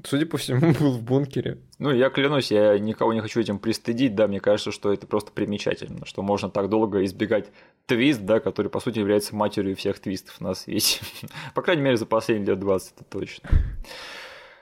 судя 0.04 0.26
по 0.26 0.38
всему, 0.38 0.74
был 0.80 0.92
в 0.92 1.02
бункере. 1.02 1.60
Ну, 1.80 1.92
я 1.92 2.10
клянусь, 2.10 2.52
я 2.52 2.78
никого 2.80 3.14
не 3.14 3.22
хочу 3.22 3.40
этим 3.40 3.60
пристыдить, 3.60 4.16
да, 4.16 4.28
мне 4.28 4.40
кажется, 4.40 4.72
что 4.72 4.92
это 4.92 5.08
просто 5.08 5.32
примечательно, 5.32 6.06
что 6.06 6.22
можно 6.22 6.50
так 6.50 6.70
долго 6.70 7.04
избегать 7.06 7.50
твист, 7.86 8.22
да, 8.22 8.40
который, 8.40 8.70
по 8.70 8.80
сути, 8.80 9.00
является 9.00 9.36
матерью 9.36 9.76
всех 9.76 10.00
твистов 10.00 10.40
на 10.42 10.54
свете. 10.54 11.02
по 11.54 11.62
крайней 11.62 11.84
мере, 11.84 11.98
за 11.98 12.06
последние 12.06 12.52
лет 12.52 12.60
20, 12.60 12.94
это 12.96 13.04
точно. 13.04 13.50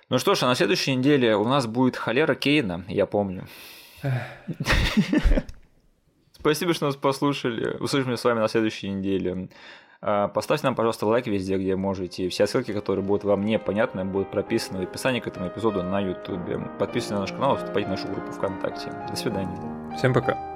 Ну 0.09 0.19
что 0.19 0.35
ж, 0.35 0.43
а 0.43 0.47
на 0.47 0.55
следующей 0.55 0.95
неделе 0.95 1.35
у 1.35 1.45
нас 1.45 1.65
будет 1.65 1.95
холера 1.95 2.35
Кейна, 2.35 2.85
я 2.87 3.05
помню. 3.05 3.47
Спасибо, 6.31 6.75
что 6.75 6.85
нас 6.85 6.95
послушали. 6.95 7.77
Услышимся 7.77 8.17
с 8.17 8.23
вами 8.23 8.39
на 8.39 8.47
следующей 8.47 8.89
неделе. 8.89 9.49
А, 10.01 10.27
поставьте 10.27 10.67
нам, 10.67 10.75
пожалуйста, 10.75 11.05
лайк 11.05 11.27
везде, 11.27 11.57
где 11.57 11.75
можете. 11.75 12.29
Все 12.29 12.47
ссылки, 12.47 12.73
которые 12.73 13.03
будут 13.03 13.23
вам 13.23 13.43
непонятны, 13.43 14.05
будут 14.05 14.31
прописаны 14.31 14.79
в 14.79 14.83
описании 14.83 15.19
к 15.19 15.27
этому 15.27 15.47
эпизоду 15.47 15.83
на 15.83 15.99
YouTube. 15.99 16.77
Подписывайтесь 16.77 17.09
на 17.11 17.19
наш 17.19 17.31
канал, 17.31 17.57
вступайте 17.57 17.87
в 17.87 17.91
нашу 17.91 18.07
группу 18.07 18.31
ВКонтакте. 18.31 18.91
До 19.09 19.15
свидания. 19.15 19.57
Всем 19.97 20.13
пока. 20.13 20.54